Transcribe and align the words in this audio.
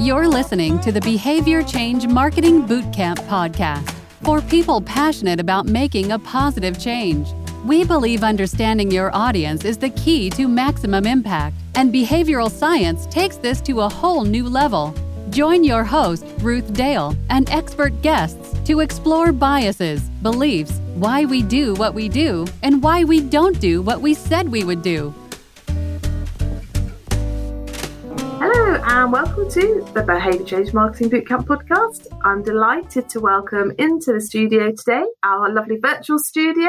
You're 0.00 0.26
listening 0.26 0.80
to 0.80 0.90
the 0.90 1.00
Behavior 1.00 1.62
Change 1.62 2.08
Marketing 2.08 2.66
Bootcamp 2.66 3.18
podcast 3.28 3.88
for 4.24 4.40
people 4.40 4.80
passionate 4.80 5.38
about 5.38 5.66
making 5.66 6.10
a 6.10 6.18
positive 6.18 6.80
change. 6.80 7.28
We 7.64 7.84
believe 7.84 8.24
understanding 8.24 8.90
your 8.90 9.14
audience 9.14 9.64
is 9.64 9.78
the 9.78 9.90
key 9.90 10.30
to 10.30 10.48
maximum 10.48 11.06
impact, 11.06 11.54
and 11.76 11.94
behavioral 11.94 12.50
science 12.50 13.06
takes 13.06 13.36
this 13.36 13.60
to 13.62 13.82
a 13.82 13.88
whole 13.88 14.24
new 14.24 14.48
level. 14.48 14.92
Join 15.30 15.62
your 15.62 15.84
host, 15.84 16.26
Ruth 16.40 16.74
Dale, 16.74 17.16
and 17.30 17.48
expert 17.50 18.02
guests 18.02 18.52
to 18.64 18.80
explore 18.80 19.30
biases, 19.30 20.02
beliefs, 20.22 20.80
why 20.94 21.24
we 21.24 21.40
do 21.40 21.72
what 21.74 21.94
we 21.94 22.08
do, 22.08 22.46
and 22.64 22.82
why 22.82 23.04
we 23.04 23.20
don't 23.20 23.60
do 23.60 23.80
what 23.80 24.00
we 24.00 24.12
said 24.12 24.50
we 24.50 24.64
would 24.64 24.82
do. 24.82 25.14
And 28.86 29.12
welcome 29.12 29.48
to 29.50 29.82
the 29.94 30.02
Behaviour 30.02 30.44
Change 30.44 30.74
Marketing 30.74 31.08
Bootcamp 31.08 31.46
podcast. 31.46 32.06
I'm 32.22 32.42
delighted 32.42 33.08
to 33.08 33.20
welcome 33.20 33.72
into 33.78 34.12
the 34.12 34.20
studio 34.20 34.72
today 34.72 35.04
our 35.22 35.50
lovely 35.50 35.78
virtual 35.78 36.18
studio, 36.18 36.68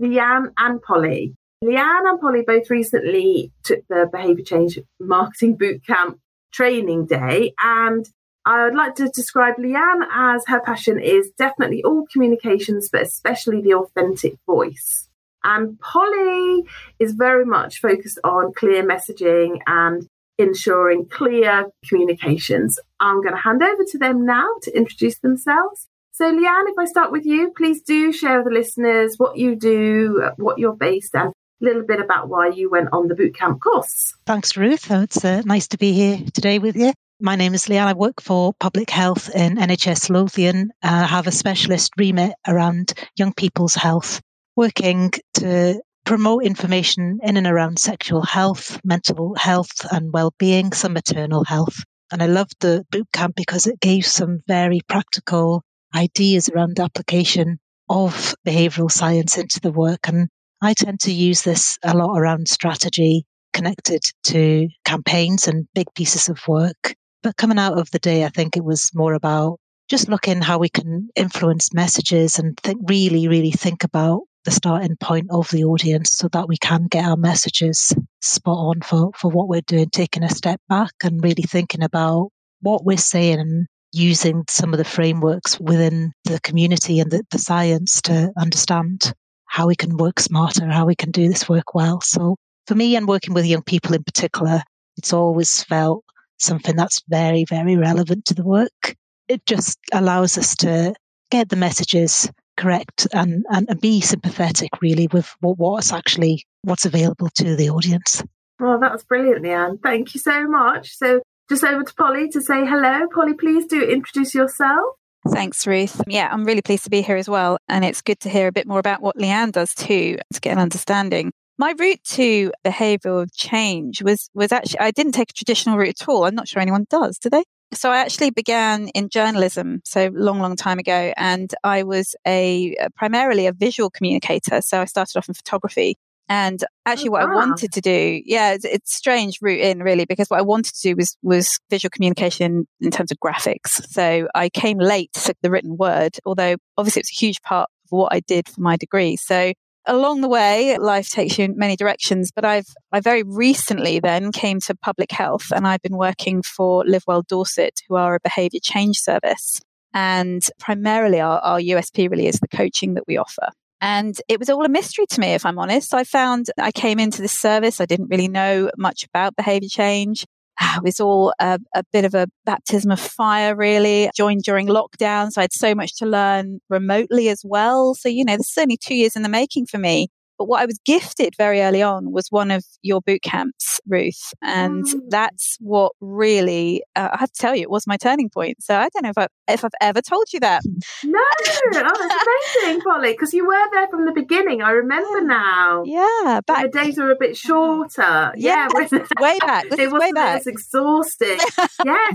Leanne 0.00 0.52
and 0.58 0.80
Polly. 0.80 1.34
Leanne 1.64 2.08
and 2.08 2.20
Polly 2.20 2.42
both 2.46 2.70
recently 2.70 3.50
took 3.64 3.80
the 3.88 4.08
Behaviour 4.12 4.44
Change 4.44 4.78
Marketing 5.00 5.58
Bootcamp 5.58 6.20
training 6.52 7.06
day, 7.06 7.52
and 7.58 8.08
I 8.44 8.64
would 8.64 8.76
like 8.76 8.94
to 8.96 9.08
describe 9.08 9.56
Leanne 9.56 10.06
as 10.08 10.44
her 10.46 10.60
passion 10.60 11.00
is 11.00 11.32
definitely 11.36 11.82
all 11.82 12.06
communications, 12.12 12.90
but 12.90 13.02
especially 13.02 13.60
the 13.60 13.74
authentic 13.74 14.34
voice. 14.46 15.08
And 15.42 15.80
Polly 15.80 16.62
is 17.00 17.14
very 17.14 17.44
much 17.44 17.80
focused 17.80 18.20
on 18.22 18.52
clear 18.54 18.86
messaging 18.86 19.58
and 19.66 20.06
ensuring 20.38 21.06
clear 21.06 21.66
communications. 21.88 22.78
I'm 23.00 23.22
going 23.22 23.34
to 23.34 23.40
hand 23.40 23.62
over 23.62 23.84
to 23.84 23.98
them 23.98 24.24
now 24.24 24.46
to 24.62 24.76
introduce 24.76 25.18
themselves. 25.18 25.86
So, 26.12 26.24
Leanne, 26.32 26.68
if 26.68 26.78
I 26.78 26.86
start 26.86 27.12
with 27.12 27.26
you, 27.26 27.52
please 27.56 27.82
do 27.82 28.10
share 28.10 28.38
with 28.38 28.46
the 28.46 28.58
listeners 28.58 29.16
what 29.18 29.36
you 29.36 29.54
do, 29.54 30.30
what 30.36 30.58
you're 30.58 30.76
based, 30.76 31.14
and 31.14 31.28
a 31.28 31.64
little 31.64 31.82
bit 31.82 32.00
about 32.00 32.28
why 32.28 32.48
you 32.48 32.70
went 32.70 32.88
on 32.92 33.08
the 33.08 33.14
bootcamp 33.14 33.60
course. 33.60 34.14
Thanks, 34.24 34.56
Ruth. 34.56 34.90
It's 34.90 35.24
uh, 35.24 35.42
nice 35.44 35.68
to 35.68 35.78
be 35.78 35.92
here 35.92 36.18
today 36.32 36.58
with 36.58 36.76
you. 36.76 36.92
My 37.20 37.36
name 37.36 37.54
is 37.54 37.66
Leanne. 37.66 37.86
I 37.86 37.92
work 37.94 38.20
for 38.20 38.52
public 38.60 38.90
health 38.90 39.34
in 39.34 39.56
NHS 39.56 40.10
Lothian. 40.10 40.70
I 40.82 41.04
have 41.04 41.26
a 41.26 41.32
specialist 41.32 41.92
remit 41.96 42.34
around 42.46 42.92
young 43.16 43.32
people's 43.32 43.74
health, 43.74 44.20
working 44.54 45.12
to 45.34 45.80
promote 46.06 46.44
information 46.44 47.18
in 47.22 47.36
and 47.36 47.48
around 47.48 47.78
sexual 47.80 48.22
health, 48.22 48.80
mental 48.84 49.34
health 49.34 49.72
and 49.90 50.12
well-being, 50.12 50.72
some 50.72 50.92
maternal 50.92 51.44
health. 51.44 51.82
And 52.12 52.22
I 52.22 52.26
loved 52.26 52.54
the 52.60 52.86
bootcamp 52.92 53.34
because 53.34 53.66
it 53.66 53.80
gave 53.80 54.06
some 54.06 54.40
very 54.46 54.80
practical 54.88 55.64
ideas 55.94 56.48
around 56.48 56.78
application 56.78 57.58
of 57.88 58.34
behavioral 58.46 58.90
science 58.90 59.36
into 59.36 59.58
the 59.60 59.72
work. 59.72 60.06
And 60.06 60.28
I 60.62 60.74
tend 60.74 61.00
to 61.00 61.12
use 61.12 61.42
this 61.42 61.76
a 61.82 61.96
lot 61.96 62.16
around 62.16 62.48
strategy 62.48 63.26
connected 63.52 64.02
to 64.24 64.68
campaigns 64.84 65.48
and 65.48 65.66
big 65.74 65.86
pieces 65.96 66.28
of 66.28 66.38
work. 66.46 66.94
But 67.24 67.36
coming 67.36 67.58
out 67.58 67.78
of 67.78 67.90
the 67.90 67.98
day, 67.98 68.24
I 68.24 68.28
think 68.28 68.56
it 68.56 68.64
was 68.64 68.92
more 68.94 69.14
about 69.14 69.58
just 69.88 70.08
looking 70.08 70.40
how 70.40 70.58
we 70.58 70.68
can 70.68 71.08
influence 71.16 71.74
messages 71.74 72.38
and 72.38 72.56
think 72.60 72.80
really, 72.88 73.26
really 73.26 73.50
think 73.50 73.82
about 73.82 74.20
the 74.46 74.52
starting 74.52 74.96
point 74.96 75.26
of 75.30 75.50
the 75.50 75.64
audience 75.64 76.12
so 76.12 76.28
that 76.28 76.48
we 76.48 76.56
can 76.56 76.86
get 76.86 77.04
our 77.04 77.16
messages 77.16 77.92
spot 78.22 78.56
on 78.56 78.80
for, 78.80 79.10
for 79.14 79.30
what 79.30 79.48
we're 79.48 79.60
doing, 79.62 79.90
taking 79.90 80.22
a 80.22 80.30
step 80.30 80.60
back 80.68 80.92
and 81.02 81.22
really 81.22 81.42
thinking 81.42 81.82
about 81.82 82.30
what 82.60 82.84
we're 82.84 82.96
saying 82.96 83.40
and 83.40 83.66
using 83.92 84.44
some 84.48 84.72
of 84.72 84.78
the 84.78 84.84
frameworks 84.84 85.58
within 85.58 86.12
the 86.24 86.40
community 86.40 87.00
and 87.00 87.10
the, 87.10 87.24
the 87.32 87.38
science 87.38 88.00
to 88.00 88.32
understand 88.38 89.12
how 89.46 89.66
we 89.66 89.74
can 89.74 89.96
work 89.96 90.20
smarter, 90.20 90.66
how 90.70 90.86
we 90.86 90.94
can 90.94 91.10
do 91.10 91.28
this 91.28 91.48
work 91.48 91.74
well. 91.74 92.00
So 92.00 92.36
for 92.66 92.76
me 92.76 92.94
and 92.94 93.08
working 93.08 93.34
with 93.34 93.46
young 93.46 93.62
people 93.62 93.94
in 93.94 94.04
particular, 94.04 94.62
it's 94.96 95.12
always 95.12 95.64
felt 95.64 96.04
something 96.38 96.76
that's 96.76 97.02
very, 97.08 97.44
very 97.44 97.76
relevant 97.76 98.26
to 98.26 98.34
the 98.34 98.44
work. 98.44 98.94
It 99.28 99.44
just 99.44 99.76
allows 99.92 100.38
us 100.38 100.54
to 100.56 100.94
get 101.32 101.48
the 101.48 101.56
messages 101.56 102.30
correct 102.56 103.06
and, 103.12 103.44
and, 103.50 103.68
and 103.68 103.80
be 103.80 104.00
sympathetic 104.00 104.70
really 104.80 105.08
with 105.12 105.34
what, 105.40 105.58
what's 105.58 105.92
actually 105.92 106.44
what's 106.62 106.86
available 106.86 107.28
to 107.36 107.56
the 107.56 107.70
audience. 107.70 108.22
Well, 108.58 108.80
that 108.80 108.92
was 108.92 109.04
brilliant, 109.04 109.44
Leanne. 109.44 109.82
Thank 109.82 110.14
you 110.14 110.20
so 110.20 110.46
much. 110.48 110.96
So 110.96 111.20
just 111.48 111.62
over 111.62 111.84
to 111.84 111.94
Polly 111.94 112.28
to 112.30 112.40
say 112.40 112.66
hello. 112.66 113.06
Polly, 113.14 113.34
please 113.34 113.66
do 113.66 113.82
introduce 113.82 114.34
yourself. 114.34 114.96
Thanks, 115.28 115.66
Ruth. 115.66 116.00
Yeah, 116.06 116.28
I'm 116.30 116.44
really 116.44 116.62
pleased 116.62 116.84
to 116.84 116.90
be 116.90 117.02
here 117.02 117.16
as 117.16 117.28
well. 117.28 117.58
And 117.68 117.84
it's 117.84 118.00
good 118.00 118.20
to 118.20 118.28
hear 118.28 118.46
a 118.46 118.52
bit 118.52 118.66
more 118.66 118.78
about 118.78 119.02
what 119.02 119.16
Leanne 119.16 119.52
does 119.52 119.74
too, 119.74 120.18
to 120.32 120.40
get 120.40 120.52
an 120.52 120.58
understanding. 120.58 121.32
My 121.58 121.74
route 121.78 122.04
to 122.10 122.52
behavioral 122.64 123.26
change 123.34 124.02
was 124.02 124.28
was 124.34 124.52
actually 124.52 124.80
I 124.80 124.90
didn't 124.90 125.12
take 125.12 125.30
a 125.30 125.32
traditional 125.32 125.78
route 125.78 126.00
at 126.00 126.08
all. 126.08 126.24
I'm 126.24 126.34
not 126.34 126.48
sure 126.48 126.60
anyone 126.60 126.86
does, 126.90 127.18
do 127.18 127.30
they? 127.30 127.44
So 127.74 127.90
I 127.90 127.98
actually 127.98 128.30
began 128.30 128.88
in 128.88 129.08
journalism, 129.08 129.82
so 129.84 130.10
long, 130.14 130.38
long 130.38 130.56
time 130.56 130.78
ago, 130.78 131.12
and 131.16 131.52
I 131.64 131.82
was 131.82 132.14
a 132.26 132.76
uh, 132.76 132.88
primarily 132.94 133.46
a 133.46 133.52
visual 133.52 133.90
communicator. 133.90 134.60
So 134.62 134.80
I 134.80 134.84
started 134.84 135.16
off 135.18 135.28
in 135.28 135.34
photography, 135.34 135.96
and 136.28 136.62
actually, 136.84 137.10
oh, 137.10 137.12
what 137.12 137.22
I 137.22 137.34
wanted 137.34 137.72
to 137.72 137.80
do, 137.80 138.22
yeah, 138.24 138.52
it's, 138.52 138.64
it's 138.64 138.94
strange 138.94 139.38
route 139.40 139.60
in 139.60 139.82
really 139.82 140.04
because 140.04 140.28
what 140.28 140.38
I 140.38 140.42
wanted 140.42 140.74
to 140.74 140.82
do 140.82 140.96
was 140.96 141.16
was 141.22 141.58
visual 141.70 141.90
communication 141.90 142.66
in 142.80 142.90
terms 142.90 143.10
of 143.12 143.18
graphics. 143.18 143.84
So 143.88 144.28
I 144.34 144.48
came 144.48 144.78
late 144.78 145.12
to 145.14 145.34
the 145.42 145.50
written 145.50 145.76
word, 145.76 146.16
although 146.24 146.56
obviously 146.76 147.00
it's 147.00 147.12
a 147.12 147.18
huge 147.18 147.42
part 147.42 147.68
of 147.84 147.90
what 147.90 148.12
I 148.12 148.20
did 148.20 148.48
for 148.48 148.60
my 148.60 148.76
degree. 148.76 149.16
So 149.16 149.52
along 149.86 150.20
the 150.20 150.28
way, 150.28 150.76
life 150.78 151.10
takes 151.10 151.38
you 151.38 151.44
in 151.44 151.56
many 151.56 151.76
directions, 151.76 152.30
but 152.34 152.44
I've, 152.44 152.68
I 152.92 153.00
very 153.00 153.22
recently 153.22 154.00
then 154.00 154.32
came 154.32 154.60
to 154.60 154.74
public 154.74 155.10
health 155.12 155.52
and 155.54 155.66
I've 155.66 155.82
been 155.82 155.96
working 155.96 156.42
for 156.42 156.84
Live 156.86 157.04
Well 157.06 157.22
Dorset, 157.22 157.80
who 157.88 157.96
are 157.96 158.14
a 158.14 158.20
behavior 158.20 158.60
change 158.62 158.98
service. 158.98 159.60
And 159.94 160.42
primarily 160.58 161.20
our, 161.20 161.38
our 161.38 161.58
USP 161.58 162.10
really 162.10 162.26
is 162.26 162.40
the 162.40 162.48
coaching 162.48 162.94
that 162.94 163.04
we 163.06 163.16
offer. 163.16 163.48
And 163.80 164.18
it 164.28 164.38
was 164.38 164.48
all 164.48 164.64
a 164.64 164.68
mystery 164.68 165.06
to 165.10 165.20
me, 165.20 165.28
if 165.34 165.44
I'm 165.44 165.58
honest. 165.58 165.94
I 165.94 166.04
found 166.04 166.46
I 166.58 166.72
came 166.72 166.98
into 166.98 167.22
this 167.22 167.38
service, 167.38 167.80
I 167.80 167.86
didn't 167.86 168.08
really 168.08 168.28
know 168.28 168.70
much 168.76 169.04
about 169.04 169.36
behavior 169.36 169.68
change. 169.68 170.24
was 170.82 171.00
all 171.00 171.34
a, 171.40 171.58
a, 171.74 171.82
bit 171.92 172.04
of 172.04 172.14
a 172.14 172.28
baptism 172.44 172.90
of 172.90 173.00
fire, 173.00 173.54
really. 173.54 174.10
Joined 174.14 174.42
during 174.42 174.68
lockdown, 174.68 175.30
so 175.30 175.40
I 175.40 175.44
had 175.44 175.52
so 175.52 175.74
much 175.74 175.96
to 175.96 176.06
learn 176.06 176.60
remotely 176.68 177.28
as 177.28 177.42
well. 177.44 177.94
So, 177.94 178.08
you 178.08 178.24
know, 178.24 178.34
is 178.34 178.58
only 178.58 178.76
two 178.76 178.94
years 178.94 179.16
in 179.16 179.22
the 179.22 179.28
making 179.28 179.66
for 179.66 179.78
me. 179.78 180.08
But 180.38 180.46
what 180.46 180.60
I 180.60 180.66
was 180.66 180.78
gifted 180.84 181.34
very 181.36 181.60
early 181.60 181.82
on 181.82 182.12
was 182.12 182.28
one 182.30 182.50
of 182.50 182.64
your 182.82 183.00
boot 183.00 183.22
camps, 183.22 183.80
Ruth. 183.86 184.32
And 184.42 184.84
mm. 184.84 185.00
that's 185.08 185.56
what 185.60 185.92
really, 186.00 186.82
uh, 186.94 187.08
I 187.12 187.18
have 187.18 187.32
to 187.32 187.40
tell 187.40 187.54
you, 187.54 187.62
it 187.62 187.70
was 187.70 187.86
my 187.86 187.96
turning 187.96 188.28
point. 188.28 188.62
So 188.62 188.76
I 188.76 188.88
don't 188.88 189.04
know 189.04 189.10
if, 189.10 189.18
I, 189.18 189.28
if 189.48 189.64
I've 189.64 189.70
ever 189.80 190.02
told 190.02 190.32
you 190.32 190.40
that. 190.40 190.62
No, 191.04 191.18
oh, 191.18 191.68
that's 191.72 192.62
amazing, 192.64 192.82
Polly, 192.82 193.12
because 193.12 193.32
you 193.32 193.46
were 193.46 193.70
there 193.72 193.88
from 193.88 194.04
the 194.06 194.12
beginning. 194.12 194.62
I 194.62 194.70
remember 194.70 195.22
now. 195.22 195.82
Yeah. 195.84 196.40
Back, 196.46 196.70
the 196.70 196.78
days 196.78 196.98
were 196.98 197.10
a 197.10 197.16
bit 197.18 197.36
shorter. 197.36 198.32
Yeah. 198.36 198.68
yeah 198.74 198.98
way 199.20 199.38
back. 199.38 199.68
This 199.70 199.78
it 199.78 199.90
wasn't 199.90 200.16
way 200.16 200.22
as 200.22 200.46
exhausting. 200.46 201.38
yes. 201.84 202.14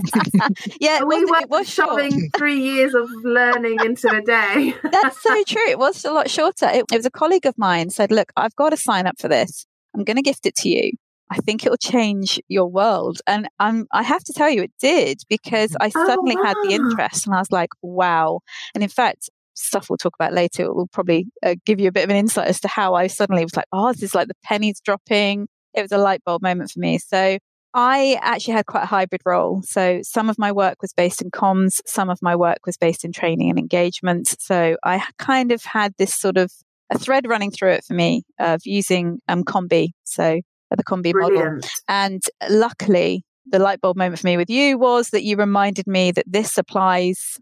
yeah. 0.79 1.03
we 1.03 1.25
were 1.25 1.41
was 1.49 1.69
shoving 1.69 2.11
short. 2.11 2.37
three 2.37 2.59
years 2.59 2.93
of 2.93 3.09
learning 3.23 3.77
into 3.83 4.09
a 4.09 4.21
day. 4.21 4.75
that's 4.83 5.21
so 5.21 5.43
true. 5.43 5.67
It 5.67 5.79
was 5.79 6.05
a 6.05 6.11
lot 6.11 6.29
shorter. 6.29 6.67
It, 6.67 6.85
it 6.91 6.97
was 6.97 7.05
a 7.05 7.11
colleague 7.11 7.45
of 7.45 7.57
mine 7.57 7.89
said, 7.89 8.10
said, 8.11 8.15
Look, 8.15 8.31
I've 8.35 8.55
got 8.55 8.69
to 8.69 8.77
sign 8.77 9.07
up 9.07 9.19
for 9.19 9.27
this. 9.27 9.65
I'm 9.95 10.03
going 10.03 10.17
to 10.17 10.23
gift 10.23 10.45
it 10.45 10.55
to 10.57 10.69
you. 10.69 10.91
I 11.29 11.37
think 11.37 11.65
it 11.65 11.69
will 11.69 11.77
change 11.77 12.41
your 12.49 12.67
world. 12.67 13.21
And 13.25 13.47
I'm, 13.59 13.87
I 13.93 14.03
have 14.03 14.23
to 14.25 14.33
tell 14.33 14.49
you, 14.49 14.63
it 14.63 14.73
did 14.81 15.21
because 15.29 15.75
I 15.79 15.89
oh, 15.95 16.05
suddenly 16.05 16.35
oh, 16.37 16.41
wow. 16.41 16.47
had 16.47 16.57
the 16.63 16.73
interest 16.73 17.25
and 17.25 17.33
I 17.33 17.39
was 17.39 17.51
like, 17.51 17.69
wow. 17.81 18.41
And 18.75 18.83
in 18.83 18.89
fact, 18.89 19.29
stuff 19.53 19.89
we'll 19.89 19.97
talk 19.97 20.15
about 20.19 20.33
later 20.33 20.73
will 20.73 20.87
probably 20.87 21.27
uh, 21.43 21.55
give 21.65 21.79
you 21.79 21.87
a 21.87 21.91
bit 21.91 22.03
of 22.03 22.09
an 22.09 22.17
insight 22.17 22.47
as 22.47 22.59
to 22.61 22.67
how 22.67 22.95
I 22.95 23.07
suddenly 23.07 23.43
was 23.43 23.55
like, 23.55 23.67
oh, 23.71 23.93
this 23.93 24.03
is 24.03 24.15
like 24.15 24.27
the 24.27 24.35
pennies 24.43 24.81
dropping. 24.83 25.47
It 25.73 25.81
was 25.81 25.93
a 25.93 25.97
light 25.97 26.21
bulb 26.25 26.41
moment 26.41 26.71
for 26.71 26.79
me. 26.79 26.97
So 26.97 27.37
I 27.73 28.19
actually 28.21 28.55
had 28.55 28.65
quite 28.65 28.83
a 28.83 28.87
hybrid 28.87 29.21
role. 29.25 29.61
So 29.63 30.01
some 30.03 30.29
of 30.29 30.37
my 30.37 30.51
work 30.51 30.81
was 30.81 30.91
based 30.91 31.21
in 31.21 31.31
comms, 31.31 31.79
some 31.85 32.09
of 32.09 32.19
my 32.21 32.35
work 32.35 32.65
was 32.65 32.75
based 32.75 33.05
in 33.05 33.13
training 33.13 33.49
and 33.49 33.57
engagement. 33.57 34.35
So 34.41 34.75
I 34.83 35.01
kind 35.17 35.53
of 35.53 35.63
had 35.63 35.93
this 35.97 36.13
sort 36.13 36.35
of 36.35 36.51
a 36.91 36.99
thread 36.99 37.27
running 37.27 37.51
through 37.51 37.71
it 37.71 37.83
for 37.83 37.93
me 37.93 38.23
of 38.39 38.61
using 38.65 39.19
um, 39.27 39.43
COM-B, 39.43 39.93
so 40.03 40.41
uh, 40.71 40.75
the 40.75 40.83
COM-B 40.83 41.13
model. 41.15 41.59
And 41.87 42.21
luckily, 42.49 43.23
the 43.45 43.59
light 43.59 43.81
bulb 43.81 43.97
moment 43.97 44.19
for 44.19 44.27
me 44.27 44.37
with 44.37 44.49
you 44.49 44.77
was 44.77 45.09
that 45.09 45.23
you 45.23 45.37
reminded 45.37 45.87
me 45.87 46.11
that 46.11 46.25
this 46.27 46.57
applies 46.57 47.39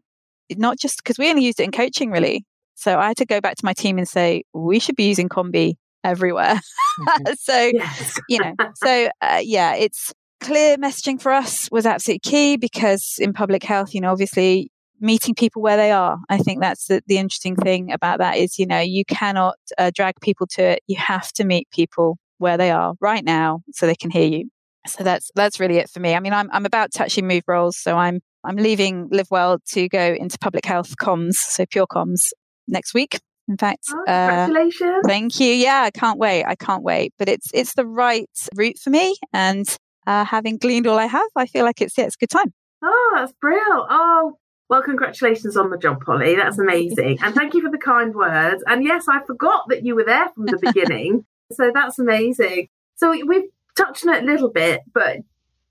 not 0.56 0.80
just 0.80 0.98
because 0.98 1.18
we 1.18 1.30
only 1.30 1.44
used 1.44 1.60
it 1.60 1.63
in 1.63 1.72
coaching, 1.72 2.12
really. 2.12 2.46
So 2.75 2.98
I 2.98 3.10
had 3.10 3.18
to 3.18 3.25
go 3.25 3.42
back 3.42 3.56
to 3.57 3.66
my 3.66 3.74
team 3.74 3.98
and 3.98 4.07
say, 4.07 4.44
we 4.54 4.80
should 4.80 4.96
be 4.96 5.07
using 5.07 5.30
COM-B 5.30 5.78
everywhere. 6.04 6.62
Mm-hmm. 7.02 7.34
so, 7.40 7.72
yes. 7.74 8.19
you 8.30 8.40
know, 8.40 8.54
so 8.75 9.10
uh, 9.22 9.42
yeah, 9.44 9.75
it's 9.75 10.13
clear 10.40 10.78
messaging 10.78 11.22
for 11.22 11.31
us 11.31 11.69
was 11.72 11.86
absolutely 11.86 12.19
key 12.19 12.57
because 12.57 13.16
in 13.19 13.34
public 13.34 13.63
health, 13.63 13.94
you 13.94 14.02
know, 14.02 14.12
obviously 14.12 14.72
meeting 15.00 15.36
people 15.36 15.62
where 15.62 15.78
they 15.78 15.92
are. 15.92 16.18
I 16.30 16.38
think 16.38 16.62
that's 16.62 16.88
the, 16.88 17.01
the 17.07 17.18
interesting 17.18 17.56
thing 17.56 17.92
about 17.92 18.19
that 18.19 18.38
is, 18.38 18.60
you 18.60 18.66
know, 18.66 18.80
you 18.80 19.06
cannot 19.06 19.57
uh, 19.78 19.92
drag 19.94 20.16
people 20.22 20.48
to 20.56 20.63
it. 20.63 20.84
You 20.88 20.98
have 20.98 21.31
to 21.34 21.44
meet 21.44 21.69
people 21.72 22.18
where 22.38 22.57
they 22.57 22.72
are 22.72 22.94
right 23.00 23.24
now 23.24 23.62
so 23.72 23.86
they 23.86 23.96
can 23.96 24.12
hear 24.12 24.28
you. 24.28 24.50
So 24.88 25.04
that's 25.04 25.30
that's 25.36 25.60
really 25.60 25.78
it 25.78 25.90
for 25.90 26.00
me. 26.00 26.16
I 26.16 26.19
mean, 26.19 26.34
I'm 26.34 26.50
I'm 26.51 26.66
about 26.66 26.92
to 26.94 27.04
actually 27.04 27.24
move 27.24 27.44
roles, 27.48 27.78
so 27.78 27.98
I'm 27.98 28.22
I'm 28.44 28.56
leaving 28.56 29.10
Live 29.12 29.28
Well 29.30 29.60
to 29.72 29.90
go 29.90 30.16
into 30.18 30.38
public 30.40 30.66
health 30.66 30.96
comms, 30.98 31.34
so 31.34 31.66
pure 31.69 31.86
comms 31.86 32.31
next 32.68 32.94
week. 32.94 33.19
In 33.50 33.57
fact, 33.57 33.86
oh, 33.90 34.04
congratulations! 34.06 35.04
Uh, 35.04 35.07
thank 35.07 35.40
you. 35.40 35.52
Yeah, 35.52 35.81
I 35.81 35.92
can't 35.92 36.18
wait. 36.18 36.45
I 36.45 36.56
can't 36.56 36.84
wait. 36.84 37.13
But 37.19 37.28
it's 37.28 37.50
it's 37.54 37.74
the 37.74 37.86
right 37.86 38.30
route 38.56 38.78
for 38.78 38.90
me, 38.90 39.16
and 39.34 39.68
uh, 40.07 40.24
having 40.24 40.57
gleaned 40.57 40.88
all 40.88 40.98
I 40.98 41.07
have, 41.07 41.30
I 41.36 41.45
feel 41.45 41.66
like 41.66 41.81
it's 41.81 41.98
yeah, 41.98 42.06
it's 42.06 42.16
a 42.16 42.19
good 42.19 42.30
time. 42.30 42.54
Oh, 42.81 43.13
that's 43.16 43.34
brilliant! 43.42 43.88
Oh, 43.90 44.38
well, 44.69 44.83
congratulations 44.83 45.57
on 45.57 45.71
the 45.71 45.77
job, 45.77 46.04
Polly. 46.06 46.36
That's 46.36 46.60
amazing, 46.60 47.19
and 47.21 47.33
thank 47.33 47.54
you 47.54 47.62
for 47.62 47.71
the 47.71 47.77
kind 47.77 48.13
words. 48.13 48.63
And 48.68 48.83
yes, 48.83 49.07
I 49.10 49.24
forgot 49.25 49.66
that 49.69 49.83
you 49.83 49.95
were 49.95 50.06
there 50.06 50.30
from 50.30 50.45
the 50.45 50.60
beginning, 50.62 51.25
so 51.51 51.71
that's 51.74 52.00
amazing. 52.00 52.69
So 52.95 53.12
we've 53.25 53.50
touched 53.75 54.06
on 54.06 54.16
it 54.16 54.24
a 54.24 54.25
little 54.25 54.50
bit, 54.50 54.81
but 54.94 55.18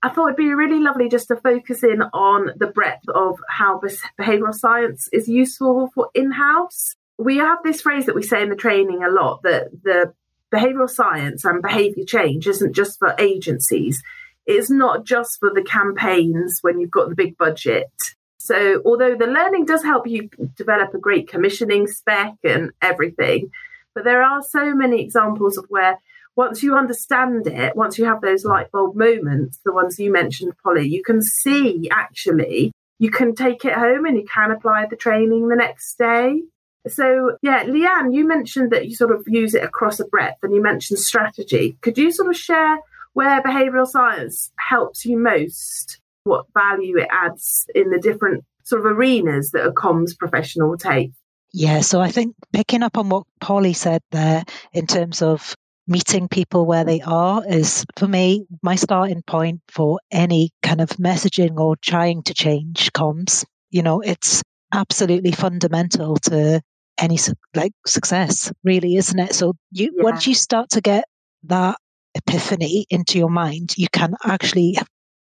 I 0.01 0.09
thought 0.09 0.27
it'd 0.27 0.37
be 0.37 0.53
really 0.53 0.79
lovely 0.79 1.09
just 1.09 1.27
to 1.27 1.35
focus 1.35 1.83
in 1.83 2.01
on 2.13 2.51
the 2.57 2.67
breadth 2.67 3.07
of 3.09 3.37
how 3.49 3.81
behavioral 4.19 4.53
science 4.53 5.09
is 5.11 5.27
useful 5.27 5.89
for 5.93 6.09
in 6.13 6.31
house. 6.31 6.95
We 7.17 7.37
have 7.37 7.59
this 7.63 7.81
phrase 7.81 8.05
that 8.05 8.15
we 8.15 8.23
say 8.23 8.41
in 8.41 8.49
the 8.49 8.55
training 8.55 9.03
a 9.03 9.11
lot 9.11 9.43
that 9.43 9.69
the 9.83 10.13
behavioral 10.53 10.89
science 10.89 11.43
and 11.43 11.61
behavior 11.61 12.05
change 12.05 12.47
isn't 12.47 12.73
just 12.73 12.97
for 12.97 13.13
agencies, 13.19 14.01
it's 14.45 14.69
not 14.69 15.05
just 15.05 15.39
for 15.39 15.51
the 15.53 15.61
campaigns 15.61 16.59
when 16.61 16.79
you've 16.79 16.91
got 16.91 17.09
the 17.09 17.15
big 17.15 17.37
budget. 17.37 17.91
So, 18.39 18.81
although 18.85 19.15
the 19.15 19.27
learning 19.27 19.65
does 19.65 19.83
help 19.83 20.07
you 20.07 20.29
develop 20.55 20.93
a 20.93 20.97
great 20.97 21.27
commissioning 21.27 21.87
spec 21.87 22.35
and 22.43 22.71
everything, 22.81 23.51
but 23.93 24.05
there 24.05 24.23
are 24.23 24.41
so 24.41 24.73
many 24.73 25.01
examples 25.01 25.57
of 25.57 25.65
where 25.67 25.99
once 26.35 26.63
you 26.63 26.75
understand 26.75 27.47
it, 27.47 27.75
once 27.75 27.97
you 27.97 28.05
have 28.05 28.21
those 28.21 28.45
light 28.45 28.71
bulb 28.71 28.95
moments, 28.95 29.59
the 29.65 29.73
ones 29.73 29.99
you 29.99 30.09
mentioned, 30.11 30.53
Polly, 30.63 30.87
you 30.87 31.03
can 31.03 31.21
see 31.21 31.89
actually, 31.91 32.71
you 32.97 33.11
can 33.11 33.35
take 33.35 33.65
it 33.65 33.73
home 33.73 34.05
and 34.05 34.15
you 34.15 34.25
can 34.25 34.51
apply 34.51 34.85
the 34.85 34.95
training 34.95 35.49
the 35.49 35.55
next 35.57 35.97
day. 35.97 36.41
So, 36.87 37.37
yeah, 37.41 37.65
Leanne, 37.65 38.15
you 38.15 38.25
mentioned 38.25 38.71
that 38.71 38.87
you 38.87 38.95
sort 38.95 39.11
of 39.11 39.27
use 39.27 39.53
it 39.53 39.63
across 39.63 39.99
a 39.99 40.05
breadth 40.05 40.37
and 40.41 40.53
you 40.55 40.61
mentioned 40.61 40.99
strategy. 40.99 41.77
Could 41.81 41.97
you 41.97 42.09
sort 42.09 42.29
of 42.29 42.37
share 42.37 42.77
where 43.13 43.41
behavioral 43.41 43.85
science 43.87 44.49
helps 44.57 45.05
you 45.05 45.17
most, 45.17 45.99
what 46.23 46.45
value 46.53 46.97
it 46.97 47.07
adds 47.11 47.65
in 47.75 47.89
the 47.89 47.99
different 47.99 48.43
sort 48.63 48.85
of 48.85 48.91
arenas 48.91 49.51
that 49.51 49.65
a 49.65 49.71
comms 49.71 50.17
professional 50.17 50.77
takes. 50.77 51.15
Yeah, 51.51 51.81
so 51.81 51.99
I 51.99 52.11
think 52.11 52.35
picking 52.53 52.83
up 52.83 52.97
on 52.97 53.09
what 53.09 53.23
Polly 53.41 53.73
said 53.73 54.01
there 54.11 54.43
in 54.71 54.85
terms 54.85 55.21
of 55.21 55.55
meeting 55.89 56.27
people 56.27 56.67
where 56.67 56.83
they 56.83 57.01
are 57.01 57.43
is 57.47 57.83
for 57.97 58.07
me 58.07 58.45
my 58.61 58.75
starting 58.75 59.23
point 59.23 59.59
for 59.67 59.99
any 60.11 60.51
kind 60.61 60.81
of 60.81 60.89
messaging 60.91 61.57
or 61.57 61.75
trying 61.77 62.21
to 62.21 62.33
change 62.33 62.93
comms 62.93 63.43
you 63.71 63.81
know 63.81 63.99
it's 63.99 64.43
absolutely 64.71 65.31
fundamental 65.31 66.15
to 66.17 66.61
any 66.99 67.17
like 67.55 67.71
success 67.87 68.53
really 68.63 68.97
isn't 68.97 69.17
it 69.17 69.33
so 69.33 69.55
you 69.71 69.91
yeah. 69.95 70.03
once 70.03 70.27
you 70.27 70.35
start 70.35 70.69
to 70.69 70.79
get 70.79 71.05
that 71.41 71.75
epiphany 72.13 72.85
into 72.91 73.17
your 73.17 73.29
mind 73.29 73.73
you 73.75 73.87
can 73.91 74.13
actually 74.23 74.77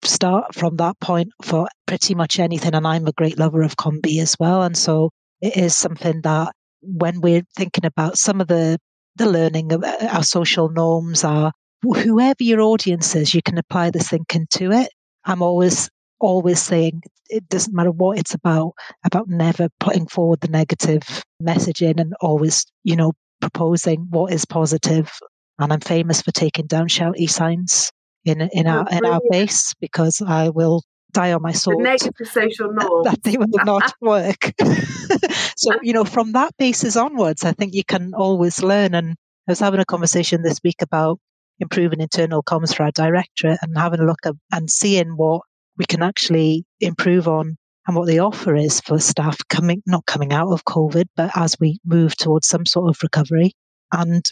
start 0.05 0.55
from 0.55 0.77
that 0.77 0.99
point 1.01 1.29
for 1.43 1.69
pretty 1.87 2.15
much 2.15 2.39
anything 2.39 2.75
and 2.75 2.87
i'm 2.87 3.07
a 3.07 3.13
great 3.13 3.39
lover 3.39 3.63
of 3.63 3.77
COM-B 3.77 4.19
as 4.21 4.37
well 4.41 4.63
and 4.63 4.77
so 4.77 5.11
it 5.41 5.57
is 5.57 5.77
something 5.77 6.21
that 6.23 6.53
when 6.83 7.21
we're 7.21 7.43
thinking 7.57 7.87
about 7.87 8.19
some 8.19 8.41
of 8.41 8.49
the 8.49 8.79
the 9.17 9.29
learning 9.29 9.73
of 9.73 9.85
uh, 9.85 10.09
our 10.11 10.23
social 10.23 10.69
norms 10.71 11.23
are 11.25 11.53
whoever 11.83 12.43
your 12.43 12.61
audience 12.61 13.15
is, 13.15 13.35
you 13.35 13.43
can 13.43 13.59
apply 13.59 13.91
this 13.91 14.09
thinking 14.09 14.47
to 14.51 14.73
it. 14.73 14.89
I'm 15.25 15.43
always 15.43 15.91
always 16.21 16.63
saying 16.63 17.03
it 17.29 17.49
doesn't 17.49 17.75
matter 17.75 17.91
what 17.91 18.19
it's 18.19 18.35
about, 18.35 18.73
about 19.05 19.29
never 19.29 19.69
putting 19.81 20.07
forward 20.07 20.41
the 20.41 20.49
negative 20.49 21.03
messaging 21.43 21.99
and 21.99 22.15
always, 22.21 22.65
you 22.85 22.95
know, 22.95 23.13
proposing 23.41 24.07
what 24.11 24.33
is 24.33 24.45
positive. 24.45 25.11
And 25.59 25.73
I'm 25.73 25.81
famous 25.81 26.23
for 26.23 26.31
taking 26.31 26.67
down 26.67 26.89
shouty 26.89 27.29
signs 27.29 27.91
in 28.25 28.41
in 28.53 28.67
our 28.67 28.87
in 28.91 29.05
our 29.05 29.21
base 29.31 29.75
because 29.81 30.23
I 30.27 30.51
will 30.51 30.83
die 31.13 31.33
on 31.33 31.43
my 31.43 31.53
sword. 31.53 31.79
The 31.79 31.83
negative 31.91 32.29
social 32.29 32.73
norms. 32.73 33.05
That 33.05 33.23
they 33.23 33.37
will 33.37 33.65
not 33.65 33.93
work. 34.01 34.53
so, 35.57 35.79
you 35.83 35.93
know, 35.93 36.05
from 36.05 36.33
that 36.33 36.57
basis 36.57 36.97
onwards, 36.97 37.45
I 37.45 37.53
think 37.53 37.75
you 37.75 37.85
can 37.85 38.13
always 38.15 38.63
learn. 38.63 38.95
And 38.95 39.17
I 39.47 39.53
was 39.53 39.61
having 39.61 39.81
a 39.81 39.85
conversation 39.85 40.43
this 40.43 40.61
week 40.65 40.83
about 40.83 41.19
improving 41.61 42.01
internal 42.01 42.43
comms 42.43 42.75
for 42.75 42.85
our 42.85 42.91
directorate 42.93 43.59
and 43.63 43.77
having 43.77 44.01
a 44.01 44.05
look 44.05 44.25
at 44.25 44.35
and 44.51 44.69
seeing 44.71 45.11
what 45.17 45.43
we 45.77 45.85
can 45.85 46.03
actually 46.03 46.65
improve 46.81 47.29
on 47.29 47.57
and 47.87 47.97
what 47.97 48.07
the 48.07 48.21
offer 48.21 48.55
is 48.55 48.81
for 48.81 48.99
staff 48.99 49.39
coming, 49.49 49.83
not 49.87 50.07
coming 50.07 50.33
out 50.33 50.53
of 50.53 50.65
COVID, 50.65 51.07
but 51.17 51.31
as 51.37 51.57
we 51.59 51.79
move 51.85 52.17
towards 52.17 52.47
some 52.47 52.65
sort 52.65 52.89
of 52.89 53.03
recovery. 53.03 53.53
And 53.93 54.25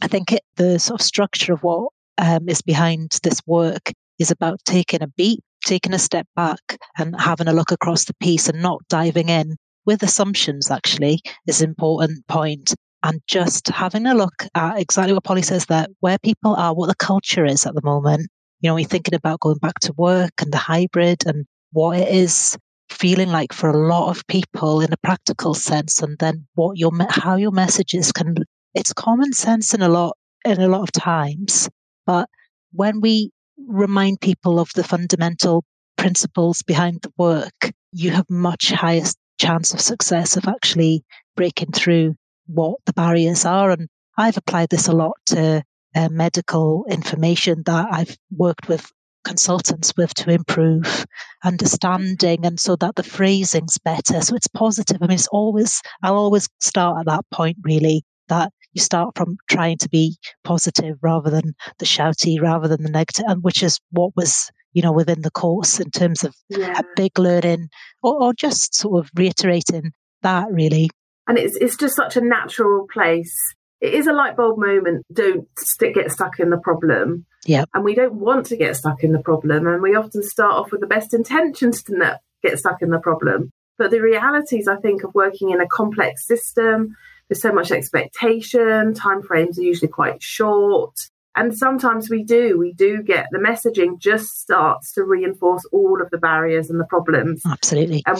I 0.00 0.08
think 0.08 0.32
it, 0.32 0.42
the 0.56 0.78
sort 0.78 1.00
of 1.00 1.06
structure 1.06 1.52
of 1.52 1.62
what 1.62 1.90
um, 2.18 2.48
is 2.48 2.62
behind 2.62 3.18
this 3.22 3.40
work 3.46 3.92
is 4.18 4.30
about 4.30 4.60
taking 4.64 5.02
a 5.02 5.08
beat 5.08 5.40
taking 5.64 5.94
a 5.94 5.98
step 5.98 6.26
back 6.36 6.78
and 6.98 7.18
having 7.18 7.48
a 7.48 7.52
look 7.52 7.72
across 7.72 8.04
the 8.04 8.14
piece 8.20 8.48
and 8.48 8.60
not 8.60 8.80
diving 8.88 9.28
in 9.28 9.56
with 9.86 10.02
assumptions 10.02 10.70
actually 10.70 11.20
is 11.46 11.60
an 11.60 11.70
important 11.70 12.26
point 12.28 12.74
and 13.02 13.20
just 13.26 13.68
having 13.68 14.06
a 14.06 14.14
look 14.14 14.46
at 14.54 14.78
exactly 14.78 15.12
what 15.12 15.24
Polly 15.24 15.42
says 15.42 15.66
that 15.66 15.90
where 16.00 16.18
people 16.18 16.54
are, 16.56 16.74
what 16.74 16.86
the 16.86 16.94
culture 16.94 17.44
is 17.44 17.66
at 17.66 17.74
the 17.74 17.82
moment. 17.82 18.28
You 18.60 18.70
know, 18.70 18.74
we're 18.74 18.86
thinking 18.86 19.14
about 19.14 19.40
going 19.40 19.58
back 19.58 19.78
to 19.80 19.92
work 19.98 20.32
and 20.40 20.50
the 20.52 20.58
hybrid 20.58 21.26
and 21.26 21.44
what 21.72 21.98
it 21.98 22.08
is 22.08 22.56
feeling 22.88 23.28
like 23.28 23.52
for 23.52 23.68
a 23.68 23.86
lot 23.88 24.08
of 24.08 24.26
people 24.26 24.80
in 24.80 24.92
a 24.92 24.96
practical 24.98 25.52
sense, 25.52 26.00
and 26.00 26.16
then 26.18 26.46
what 26.54 26.78
your 26.78 26.92
how 27.10 27.36
your 27.36 27.50
messages 27.50 28.10
can. 28.10 28.36
It's 28.74 28.92
common 28.94 29.32
sense 29.34 29.74
in 29.74 29.82
a 29.82 29.88
lot 29.88 30.16
in 30.46 30.62
a 30.62 30.68
lot 30.68 30.82
of 30.82 30.92
times, 30.92 31.68
but 32.06 32.28
when 32.72 33.00
we 33.00 33.30
remind 33.66 34.20
people 34.20 34.58
of 34.58 34.70
the 34.74 34.84
fundamental 34.84 35.64
principles 35.96 36.62
behind 36.62 37.00
the 37.02 37.12
work, 37.16 37.72
you 37.92 38.10
have 38.10 38.28
much 38.28 38.70
higher 38.70 39.04
chance 39.38 39.72
of 39.72 39.80
success 39.80 40.36
of 40.36 40.46
actually 40.48 41.04
breaking 41.36 41.72
through 41.72 42.14
what 42.46 42.78
the 42.86 42.92
barriers 42.92 43.44
are. 43.44 43.70
And 43.70 43.88
I've 44.16 44.36
applied 44.36 44.70
this 44.70 44.88
a 44.88 44.92
lot 44.92 45.16
to 45.26 45.62
uh, 45.94 46.08
medical 46.10 46.84
information 46.88 47.62
that 47.66 47.86
I've 47.90 48.16
worked 48.30 48.68
with 48.68 48.90
consultants 49.24 49.92
with 49.96 50.12
to 50.14 50.30
improve 50.30 51.06
understanding 51.42 52.44
and 52.44 52.60
so 52.60 52.76
that 52.76 52.94
the 52.94 53.02
phrasing's 53.02 53.78
better. 53.78 54.20
So 54.20 54.36
it's 54.36 54.48
positive. 54.48 54.98
I 55.00 55.06
mean, 55.06 55.14
it's 55.14 55.28
always, 55.28 55.80
I'll 56.02 56.16
always 56.16 56.48
start 56.60 56.98
at 57.00 57.06
that 57.06 57.24
point 57.32 57.56
really 57.62 58.02
that 58.28 58.52
you 58.74 58.82
start 58.82 59.16
from 59.16 59.38
trying 59.48 59.78
to 59.78 59.88
be 59.88 60.16
positive 60.42 60.96
rather 61.00 61.30
than 61.30 61.54
the 61.78 61.86
shouty, 61.86 62.40
rather 62.40 62.68
than 62.68 62.82
the 62.82 62.90
negative, 62.90 63.24
and 63.28 63.42
which 63.42 63.62
is 63.62 63.80
what 63.90 64.14
was 64.16 64.50
you 64.72 64.82
know 64.82 64.92
within 64.92 65.22
the 65.22 65.30
course 65.30 65.80
in 65.80 65.90
terms 65.90 66.24
of 66.24 66.34
yeah. 66.48 66.78
a 66.78 66.82
big 66.96 67.18
learning, 67.18 67.68
or, 68.02 68.22
or 68.22 68.34
just 68.34 68.74
sort 68.74 69.04
of 69.04 69.10
reiterating 69.14 69.92
that 70.22 70.48
really. 70.50 70.90
And 71.26 71.38
it's 71.38 71.56
it's 71.56 71.76
just 71.76 71.96
such 71.96 72.16
a 72.16 72.20
natural 72.20 72.86
place. 72.92 73.34
It 73.80 73.94
is 73.94 74.06
a 74.06 74.12
light 74.12 74.36
bulb 74.36 74.58
moment. 74.58 75.04
Don't 75.12 75.46
stick, 75.58 75.94
get 75.94 76.10
stuck 76.10 76.38
in 76.38 76.50
the 76.50 76.58
problem. 76.58 77.26
Yeah. 77.46 77.64
And 77.74 77.84
we 77.84 77.94
don't 77.94 78.14
want 78.14 78.46
to 78.46 78.56
get 78.56 78.76
stuck 78.76 79.04
in 79.04 79.12
the 79.12 79.18
problem. 79.18 79.66
And 79.66 79.82
we 79.82 79.94
often 79.94 80.22
start 80.22 80.54
off 80.54 80.72
with 80.72 80.80
the 80.80 80.86
best 80.86 81.12
intentions 81.12 81.82
to 81.84 81.96
not 81.96 82.20
get 82.42 82.58
stuck 82.58 82.80
in 82.80 82.90
the 82.90 82.98
problem. 82.98 83.50
But 83.76 83.90
the 83.90 84.00
realities, 84.00 84.68
I 84.68 84.76
think, 84.76 85.02
of 85.02 85.14
working 85.14 85.50
in 85.50 85.60
a 85.60 85.66
complex 85.66 86.26
system 86.26 86.94
there's 87.28 87.42
so 87.42 87.52
much 87.52 87.70
expectation, 87.70 88.94
timeframes 88.94 89.58
are 89.58 89.62
usually 89.62 89.88
quite 89.88 90.22
short. 90.22 91.08
And 91.36 91.56
sometimes 91.56 92.08
we 92.08 92.22
do, 92.22 92.58
we 92.58 92.72
do 92.72 93.02
get 93.02 93.26
the 93.32 93.38
messaging 93.38 93.98
just 93.98 94.40
starts 94.40 94.92
to 94.92 95.02
reinforce 95.02 95.64
all 95.72 96.00
of 96.00 96.10
the 96.10 96.18
barriers 96.18 96.70
and 96.70 96.78
the 96.78 96.84
problems. 96.84 97.42
Absolutely. 97.44 98.04
And 98.06 98.18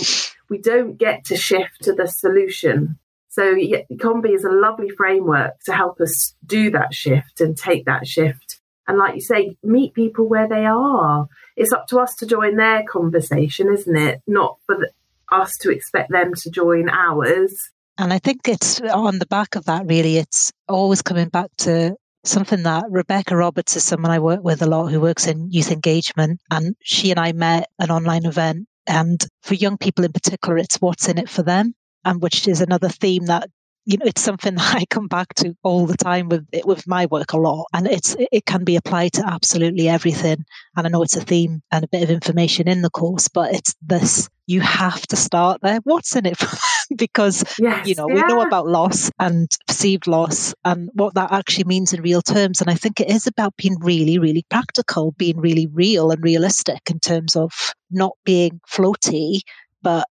we 0.51 0.59
don't 0.59 0.97
get 0.97 1.25
to 1.27 1.37
shift 1.37 1.83
to 1.83 1.93
the 1.93 2.09
solution. 2.09 2.99
So 3.29 3.51
yeah, 3.51 3.83
COM-B 4.01 4.31
is 4.31 4.45
a 4.45 4.51
lovely 4.51 4.91
framework 4.91 5.55
to 5.67 5.73
help 5.73 6.01
us 6.01 6.35
do 6.45 6.71
that 6.71 6.93
shift 6.93 7.41
and 7.41 7.57
take 7.57 7.85
that 7.87 8.07
shift. 8.07 8.61
And 8.87 8.99
like 8.99 9.15
you 9.15 9.21
say, 9.21 9.57
meet 9.63 9.95
people 9.95 10.29
where 10.29 10.49
they 10.49 10.67
are. 10.67 11.27
It's 11.57 11.73
up 11.73 11.87
to 11.89 11.99
us 11.99 12.15
to 12.17 12.27
join 12.27 12.57
their 12.57 12.83
conversation, 12.85 13.73
isn't 13.73 13.97
it? 13.97 14.23
Not 14.27 14.59
for 14.67 14.77
the, 14.77 14.91
us 15.33 15.57
to 15.59 15.71
expect 15.71 16.11
them 16.11 16.35
to 16.35 16.51
join 16.51 16.89
ours. 16.89 17.71
And 17.97 18.13
I 18.13 18.19
think 18.19 18.49
it's 18.49 18.81
on 18.81 19.19
the 19.19 19.27
back 19.27 19.55
of 19.55 19.67
that, 19.67 19.87
really, 19.87 20.17
it's 20.17 20.53
always 20.69 21.03
coming 21.03 21.29
back 21.29 21.51
to 21.59 21.97
something 22.25 22.63
that 22.65 22.85
Rebecca 22.91 23.37
Roberts 23.37 23.77
is 23.77 23.85
someone 23.85 24.11
I 24.11 24.19
work 24.19 24.43
with 24.43 24.63
a 24.63 24.67
lot 24.67 24.89
who 24.89 25.01
works 25.01 25.27
in 25.27 25.51
youth 25.51 25.71
engagement. 25.71 26.41
And 26.51 26.75
she 26.83 27.11
and 27.11 27.21
I 27.21 27.33
met 27.33 27.69
an 27.79 27.91
online 27.91 28.27
event. 28.27 28.67
And 28.87 29.25
for 29.43 29.55
young 29.55 29.79
people 29.79 30.05
in 30.05 30.13
particular, 30.13 30.59
it's 30.59 30.77
what's 30.77 31.09
in 31.09 31.19
it 31.19 31.29
for 31.29 31.43
them. 31.43 31.75
And 32.05 32.21
which 32.21 32.49
is 32.49 32.61
another 32.61 32.89
theme 32.89 33.27
that 33.27 33.49
you 33.85 33.99
know, 33.99 34.07
it's 34.07 34.23
something 34.23 34.55
that 34.57 34.75
I 34.75 34.85
come 34.87 35.09
back 35.09 35.35
to 35.37 35.57
all 35.63 35.87
the 35.87 35.97
time 35.97 36.29
with 36.29 36.47
with 36.65 36.87
my 36.87 37.07
work 37.07 37.33
a 37.33 37.39
lot, 37.39 37.67
and 37.73 37.87
it's 37.87 38.17
it 38.19 38.47
can 38.47 38.65
be 38.65 38.77
applied 38.77 39.13
to 39.15 39.27
absolutely 39.27 39.89
everything. 39.89 40.45
And 40.77 40.87
I 40.87 40.91
know 40.91 41.03
it's 41.03 41.17
a 41.17 41.21
theme 41.21 41.63
and 41.71 41.85
a 41.85 41.89
bit 41.89 42.03
of 42.03 42.11
information 42.11 42.69
in 42.69 42.83
the 42.83 42.91
course, 42.91 43.29
but 43.29 43.55
it's 43.55 43.75
this: 43.83 44.29
you 44.47 44.61
have 44.61 45.03
to 45.09 45.17
start 45.17 45.61
there. 45.63 45.81
What's 45.85 46.17
in 46.17 46.27
it 46.27 46.37
for 46.39 46.47
them? 46.47 46.59
because 46.97 47.45
yes, 47.59 47.87
you 47.87 47.95
know 47.95 48.09
yeah. 48.09 48.15
we 48.15 48.23
know 48.23 48.43
about 48.43 48.67
loss 48.67 49.11
and 49.19 49.51
perceived 49.67 50.07
loss 50.07 50.55
and 50.65 50.91
what 50.95 51.15
that 51.15 51.33
actually 51.33 51.65
means 51.65 51.93
in 51.93 52.03
real 52.03 52.23
terms. 52.23 52.61
And 52.61 52.71
I 52.71 52.75
think 52.75 53.01
it 53.01 53.11
is 53.11 53.27
about 53.27 53.57
being 53.57 53.79
really, 53.81 54.19
really 54.19 54.45
practical, 54.51 55.13
being 55.13 55.39
really 55.39 55.67
real 55.67 56.11
and 56.11 56.23
realistic 56.23 56.91
in 56.91 57.01
terms 57.01 57.37
of 57.37 57.53
not 57.91 58.13
being 58.25 58.61
floaty, 58.71 59.41
but 59.83 60.07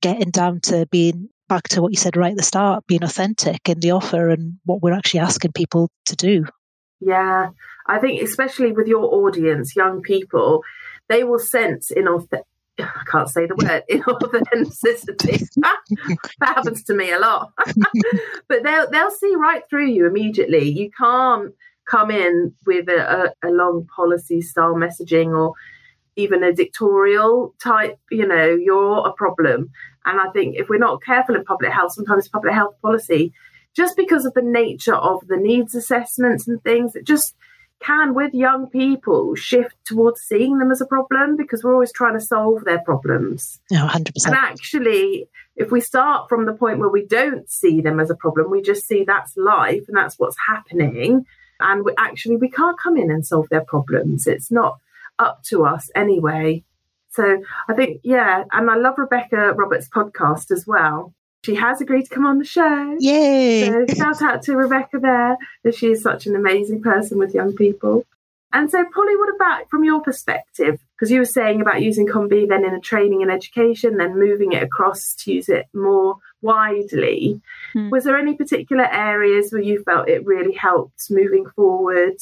getting 0.00 0.30
down 0.30 0.60
to 0.60 0.86
being 0.90 1.28
back 1.48 1.68
to 1.68 1.82
what 1.82 1.92
you 1.92 1.96
said 1.96 2.16
right 2.16 2.32
at 2.32 2.36
the 2.36 2.42
start, 2.42 2.86
being 2.86 3.04
authentic 3.04 3.68
in 3.68 3.80
the 3.80 3.90
offer 3.90 4.28
and 4.28 4.58
what 4.64 4.82
we're 4.82 4.92
actually 4.92 5.20
asking 5.20 5.52
people 5.52 5.90
to 6.06 6.16
do. 6.16 6.46
Yeah, 7.00 7.50
I 7.86 7.98
think 7.98 8.22
especially 8.22 8.72
with 8.72 8.86
your 8.86 9.04
audience, 9.14 9.76
young 9.76 10.00
people, 10.00 10.62
they 11.08 11.24
will 11.24 11.38
sense 11.38 11.90
in 11.90 12.08
authentic. 12.08 12.46
I 12.78 13.04
can't 13.08 13.28
say 13.28 13.46
the 13.46 13.54
word 13.54 13.84
inauthenticity. 13.88 15.46
that 16.40 16.54
happens 16.56 16.82
to 16.84 16.94
me 16.94 17.12
a 17.12 17.18
lot. 17.18 17.52
but 18.48 18.64
they'll 18.64 18.90
they'll 18.90 19.12
see 19.12 19.34
right 19.36 19.62
through 19.70 19.86
you 19.86 20.06
immediately. 20.06 20.68
You 20.70 20.90
can't 20.98 21.52
come 21.88 22.10
in 22.10 22.52
with 22.66 22.88
a, 22.88 23.32
a, 23.44 23.48
a 23.48 23.50
long 23.50 23.86
policy 23.94 24.40
style 24.40 24.74
messaging 24.74 25.38
or 25.38 25.52
even 26.16 26.42
a 26.42 26.52
dictatorial 26.52 27.54
type. 27.62 27.98
You 28.10 28.26
know, 28.26 28.46
you're 28.46 29.06
a 29.06 29.12
problem. 29.12 29.70
And 30.06 30.20
I 30.20 30.30
think 30.30 30.56
if 30.56 30.68
we're 30.68 30.78
not 30.78 31.02
careful 31.02 31.34
in 31.34 31.44
public 31.44 31.72
health, 31.72 31.92
sometimes 31.92 32.28
public 32.28 32.54
health 32.54 32.74
policy, 32.82 33.32
just 33.74 33.96
because 33.96 34.24
of 34.24 34.34
the 34.34 34.42
nature 34.42 34.94
of 34.94 35.26
the 35.26 35.36
needs 35.36 35.74
assessments 35.74 36.46
and 36.46 36.62
things, 36.62 36.94
it 36.94 37.06
just 37.06 37.34
can, 37.80 38.14
with 38.14 38.32
young 38.32 38.68
people, 38.68 39.34
shift 39.34 39.74
towards 39.84 40.20
seeing 40.20 40.58
them 40.58 40.70
as 40.70 40.80
a 40.80 40.86
problem 40.86 41.36
because 41.36 41.62
we're 41.62 41.74
always 41.74 41.92
trying 41.92 42.14
to 42.14 42.24
solve 42.24 42.64
their 42.64 42.80
problems. 42.80 43.60
Yeah, 43.70 43.88
100%. 43.88 44.26
And 44.26 44.34
actually, 44.34 45.28
if 45.56 45.70
we 45.70 45.80
start 45.80 46.28
from 46.28 46.46
the 46.46 46.54
point 46.54 46.78
where 46.78 46.88
we 46.88 47.04
don't 47.04 47.50
see 47.50 47.80
them 47.80 48.00
as 48.00 48.10
a 48.10 48.14
problem, 48.14 48.50
we 48.50 48.62
just 48.62 48.86
see 48.86 49.04
that's 49.04 49.36
life 49.36 49.82
and 49.88 49.96
that's 49.96 50.18
what's 50.18 50.36
happening. 50.48 51.26
And 51.60 51.84
we, 51.84 51.92
actually, 51.98 52.36
we 52.36 52.48
can't 52.48 52.78
come 52.78 52.96
in 52.96 53.10
and 53.10 53.26
solve 53.26 53.48
their 53.50 53.64
problems. 53.64 54.26
It's 54.26 54.50
not 54.50 54.78
up 55.18 55.42
to 55.44 55.64
us 55.64 55.90
anyway. 55.94 56.64
So 57.10 57.42
I 57.68 57.74
think, 57.74 58.00
yeah, 58.02 58.44
and 58.52 58.70
I 58.70 58.76
love 58.76 58.98
Rebecca 58.98 59.52
Roberts' 59.52 59.88
podcast 59.88 60.50
as 60.50 60.66
well. 60.66 61.14
She 61.44 61.54
has 61.54 61.80
agreed 61.80 62.04
to 62.04 62.14
come 62.14 62.26
on 62.26 62.38
the 62.38 62.44
show. 62.44 62.96
Yay! 62.98 63.68
So 63.68 63.94
shout 63.94 64.22
out 64.22 64.42
to 64.42 64.56
Rebecca 64.56 64.98
there, 64.98 65.36
that 65.62 65.74
she 65.74 65.88
is 65.88 66.02
such 66.02 66.26
an 66.26 66.34
amazing 66.34 66.82
person 66.82 67.18
with 67.18 67.34
young 67.34 67.54
people. 67.54 68.04
And 68.52 68.70
so, 68.70 68.84
Polly, 68.94 69.16
what 69.16 69.34
about 69.34 69.68
from 69.68 69.84
your 69.84 70.00
perspective? 70.00 70.78
Because 70.94 71.10
you 71.10 71.18
were 71.18 71.24
saying 71.24 71.60
about 71.60 71.82
using 71.82 72.06
COM-B 72.06 72.46
then 72.46 72.64
in 72.64 72.72
a 72.72 72.80
training 72.80 73.20
and 73.20 73.30
education, 73.30 73.96
then 73.96 74.18
moving 74.18 74.52
it 74.52 74.62
across 74.62 75.14
to 75.16 75.32
use 75.32 75.48
it 75.48 75.66
more 75.74 76.18
widely. 76.40 77.42
Hmm. 77.72 77.90
Was 77.90 78.04
there 78.04 78.16
any 78.16 78.34
particular 78.34 78.86
areas 78.90 79.52
where 79.52 79.60
you 79.60 79.82
felt 79.82 80.08
it 80.08 80.24
really 80.24 80.54
helped 80.54 81.10
moving 81.10 81.46
forward? 81.46 82.16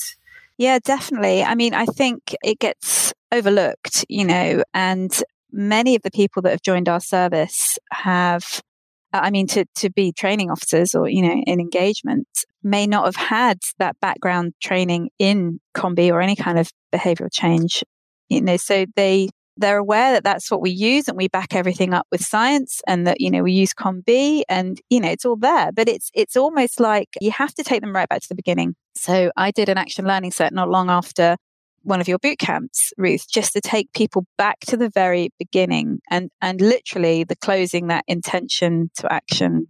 Yeah, 0.62 0.78
definitely. 0.78 1.42
I 1.42 1.56
mean, 1.56 1.74
I 1.74 1.86
think 1.86 2.36
it 2.44 2.60
gets 2.60 3.12
overlooked, 3.32 4.04
you 4.08 4.24
know, 4.24 4.62
and 4.72 5.10
many 5.50 5.96
of 5.96 6.02
the 6.02 6.10
people 6.12 6.40
that 6.42 6.50
have 6.50 6.62
joined 6.62 6.88
our 6.88 7.00
service 7.00 7.80
have 7.90 8.62
uh, 9.12 9.18
I 9.24 9.30
mean, 9.30 9.48
to, 9.48 9.64
to 9.78 9.90
be 9.90 10.12
training 10.12 10.52
officers 10.52 10.94
or, 10.94 11.08
you 11.08 11.22
know, 11.22 11.34
in 11.48 11.58
engagement 11.58 12.28
may 12.62 12.86
not 12.86 13.06
have 13.06 13.16
had 13.16 13.58
that 13.80 13.98
background 14.00 14.52
training 14.62 15.10
in 15.18 15.58
COM-B 15.74 16.12
or 16.12 16.20
any 16.20 16.36
kind 16.36 16.60
of 16.60 16.70
behavioral 16.94 17.32
change, 17.32 17.82
you 18.28 18.40
know, 18.40 18.56
so 18.56 18.86
they, 18.94 19.30
they're 19.56 19.78
aware 19.78 20.12
that 20.12 20.22
that's 20.22 20.48
what 20.48 20.62
we 20.62 20.70
use 20.70 21.08
and 21.08 21.16
we 21.16 21.26
back 21.26 21.56
everything 21.56 21.92
up 21.92 22.06
with 22.12 22.22
science 22.22 22.80
and 22.86 23.04
that, 23.08 23.20
you 23.20 23.32
know, 23.32 23.42
we 23.42 23.52
use 23.52 23.72
COM-B 23.74 24.44
and, 24.48 24.80
you 24.90 25.00
know, 25.00 25.08
it's 25.10 25.24
all 25.24 25.36
there, 25.36 25.72
but 25.72 25.88
it's, 25.88 26.08
it's 26.14 26.36
almost 26.36 26.78
like 26.78 27.08
you 27.20 27.32
have 27.32 27.52
to 27.54 27.64
take 27.64 27.80
them 27.80 27.96
right 27.96 28.08
back 28.08 28.20
to 28.20 28.28
the 28.28 28.36
beginning. 28.36 28.76
So 28.94 29.30
I 29.36 29.50
did 29.50 29.68
an 29.68 29.78
action 29.78 30.04
learning 30.04 30.32
set 30.32 30.52
not 30.52 30.68
long 30.68 30.90
after 30.90 31.36
one 31.82 32.00
of 32.00 32.08
your 32.08 32.18
boot 32.18 32.38
camps, 32.38 32.92
Ruth, 32.96 33.26
just 33.28 33.52
to 33.54 33.60
take 33.60 33.92
people 33.92 34.24
back 34.38 34.60
to 34.60 34.76
the 34.76 34.90
very 34.90 35.30
beginning 35.38 36.00
and, 36.10 36.30
and 36.40 36.60
literally 36.60 37.24
the 37.24 37.36
closing 37.36 37.88
that 37.88 38.04
intention 38.06 38.90
to 38.98 39.12
action 39.12 39.66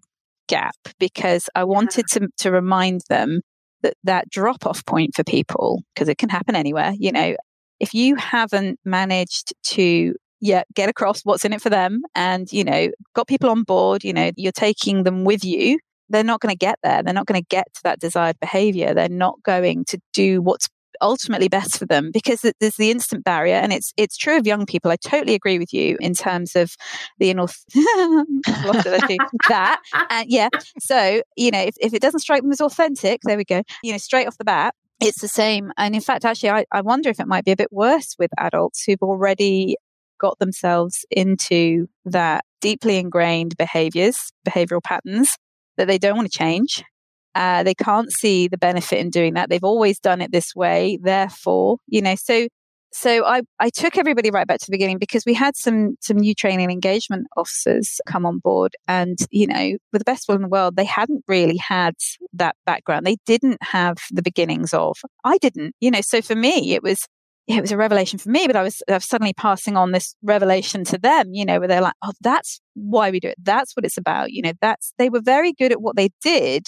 gap 0.49 0.77
because 0.99 1.49
I 1.55 1.65
wanted 1.65 2.07
to, 2.09 2.29
to 2.39 2.51
remind 2.51 3.03
them 3.09 3.41
that 3.83 3.95
that 4.05 4.29
drop 4.29 4.67
off 4.67 4.85
point 4.85 5.15
for 5.15 5.25
people, 5.25 5.83
because 5.95 6.09
it 6.09 6.19
can 6.19 6.29
happen 6.29 6.55
anywhere, 6.55 6.93
you 6.99 7.13
know, 7.13 7.35
if 7.81 7.95
you 7.95 8.17
haven't 8.17 8.79
managed 8.85 9.55
to 9.65 10.15
yeah, 10.43 10.65
get 10.75 10.89
across 10.89 11.23
what's 11.23 11.45
in 11.45 11.53
it 11.53 11.63
for 11.63 11.71
them 11.71 12.03
and, 12.17 12.53
you 12.53 12.65
know, 12.65 12.91
got 13.15 13.29
people 13.29 13.49
on 13.49 13.63
board, 13.63 14.03
you 14.03 14.13
know, 14.13 14.33
you're 14.37 14.51
taking 14.51 15.05
them 15.05 15.25
with 15.25 15.45
you, 15.45 15.79
they're 16.13 16.25
not 16.25 16.41
going 16.41 16.53
to 16.53 16.59
get 16.59 16.79
there. 16.83 17.03
They're 17.03 17.15
not 17.15 17.27
going 17.27 17.41
to 17.41 17.47
get 17.49 17.67
to 17.75 17.81
that 17.85 17.99
desired 17.99 18.39
behavior. 18.41 18.95
They're 18.95 19.09
not 19.09 19.43
going 19.43 19.85
to 19.87 19.99
do 20.13 20.41
what's 20.41 20.69
ultimately 21.01 21.49
best 21.49 21.79
for 21.79 21.87
them 21.87 22.11
because 22.13 22.43
there's 22.61 22.77
the 22.77 22.91
instant 22.91 23.25
barrier 23.25 23.57
and 23.57 23.73
it's 23.73 23.93
it's 23.97 24.17
true 24.17 24.37
of 24.37 24.47
young 24.47 24.67
people 24.67 24.91
i 24.91 24.97
totally 24.97 25.35
agree 25.35 25.59
with 25.59 25.73
you 25.73 25.97
in 26.01 26.15
terms 26.15 26.55
of 26.55 26.77
the 27.19 27.33
inorth- 27.33 27.65
that 29.49 29.81
and 30.11 30.31
yeah 30.31 30.49
so 30.79 31.23
you 31.37 31.51
know 31.51 31.61
if, 31.61 31.75
if 31.81 31.93
it 31.95 32.03
doesn't 32.03 32.21
strike 32.21 32.43
them 32.43 32.53
as 32.53 32.61
authentic 32.61 33.21
there 33.25 33.37
we 33.37 33.45
go 33.45 33.63
you 33.83 33.91
know 33.91 33.99
straight 33.99 34.27
off 34.27 34.39
the 34.39 34.45
bat 34.45 34.75
it's 35.01 35.21
the 35.21 35.29
same 35.29 35.73
and 35.77 35.95
in 35.95 36.01
fact 36.01 36.25
actually 36.25 36.51
I, 36.51 36.67
I 36.71 36.83
wonder 36.83 37.09
if 37.09 37.19
it 37.19 37.27
might 37.27 37.45
be 37.45 37.53
a 37.53 37.57
bit 37.57 37.73
worse 37.73 38.15
with 38.19 38.31
adults 38.39 38.85
who've 38.85 39.03
already 39.03 39.77
got 40.21 40.39
themselves 40.39 41.05
into 41.11 41.89
that 42.05 42.45
deeply 42.61 42.99
ingrained 42.99 43.57
behaviors 43.57 44.31
behavioral 44.47 44.83
patterns 44.83 45.37
they 45.87 45.99
don't 45.99 46.17
want 46.17 46.31
to 46.31 46.39
change 46.39 46.83
uh, 47.35 47.63
they 47.63 47.75
can't 47.75 48.13
see 48.13 48.49
the 48.49 48.59
benefit 48.59 48.99
in 48.99 49.11
doing 49.11 49.35
that. 49.35 49.49
They've 49.49 49.65
always 49.65 49.99
done 49.99 50.21
it 50.21 50.33
this 50.33 50.55
way. 50.55 50.99
Therefore, 51.03 51.79
you 51.87 52.03
know, 52.03 52.15
so 52.15 52.49
so 52.95 53.25
I, 53.25 53.41
I 53.59 53.71
took 53.71 53.97
everybody 53.97 54.31
right 54.31 54.47
back 54.47 54.61
to 54.61 54.67
the 54.67 54.73
beginning 54.73 54.99
because 54.99 55.25
we 55.25 55.33
had 55.33 55.57
some 55.57 55.97
some 56.01 56.19
new 56.19 56.35
training 56.35 56.71
engagement 56.71 57.27
officers 57.39 58.01
come 58.07 58.27
on 58.27 58.39
board 58.39 58.75
and 58.87 59.19
you 59.31 59.47
know 59.47 59.79
with 59.93 60.01
the 60.01 60.05
best 60.05 60.29
will 60.29 60.37
in 60.37 60.43
the 60.43 60.49
world 60.49 60.77
they 60.77 60.85
hadn't 60.85 61.25
really 61.27 61.57
had 61.57 61.95
that 62.35 62.55
background 62.67 63.07
they 63.07 63.17
didn't 63.25 63.63
have 63.63 63.97
the 64.11 64.21
beginnings 64.21 64.75
of 64.75 64.99
i 65.25 65.39
didn't 65.39 65.75
you 65.81 65.91
know 65.91 66.03
so 66.03 66.21
for 66.21 66.35
me 66.35 66.75
it 66.75 66.83
was 66.83 67.09
it 67.49 67.61
was 67.61 67.73
a 67.73 67.77
revelation 67.77 68.19
for 68.19 68.31
me, 68.31 68.47
but 68.47 68.57
I 68.57 68.63
was, 68.63 68.83
I 68.89 68.95
was 68.95 69.05
suddenly 69.05 69.33
passing 69.33 69.77
on 69.77 69.93
this 69.93 70.15
revelation 70.23 70.85
to 70.85 70.99
them, 70.99 71.33
you 71.33 71.45
know, 71.45 71.59
where 71.59 71.69
they're 71.69 71.81
like, 71.81 71.95
oh, 72.03 72.13
that's 72.21 72.61
why 72.75 73.11
we 73.11 73.21
do 73.21 73.29
it. 73.29 73.37
That's 73.43 73.75
what 73.75 73.85
it's 73.85 73.99
about. 73.99 74.33
You 74.33 74.43
know, 74.43 74.53
that's, 74.61 74.93
they 74.99 75.09
were 75.09 75.21
very 75.21 75.53
good 75.53 75.73
at 75.73 75.83
what 75.83 75.97
they 75.97 76.11
did, 76.23 76.65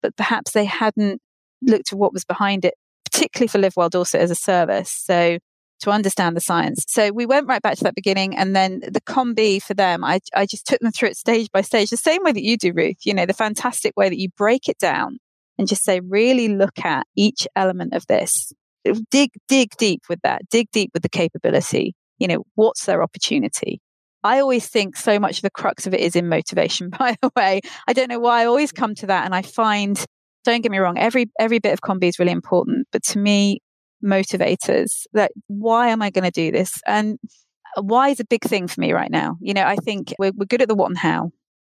but 0.00 0.16
perhaps 0.16 0.52
they 0.52 0.64
hadn't 0.64 1.20
looked 1.60 1.92
at 1.92 1.98
what 1.98 2.12
was 2.12 2.24
behind 2.24 2.64
it, 2.64 2.74
particularly 3.04 3.48
for 3.48 3.58
Live 3.58 3.74
Well 3.76 3.88
Dorset 3.88 4.20
as 4.20 4.30
a 4.30 4.36
service. 4.36 4.90
So 4.90 5.38
to 5.80 5.90
understand 5.90 6.36
the 6.36 6.40
science. 6.40 6.84
So 6.86 7.10
we 7.10 7.26
went 7.26 7.48
right 7.48 7.60
back 7.60 7.76
to 7.76 7.84
that 7.84 7.96
beginning 7.96 8.36
and 8.36 8.54
then 8.54 8.80
the 8.88 9.00
COM-B 9.00 9.58
for 9.58 9.74
them, 9.74 10.04
I, 10.04 10.20
I 10.34 10.46
just 10.46 10.64
took 10.64 10.78
them 10.78 10.92
through 10.92 11.08
it 11.08 11.16
stage 11.16 11.50
by 11.52 11.60
stage, 11.60 11.90
the 11.90 11.96
same 11.96 12.22
way 12.22 12.30
that 12.30 12.44
you 12.44 12.56
do, 12.56 12.72
Ruth, 12.72 12.98
you 13.04 13.12
know, 13.12 13.26
the 13.26 13.34
fantastic 13.34 13.92
way 13.96 14.08
that 14.08 14.18
you 14.18 14.28
break 14.36 14.68
it 14.68 14.78
down 14.78 15.18
and 15.58 15.66
just 15.66 15.84
say, 15.84 15.98
really 16.00 16.48
look 16.48 16.78
at 16.84 17.06
each 17.16 17.48
element 17.56 17.94
of 17.94 18.06
this. 18.06 18.52
Dig, 19.10 19.30
dig 19.48 19.70
deep 19.78 20.02
with 20.08 20.20
that, 20.22 20.42
dig 20.50 20.68
deep 20.72 20.90
with 20.94 21.02
the 21.02 21.08
capability. 21.08 21.94
You 22.18 22.28
know, 22.28 22.44
what's 22.54 22.86
their 22.86 23.02
opportunity? 23.02 23.80
I 24.24 24.38
always 24.38 24.68
think 24.68 24.96
so 24.96 25.18
much 25.18 25.38
of 25.38 25.42
the 25.42 25.50
crux 25.50 25.86
of 25.86 25.94
it 25.94 26.00
is 26.00 26.14
in 26.14 26.28
motivation, 26.28 26.90
by 26.98 27.16
the 27.22 27.30
way. 27.36 27.60
I 27.88 27.92
don't 27.92 28.08
know 28.08 28.20
why 28.20 28.42
I 28.42 28.46
always 28.46 28.72
come 28.72 28.94
to 28.96 29.06
that. 29.06 29.24
And 29.24 29.34
I 29.34 29.42
find, 29.42 30.02
don't 30.44 30.62
get 30.62 30.70
me 30.70 30.78
wrong, 30.78 30.98
every, 30.98 31.30
every 31.38 31.58
bit 31.58 31.72
of 31.72 31.80
COM-B 31.80 32.06
is 32.06 32.18
really 32.18 32.32
important. 32.32 32.86
But 32.92 33.02
to 33.04 33.18
me, 33.18 33.60
motivators, 34.04 35.06
that 35.12 35.32
why 35.46 35.88
am 35.88 36.02
I 36.02 36.10
going 36.10 36.24
to 36.24 36.30
do 36.30 36.50
this? 36.50 36.80
And 36.86 37.18
uh, 37.76 37.82
why 37.82 38.10
is 38.10 38.20
a 38.20 38.24
big 38.24 38.42
thing 38.42 38.68
for 38.68 38.80
me 38.80 38.92
right 38.92 39.10
now. 39.10 39.36
You 39.40 39.54
know, 39.54 39.64
I 39.64 39.76
think 39.76 40.14
we're, 40.18 40.32
we're 40.34 40.46
good 40.46 40.62
at 40.62 40.68
the 40.68 40.74
what 40.74 40.90
and 40.90 40.98
how. 40.98 41.30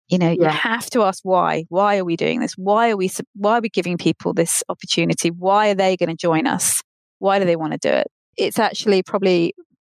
You 0.09 0.19
know, 0.19 0.31
yeah. 0.31 0.43
you 0.43 0.49
have 0.49 0.91
to 0.91 1.03
ask 1.03 1.21
why. 1.23 1.65
Why 1.69 1.99
are 1.99 2.05
we 2.05 2.17
doing 2.17 2.41
this? 2.41 2.55
Why 2.55 2.91
are 2.91 2.97
we, 2.97 3.11
why 3.35 3.59
are 3.59 3.61
we 3.61 3.71
giving 3.71 3.97
people 3.97 4.35
this 4.35 4.63
opportunity? 4.69 5.31
Why 5.31 5.71
are 5.71 5.75
they 5.75 5.97
going 5.97 6.11
to 6.11 6.17
join 6.17 6.47
us? 6.47 6.83
Why 7.23 7.39
do 7.39 7.45
they 7.45 7.55
want 7.55 7.73
to 7.73 7.79
do 7.79 7.89
it? 7.89 8.09
It's 8.37 8.59
actually 8.59 9.05
probably 9.05 9.55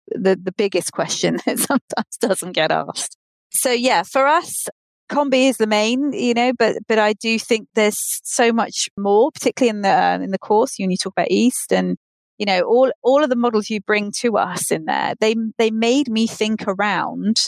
the, 0.08 0.38
the 0.40 0.52
biggest 0.52 0.92
question 0.92 1.38
that 1.46 1.58
sometimes 1.58 2.16
doesn't 2.20 2.52
get 2.52 2.70
asked. 2.70 3.16
So, 3.50 3.72
yeah, 3.72 4.04
for 4.04 4.26
us, 4.26 4.68
COM-B 5.08 5.48
is 5.48 5.56
the 5.56 5.66
main, 5.66 6.12
you 6.12 6.34
know, 6.34 6.52
but 6.56 6.76
but 6.86 7.00
I 7.00 7.14
do 7.14 7.36
think 7.38 7.68
there's 7.74 7.98
so 8.22 8.52
much 8.52 8.88
more, 8.96 9.32
particularly 9.32 9.76
in 9.76 9.82
the 9.82 9.88
uh, 9.88 10.18
in 10.22 10.30
the 10.30 10.38
course 10.38 10.76
when 10.78 10.90
you 10.90 10.96
talk 10.96 11.14
about 11.14 11.30
EAST 11.30 11.72
and 11.72 11.96
you 12.38 12.46
know 12.46 12.60
all 12.62 12.92
all 13.02 13.24
of 13.24 13.30
the 13.30 13.36
models 13.36 13.70
you 13.70 13.80
bring 13.80 14.12
to 14.20 14.36
us 14.36 14.70
in 14.70 14.84
there. 14.84 15.14
They 15.20 15.34
they 15.58 15.72
made 15.72 16.08
me 16.08 16.28
think 16.28 16.64
around 16.68 17.38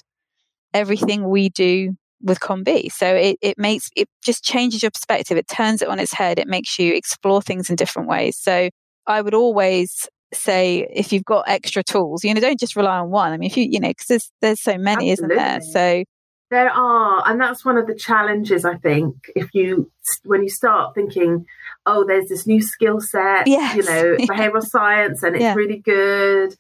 everything 0.75 1.29
we 1.29 1.51
do 1.51 1.97
with 2.21 2.41
COM-B. 2.41 2.89
So 2.89 3.15
it 3.15 3.39
it 3.41 3.59
makes 3.59 3.91
it 3.97 4.09
just 4.25 4.43
changes 4.43 4.83
your 4.83 4.91
perspective. 4.91 5.37
It 5.37 5.49
turns 5.49 5.83
it 5.83 5.89
on 5.89 6.01
its 6.01 6.15
head. 6.15 6.39
It 6.39 6.49
makes 6.49 6.79
you 6.79 6.95
explore 6.95 7.43
things 7.43 7.71
in 7.71 7.77
different 7.77 8.09
ways. 8.09 8.37
So 8.41 8.71
I 9.09 9.23
would 9.23 9.35
always 9.35 10.09
say 10.33 10.87
if 10.93 11.13
you've 11.13 11.25
got 11.25 11.49
extra 11.49 11.83
tools, 11.83 12.23
you 12.23 12.33
know, 12.35 12.41
don't 12.41 12.61
just 12.61 12.77
rely 12.77 12.99
on 12.99 13.11
one. 13.11 13.33
I 13.33 13.39
mean, 13.39 13.51
if 13.51 13.57
you, 13.57 13.65
you 13.65 13.81
know, 13.81 13.89
because 13.89 14.07
there's 14.07 14.31
there's 14.41 14.63
so 14.63 14.77
many, 14.79 15.11
Absolutely. 15.11 15.37
isn't 15.37 15.49
there? 15.49 15.61
So 15.63 16.05
there 16.51 16.71
are, 16.71 17.23
and 17.27 17.41
that's 17.41 17.65
one 17.65 17.77
of 17.77 17.87
the 17.87 17.95
challenges 17.95 18.65
I 18.65 18.77
think. 18.77 19.15
If 19.35 19.49
you 19.55 19.91
when 20.25 20.43
you 20.43 20.49
start 20.49 20.95
thinking, 20.95 21.47
oh, 21.87 22.05
there's 22.07 22.29
this 22.29 22.47
new 22.47 22.63
skill 22.63 23.01
set, 23.01 23.47
yes. 23.47 23.77
you 23.77 23.83
know, 23.83 24.17
behavioral 24.21 24.65
science, 24.65 25.23
and 25.23 25.35
it's 25.35 25.43
yeah. 25.43 25.55
really 25.55 25.79
good. 25.79 26.55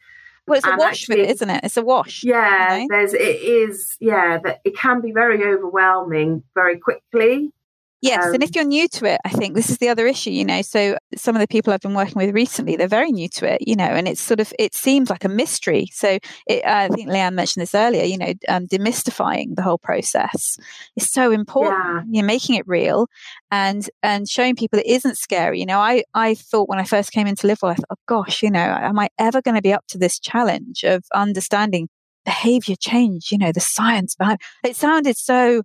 Well, 0.46 0.56
it's 0.56 0.66
a 0.66 0.76
wash 0.76 1.02
actually, 1.02 1.20
with 1.20 1.28
it, 1.28 1.32
isn't 1.32 1.50
it? 1.50 1.60
It's 1.64 1.76
a 1.76 1.82
wash. 1.82 2.24
Yeah, 2.24 2.76
you 2.76 2.80
know? 2.80 2.86
there's 2.90 3.12
it 3.12 3.20
is. 3.20 3.96
Yeah, 4.00 4.38
that 4.44 4.60
it 4.64 4.76
can 4.76 5.02
be 5.02 5.12
very 5.12 5.44
overwhelming 5.44 6.42
very 6.54 6.78
quickly. 6.78 7.52
Yes, 8.00 8.26
um, 8.26 8.34
and 8.34 8.42
if 8.44 8.50
um, 8.50 8.52
you're 8.54 8.64
new 8.64 8.86
to 8.88 9.06
it, 9.06 9.20
I 9.24 9.30
think 9.30 9.56
this 9.56 9.70
is 9.70 9.78
the 9.78 9.88
other 9.88 10.06
issue, 10.06 10.30
you 10.30 10.44
know. 10.44 10.62
So 10.62 10.96
some 11.16 11.34
of 11.34 11.40
the 11.40 11.48
people 11.48 11.72
I've 11.72 11.80
been 11.80 11.94
working 11.94 12.14
with 12.14 12.32
recently, 12.32 12.76
they're 12.76 12.86
very 12.86 13.10
new 13.10 13.28
to 13.30 13.52
it, 13.52 13.66
you 13.66 13.74
know, 13.74 13.84
and 13.84 14.06
it's 14.06 14.20
sort 14.20 14.38
of 14.38 14.52
it 14.56 14.74
seems 14.74 15.10
like 15.10 15.24
a 15.24 15.28
mystery. 15.28 15.88
So 15.92 16.18
it, 16.46 16.64
uh, 16.64 16.68
I 16.68 16.88
think 16.88 17.08
Leanne 17.08 17.34
mentioned 17.34 17.62
this 17.62 17.74
earlier, 17.74 18.04
you 18.04 18.16
know, 18.16 18.32
um, 18.48 18.68
demystifying 18.68 19.56
the 19.56 19.62
whole 19.62 19.78
process 19.78 20.56
is 20.96 21.10
so 21.10 21.32
important. 21.32 22.06
Yeah. 22.08 22.18
You're 22.18 22.24
making 22.24 22.54
it 22.54 22.68
real 22.68 23.08
and 23.50 23.88
and 24.04 24.28
showing 24.28 24.54
people 24.54 24.78
it 24.78 24.86
isn't 24.86 25.18
scary. 25.18 25.58
You 25.58 25.66
know, 25.66 25.80
I 25.80 26.04
I 26.14 26.34
thought 26.34 26.68
when 26.68 26.78
I 26.78 26.84
first 26.84 27.10
came 27.10 27.26
into 27.26 27.48
Livewell, 27.48 27.72
I 27.72 27.74
thought, 27.74 27.86
oh 27.90 27.96
gosh, 28.06 28.44
you 28.44 28.50
know, 28.50 28.60
am 28.60 28.98
I 29.00 29.08
ever 29.18 29.42
going 29.42 29.56
to 29.56 29.62
be 29.62 29.72
up 29.72 29.84
to 29.88 29.98
this 29.98 30.20
challenge 30.20 30.84
of 30.84 31.02
understanding 31.12 31.88
behavior 32.24 32.76
change? 32.78 33.32
You 33.32 33.38
know, 33.38 33.50
the 33.50 33.60
science 33.60 34.14
behind 34.14 34.38
it 34.64 34.76
sounded 34.76 35.16
so 35.16 35.62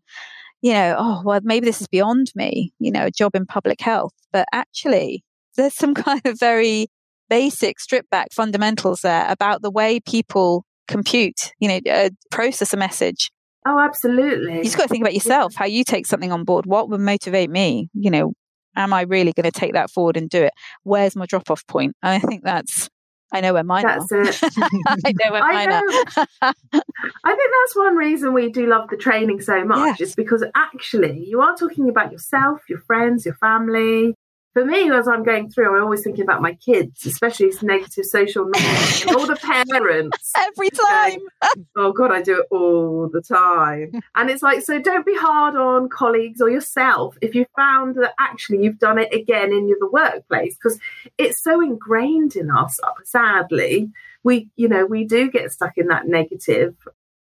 you 0.64 0.72
know, 0.72 0.96
oh, 0.98 1.22
well, 1.26 1.42
maybe 1.44 1.66
this 1.66 1.82
is 1.82 1.88
beyond 1.88 2.32
me, 2.36 2.72
you 2.80 2.90
know, 2.90 3.06
a 3.06 3.12
job 3.12 3.36
in 3.36 3.46
public 3.46 3.82
health. 3.82 4.14
But 4.32 4.48
actually, 4.54 5.24
there's 5.58 5.76
some 5.76 5.94
kind 5.94 6.22
of 6.26 6.40
very 6.40 6.88
basic 7.30 7.80
strip 7.80 8.10
back 8.10 8.30
fundamentals 8.32 9.02
there 9.02 9.26
about 9.30 9.62
the 9.62 9.70
way 9.70 10.00
people 10.00 10.66
compute, 10.88 11.52
you 11.60 11.68
know, 11.68 11.80
uh, 11.92 12.10
process 12.32 12.74
a 12.74 12.78
message. 12.78 13.30
Oh, 13.68 13.78
absolutely. 13.78 14.58
You 14.58 14.64
just 14.64 14.78
got 14.78 14.84
to 14.84 14.90
think 14.90 15.04
about 15.04 15.14
yourself, 15.14 15.54
how 15.54 15.66
you 15.66 15.84
take 15.84 16.06
something 16.06 16.32
on 16.32 16.46
board. 16.46 16.66
What 16.66 16.90
would 16.90 17.02
motivate 17.02 17.50
me? 17.50 17.90
You 17.94 18.12
know, 18.12 18.34
am 18.76 18.94
I 18.94 19.02
really 19.02 19.34
going 19.34 19.50
to 19.50 19.52
take 19.52 19.74
that 19.74 19.92
forward 19.92 20.16
and 20.16 20.30
do 20.30 20.44
it? 20.44 20.54
Where's 20.84 21.16
my 21.16 21.26
drop 21.26 21.52
off 21.52 21.68
point? 21.68 21.96
And 22.02 22.14
I 22.14 22.26
think 22.26 22.44
that's 22.44 22.90
I 23.34 23.42
know 23.42 23.54
where 23.54 23.64
mine 23.64 23.84
that's 23.84 24.12
are. 24.12 24.22
It. 24.22 24.40
I 25.06 25.14
know 25.24 25.32
where 25.32 25.42
mine 25.42 25.56
I 25.56 25.66
know. 25.66 26.04
are. 26.42 26.54
I 27.24 27.36
think 27.36 27.52
that's 27.62 27.76
one 27.76 27.96
reason 27.96 28.34
we 28.34 28.50
do 28.50 28.68
love 28.68 28.90
the 28.90 28.98
training 28.98 29.42
so 29.42 29.66
much 29.66 30.00
yes. 30.00 30.10
is 30.10 30.16
because 30.16 30.44
actually 30.56 31.26
you 31.28 31.42
are 31.42 31.56
talking 31.56 31.90
about 31.90 32.12
yourself, 32.12 32.62
your 32.70 32.80
friends, 32.80 33.26
your 33.26 33.36
family, 33.36 34.16
for 34.54 34.64
me, 34.64 34.92
as 34.92 35.08
I'm 35.08 35.24
going 35.24 35.50
through, 35.50 35.76
I'm 35.76 35.84
always 35.84 36.04
thinking 36.04 36.24
about 36.24 36.42
my 36.42 36.54
kids, 36.54 37.08
especially 37.08 37.52
negative 37.64 38.06
social 38.06 38.46
media 38.46 38.70
and 39.02 39.16
all 39.16 39.26
the 39.26 39.36
parents. 39.36 40.32
Every 40.38 40.70
time. 40.70 41.20
Going, 41.42 41.68
oh, 41.76 41.92
God, 41.92 42.12
I 42.12 42.22
do 42.22 42.42
it 42.42 42.48
all 42.52 43.10
the 43.12 43.22
time. 43.22 43.92
And 44.16 44.30
it's 44.30 44.44
like, 44.44 44.62
so 44.62 44.80
don't 44.80 45.08
be 45.08 45.18
hard 45.18 45.56
on 45.56 45.90
colleagues 45.90 46.40
or 46.40 46.52
yourself 46.52 47.18
if 47.20 47.34
you 47.34 47.48
found 47.56 47.96
that 47.96 48.14
actually 48.20 48.64
you've 48.64 48.78
done 48.78 49.00
it 49.00 49.12
again 49.12 49.52
in 49.52 49.68
the 49.80 49.90
workplace, 49.92 50.56
because 50.56 50.80
it's 51.18 51.42
so 51.42 51.60
ingrained 51.60 52.36
in 52.36 52.52
us, 52.52 52.80
sadly. 53.06 53.92
We, 54.24 54.50
you 54.56 54.68
know, 54.68 54.86
we 54.86 55.04
do 55.04 55.32
get 55.32 55.52
stuck 55.52 55.78
in 55.78 55.88
that 55.88 56.08
negative. 56.08 56.76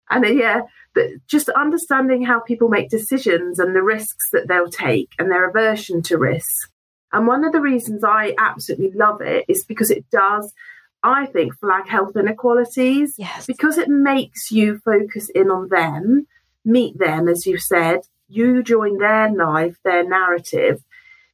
And 0.08 0.24
uh, 0.24 0.28
yeah, 0.28 0.60
but 0.94 1.06
just 1.26 1.48
understanding 1.48 2.24
how 2.24 2.38
people 2.38 2.68
make 2.68 2.88
decisions 2.88 3.58
and 3.58 3.74
the 3.74 3.82
risks 3.82 4.30
that 4.32 4.46
they'll 4.46 4.70
take 4.70 5.10
and 5.18 5.28
their 5.28 5.48
aversion 5.48 6.02
to 6.02 6.18
risk 6.18 6.70
and 7.12 7.26
one 7.26 7.44
of 7.44 7.52
the 7.52 7.60
reasons 7.60 8.04
I 8.04 8.34
absolutely 8.38 8.92
love 8.92 9.20
it 9.20 9.44
is 9.48 9.64
because 9.64 9.90
it 9.90 10.08
does, 10.10 10.52
I 11.02 11.26
think, 11.26 11.58
flag 11.58 11.88
health 11.88 12.16
inequalities. 12.16 13.14
Yes. 13.16 13.46
Because 13.46 13.78
it 13.78 13.88
makes 13.88 14.50
you 14.50 14.80
focus 14.84 15.28
in 15.28 15.50
on 15.50 15.68
them, 15.68 16.26
meet 16.64 16.98
them, 16.98 17.28
as 17.28 17.46
you 17.46 17.58
said, 17.58 18.00
you 18.28 18.62
join 18.62 18.98
their 18.98 19.32
life, 19.32 19.76
their 19.84 20.06
narrative, 20.06 20.82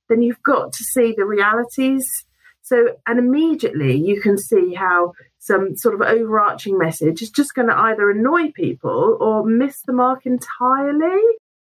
then 0.09 0.23
you've 0.23 0.43
got 0.43 0.73
to 0.75 0.85
see 0.85 1.15
the 1.17 1.25
realities. 1.25 2.25
So, 2.61 2.97
and 3.07 3.19
immediately 3.19 3.97
you 3.97 4.21
can 4.21 4.39
see 4.39 4.75
how 4.75 5.15
some 5.39 5.77
sort 5.77 5.95
of 5.95 6.03
overarching 6.03 6.79
message 6.79 7.23
is 7.23 7.31
just 7.31 7.55
going 7.55 7.69
to 7.69 7.77
either 7.77 8.11
annoy 8.11 8.53
people 8.53 9.17
or 9.21 9.45
miss 9.45 9.81
the 9.83 9.93
mark 9.93 10.27
entirely. 10.27 11.21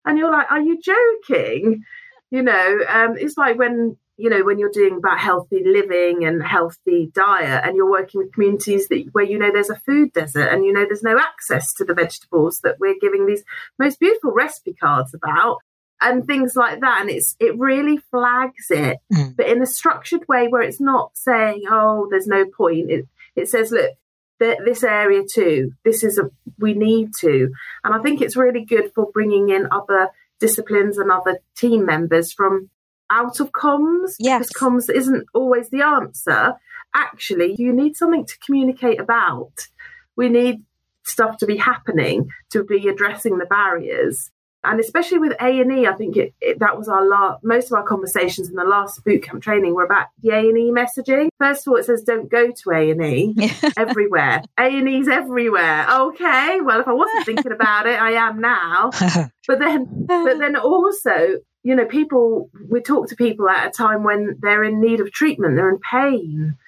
And 0.04 0.18
you're 0.18 0.30
like, 0.30 0.50
are 0.50 0.60
you 0.60 0.80
joking? 0.80 1.84
You 2.30 2.42
know 2.42 2.78
um, 2.88 3.16
it's 3.18 3.36
like 3.36 3.58
when 3.58 3.96
you 4.16 4.28
know 4.28 4.44
when 4.44 4.58
you're 4.58 4.70
doing 4.70 4.96
about 4.98 5.18
healthy 5.18 5.62
living 5.64 6.24
and 6.24 6.42
healthy 6.42 7.10
diet 7.14 7.64
and 7.64 7.76
you're 7.76 7.90
working 7.90 8.20
with 8.20 8.32
communities 8.32 8.88
that 8.88 9.08
where 9.12 9.24
you 9.24 9.38
know 9.38 9.50
there's 9.50 9.70
a 9.70 9.80
food 9.86 10.12
desert 10.12 10.48
and 10.48 10.64
you 10.64 10.72
know 10.72 10.84
there's 10.84 11.02
no 11.02 11.18
access 11.18 11.72
to 11.74 11.84
the 11.84 11.94
vegetables 11.94 12.60
that 12.62 12.78
we're 12.78 12.98
giving 13.00 13.26
these 13.26 13.42
most 13.78 13.98
beautiful 13.98 14.32
recipe 14.32 14.74
cards 14.74 15.14
about 15.14 15.58
and 16.00 16.26
things 16.26 16.56
like 16.56 16.80
that. 16.80 17.00
And 17.00 17.10
it's 17.10 17.36
it 17.38 17.58
really 17.58 17.98
flags 18.10 18.70
it 18.70 18.98
mm. 19.12 19.36
but 19.36 19.46
in 19.46 19.62
a 19.62 19.66
structured 19.66 20.26
way 20.28 20.48
where 20.48 20.62
it's 20.62 20.80
not 20.80 21.16
saying 21.16 21.64
oh 21.70 22.08
there's 22.10 22.26
no 22.26 22.44
point. 22.44 22.90
It 22.90 23.08
it 23.36 23.48
says 23.48 23.70
look 23.70 23.90
this 24.38 24.82
area 24.82 25.22
too. 25.30 25.72
This 25.84 26.02
is 26.02 26.18
a 26.18 26.30
we 26.58 26.74
need 26.74 27.12
to. 27.20 27.50
And 27.84 27.94
i 27.94 27.98
think 27.98 28.20
it's 28.20 28.36
really 28.36 28.64
good 28.64 28.92
for 28.94 29.10
bringing 29.12 29.50
in 29.50 29.68
other 29.70 30.08
disciplines 30.40 30.98
and 30.98 31.10
other 31.10 31.38
team 31.56 31.84
members 31.84 32.32
from 32.32 32.70
out 33.10 33.40
of 33.40 33.52
comms 33.52 34.14
yes. 34.18 34.48
because 34.48 34.88
comms 34.88 34.94
isn't 34.94 35.26
always 35.34 35.68
the 35.70 35.82
answer. 35.82 36.54
Actually, 36.94 37.54
you 37.58 37.72
need 37.72 37.96
something 37.96 38.24
to 38.24 38.38
communicate 38.44 39.00
about. 39.00 39.68
We 40.16 40.28
need 40.28 40.64
stuff 41.04 41.38
to 41.38 41.46
be 41.46 41.56
happening 41.56 42.28
to 42.50 42.64
be 42.64 42.88
addressing 42.88 43.38
the 43.38 43.46
barriers 43.46 44.30
and 44.62 44.78
especially 44.78 45.18
with 45.18 45.32
A 45.40 45.60
and 45.60 45.72
E, 45.72 45.86
I 45.86 45.94
think 45.94 46.16
it, 46.16 46.34
it, 46.40 46.58
that 46.58 46.76
was 46.76 46.88
our 46.88 47.06
last. 47.06 47.42
Most 47.42 47.68
of 47.68 47.72
our 47.72 47.82
conversations 47.82 48.48
in 48.50 48.56
the 48.56 48.64
last 48.64 49.02
bootcamp 49.04 49.40
training 49.40 49.74
were 49.74 49.84
about 49.84 50.08
the 50.22 50.30
A 50.30 50.38
and 50.38 50.58
E 50.58 50.70
messaging. 50.70 51.28
First 51.38 51.66
of 51.66 51.72
all, 51.72 51.78
it 51.78 51.86
says 51.86 52.02
don't 52.02 52.30
go 52.30 52.50
to 52.50 52.70
A 52.70 52.90
and 52.90 53.02
E 53.02 53.34
everywhere. 53.76 54.42
A 54.58 54.62
and 54.62 54.88
E's 54.88 55.08
everywhere. 55.08 55.86
Okay, 55.90 56.60
well, 56.60 56.80
if 56.80 56.88
I 56.88 56.92
wasn't 56.92 57.24
thinking 57.24 57.52
about 57.52 57.86
it, 57.86 58.00
I 58.00 58.12
am 58.12 58.40
now. 58.40 58.90
but 59.46 59.58
then, 59.58 60.06
but 60.06 60.38
then 60.38 60.56
also, 60.56 61.38
you 61.62 61.74
know, 61.74 61.86
people 61.86 62.50
we 62.68 62.80
talk 62.80 63.08
to 63.08 63.16
people 63.16 63.48
at 63.48 63.68
a 63.68 63.70
time 63.70 64.04
when 64.04 64.36
they're 64.40 64.64
in 64.64 64.80
need 64.80 65.00
of 65.00 65.10
treatment, 65.10 65.56
they're 65.56 65.70
in 65.70 65.80
pain. 65.80 66.58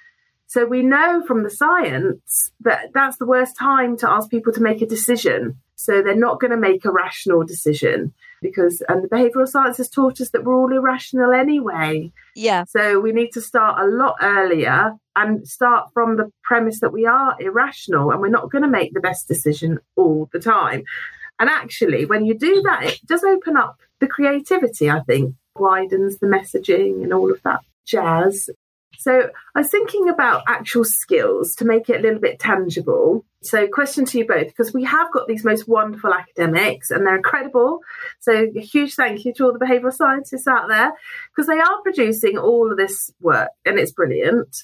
So 0.47 0.65
we 0.65 0.81
know 0.81 1.23
from 1.25 1.43
the 1.43 1.49
science 1.49 2.51
that 2.61 2.91
that's 2.93 3.17
the 3.17 3.25
worst 3.25 3.57
time 3.57 3.97
to 3.97 4.09
ask 4.09 4.29
people 4.29 4.53
to 4.53 4.61
make 4.61 4.81
a 4.81 4.85
decision 4.87 5.59
so 5.83 6.01
they're 6.01 6.15
not 6.15 6.39
going 6.39 6.51
to 6.51 6.57
make 6.57 6.85
a 6.85 6.91
rational 6.91 7.43
decision 7.43 8.13
because, 8.41 8.81
and 8.87 9.03
the 9.03 9.09
behavioral 9.09 9.47
science 9.47 9.77
has 9.77 9.89
taught 9.89 10.21
us 10.21 10.29
that 10.29 10.45
we're 10.45 10.55
all 10.55 10.71
irrational 10.71 11.33
anyway. 11.33 12.09
Yeah. 12.35 12.63
So 12.65 13.01
we 13.01 13.11
need 13.11 13.31
to 13.31 13.41
start 13.41 13.81
a 13.81 13.87
lot 13.87 14.15
earlier 14.21 14.93
and 15.17 15.45
start 15.45 15.89
from 15.93 16.15
the 16.15 16.31
premise 16.43 16.79
that 16.79 16.93
we 16.93 17.05
are 17.05 17.35
irrational 17.39 18.11
and 18.11 18.21
we're 18.21 18.29
not 18.29 18.49
going 18.49 18.61
to 18.61 18.69
make 18.69 18.93
the 18.93 19.01
best 19.01 19.27
decision 19.27 19.79
all 19.97 20.29
the 20.31 20.39
time. 20.39 20.83
And 21.39 21.49
actually, 21.49 22.05
when 22.05 22.25
you 22.25 22.33
do 22.33 22.61
that, 22.61 22.83
it 22.83 22.99
does 23.05 23.23
open 23.25 23.57
up 23.57 23.77
the 23.99 24.07
creativity, 24.07 24.89
I 24.89 25.01
think, 25.01 25.35
widens 25.57 26.19
the 26.19 26.27
messaging 26.27 27.03
and 27.03 27.13
all 27.13 27.29
of 27.31 27.41
that 27.43 27.59
jazz. 27.85 28.49
So 29.03 29.29
I 29.53 29.59
was 29.59 29.69
thinking 29.69 30.07
about 30.07 30.43
actual 30.47 30.85
skills 30.85 31.55
to 31.55 31.65
make 31.65 31.89
it 31.89 31.99
a 31.99 32.01
little 32.01 32.21
bit 32.21 32.39
tangible. 32.39 33.25
So, 33.41 33.67
question 33.67 34.05
to 34.05 34.17
you 34.17 34.25
both, 34.25 34.47
because 34.47 34.73
we 34.73 34.85
have 34.85 35.11
got 35.11 35.27
these 35.27 35.43
most 35.43 35.67
wonderful 35.67 36.13
academics 36.13 36.89
and 36.89 37.05
they're 37.05 37.17
incredible. 37.17 37.81
So, 38.21 38.47
a 38.55 38.61
huge 38.61 38.95
thank 38.95 39.25
you 39.25 39.33
to 39.33 39.43
all 39.43 39.51
the 39.51 39.59
behavioural 39.59 39.91
scientists 39.91 40.47
out 40.47 40.69
there 40.69 40.93
because 41.35 41.47
they 41.47 41.59
are 41.59 41.81
producing 41.81 42.37
all 42.37 42.71
of 42.71 42.77
this 42.77 43.11
work 43.19 43.49
and 43.65 43.77
it's 43.77 43.91
brilliant. 43.91 44.63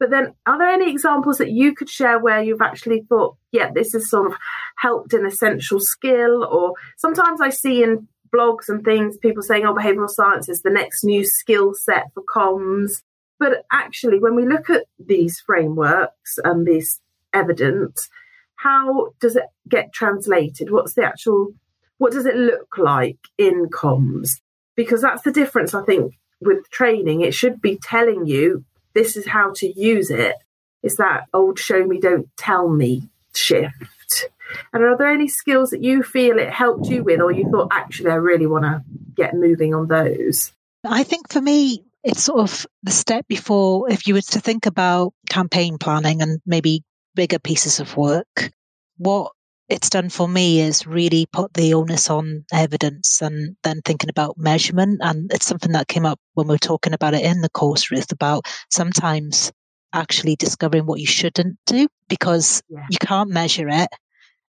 But 0.00 0.08
then, 0.08 0.32
are 0.46 0.56
there 0.56 0.70
any 0.70 0.90
examples 0.90 1.36
that 1.36 1.50
you 1.50 1.74
could 1.74 1.90
share 1.90 2.18
where 2.18 2.42
you've 2.42 2.62
actually 2.62 3.02
thought, 3.06 3.36
yeah, 3.52 3.70
this 3.70 3.92
has 3.92 4.08
sort 4.08 4.32
of 4.32 4.38
helped 4.78 5.12
an 5.12 5.26
essential 5.26 5.78
skill? 5.78 6.42
Or 6.42 6.72
sometimes 6.96 7.42
I 7.42 7.50
see 7.50 7.82
in 7.82 8.08
blogs 8.34 8.70
and 8.70 8.82
things 8.82 9.18
people 9.18 9.42
saying, 9.42 9.66
oh, 9.66 9.74
behavioural 9.74 10.08
science 10.08 10.48
is 10.48 10.62
the 10.62 10.70
next 10.70 11.04
new 11.04 11.22
skill 11.22 11.74
set 11.74 12.06
for 12.14 12.22
comms. 12.22 13.02
But 13.44 13.66
actually, 13.70 14.20
when 14.20 14.36
we 14.36 14.46
look 14.46 14.70
at 14.70 14.86
these 14.98 15.38
frameworks 15.38 16.38
and 16.42 16.66
this 16.66 16.98
evidence, 17.34 18.08
how 18.56 19.12
does 19.20 19.36
it 19.36 19.44
get 19.68 19.92
translated? 19.92 20.70
What's 20.70 20.94
the 20.94 21.04
actual 21.04 21.52
what 21.98 22.12
does 22.12 22.24
it 22.24 22.36
look 22.36 22.78
like 22.78 23.18
in 23.36 23.66
comms? 23.68 24.40
Because 24.76 25.02
that's 25.02 25.24
the 25.24 25.30
difference, 25.30 25.74
I 25.74 25.84
think, 25.84 26.14
with 26.40 26.70
training. 26.70 27.20
It 27.20 27.34
should 27.34 27.60
be 27.60 27.76
telling 27.76 28.24
you 28.24 28.64
this 28.94 29.14
is 29.14 29.26
how 29.26 29.52
to 29.56 29.78
use 29.78 30.08
it. 30.08 30.36
It's 30.82 30.96
that 30.96 31.24
old 31.34 31.58
show 31.58 31.84
me, 31.84 32.00
don't 32.00 32.34
tell 32.38 32.70
me 32.70 33.10
shift. 33.34 34.30
And 34.72 34.82
are 34.82 34.96
there 34.96 35.10
any 35.10 35.28
skills 35.28 35.68
that 35.70 35.82
you 35.82 36.02
feel 36.02 36.38
it 36.38 36.48
helped 36.48 36.88
you 36.88 37.04
with, 37.04 37.20
or 37.20 37.30
you 37.30 37.50
thought, 37.50 37.68
actually, 37.72 38.10
I 38.10 38.14
really 38.14 38.46
want 38.46 38.64
to 38.64 38.82
get 39.14 39.34
moving 39.34 39.74
on 39.74 39.88
those? 39.88 40.50
I 40.82 41.02
think 41.02 41.30
for 41.30 41.42
me, 41.42 41.84
it's 42.04 42.24
sort 42.24 42.40
of 42.40 42.66
the 42.82 42.90
step 42.90 43.26
before 43.28 43.90
if 43.90 44.06
you 44.06 44.14
were 44.14 44.20
to 44.20 44.40
think 44.40 44.66
about 44.66 45.14
campaign 45.30 45.78
planning 45.78 46.20
and 46.20 46.40
maybe 46.46 46.84
bigger 47.14 47.38
pieces 47.38 47.80
of 47.80 47.96
work, 47.96 48.52
what 48.98 49.32
it's 49.70 49.88
done 49.88 50.10
for 50.10 50.28
me 50.28 50.60
is 50.60 50.86
really 50.86 51.26
put 51.32 51.54
the 51.54 51.72
onus 51.72 52.10
on 52.10 52.44
evidence 52.52 53.22
and 53.22 53.56
then 53.64 53.80
thinking 53.82 54.10
about 54.10 54.36
measurement. 54.36 55.00
And 55.02 55.32
it's 55.32 55.46
something 55.46 55.72
that 55.72 55.88
came 55.88 56.04
up 56.04 56.20
when 56.34 56.46
we 56.46 56.54
were 56.54 56.58
talking 56.58 56.92
about 56.92 57.14
it 57.14 57.24
in 57.24 57.40
the 57.40 57.48
course, 57.48 57.90
Ruth, 57.90 58.12
about 58.12 58.44
sometimes 58.70 59.50
actually 59.94 60.36
discovering 60.36 60.84
what 60.84 61.00
you 61.00 61.06
shouldn't 61.06 61.56
do 61.64 61.88
because 62.08 62.62
yeah. 62.68 62.84
you 62.90 62.98
can't 62.98 63.30
measure 63.30 63.68
it. 63.70 63.88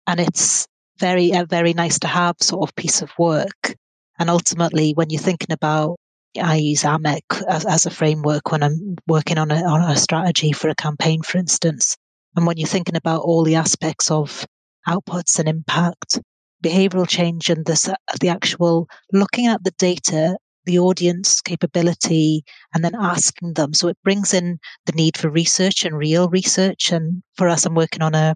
And 0.08 0.20
it's 0.20 0.68
very, 0.98 1.34
uh, 1.34 1.46
very 1.46 1.74
nice 1.74 2.00
to 2.00 2.08
have 2.08 2.36
sort 2.42 2.68
of 2.68 2.76
piece 2.76 3.04
of 3.04 3.12
work. 3.20 3.76
And 4.18 4.30
ultimately, 4.30 4.94
when 4.94 5.12
you're 5.12 5.22
thinking 5.22 5.52
about 5.52 5.98
I 6.42 6.56
use 6.56 6.84
AMEC 6.84 7.22
as, 7.48 7.66
as, 7.66 7.86
a 7.86 7.92
framework 7.92 8.52
when 8.52 8.64
I'm 8.64 8.96
working 9.08 9.38
on 9.38 9.52
a, 9.52 9.64
on 9.64 9.82
a 9.82 9.96
strategy 9.96 10.52
for 10.52 10.70
a 10.70 10.76
campaign, 10.76 11.22
for 11.22 11.38
instance. 11.38 11.96
And 12.36 12.48
when 12.48 12.58
you're 12.58 12.68
thinking 12.68 12.96
about 12.96 13.22
all 13.22 13.44
the 13.44 13.56
aspects 13.56 14.10
of 14.10 14.46
outputs 14.88 15.38
and 15.40 15.48
impact, 15.48 16.20
behavioral 16.64 17.08
change, 17.08 17.50
and 17.50 17.66
the, 17.66 17.96
the 18.20 18.30
actual 18.30 18.88
looking 19.12 19.48
at 19.48 19.64
the 19.64 19.72
data, 19.72 20.38
the 20.66 20.80
audience 20.80 21.42
capability, 21.42 22.44
and 22.74 22.84
then 22.84 22.96
asking 22.96 23.54
them. 23.54 23.74
So 23.74 23.88
it 23.90 23.98
brings 24.04 24.34
in 24.34 24.60
the 24.86 24.94
need 24.94 25.18
for 25.18 25.30
research 25.30 25.86
and 25.86 25.96
real 25.96 26.30
research. 26.30 26.92
And 26.92 27.22
for 27.36 27.48
us, 27.48 27.66
I'm 27.66 27.76
working 27.76 28.02
on 28.02 28.16
a 28.16 28.36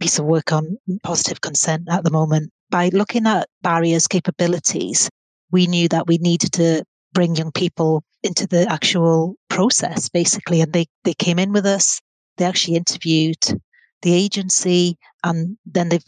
piece 0.00 0.18
of 0.18 0.26
work 0.26 0.52
on 0.52 0.76
positive 1.02 1.40
consent 1.40 1.88
at 1.90 2.04
the 2.04 2.10
moment. 2.10 2.50
By 2.70 2.90
looking 2.92 3.26
at 3.26 3.48
barriers, 3.62 4.06
capabilities, 4.06 5.08
we 5.50 5.66
knew 5.66 5.88
that 5.88 6.06
we 6.06 6.18
needed 6.18 6.52
to 6.52 6.84
bring 7.18 7.34
young 7.34 7.50
people 7.50 8.04
into 8.22 8.46
the 8.46 8.64
actual 8.70 9.34
process, 9.50 10.08
basically. 10.08 10.60
And 10.60 10.72
they, 10.72 10.86
they 11.02 11.14
came 11.14 11.40
in 11.40 11.52
with 11.52 11.66
us. 11.66 12.00
They 12.36 12.44
actually 12.44 12.76
interviewed 12.76 13.44
the 14.02 14.14
agency 14.14 14.96
and 15.24 15.58
then 15.66 15.88
they've 15.88 16.04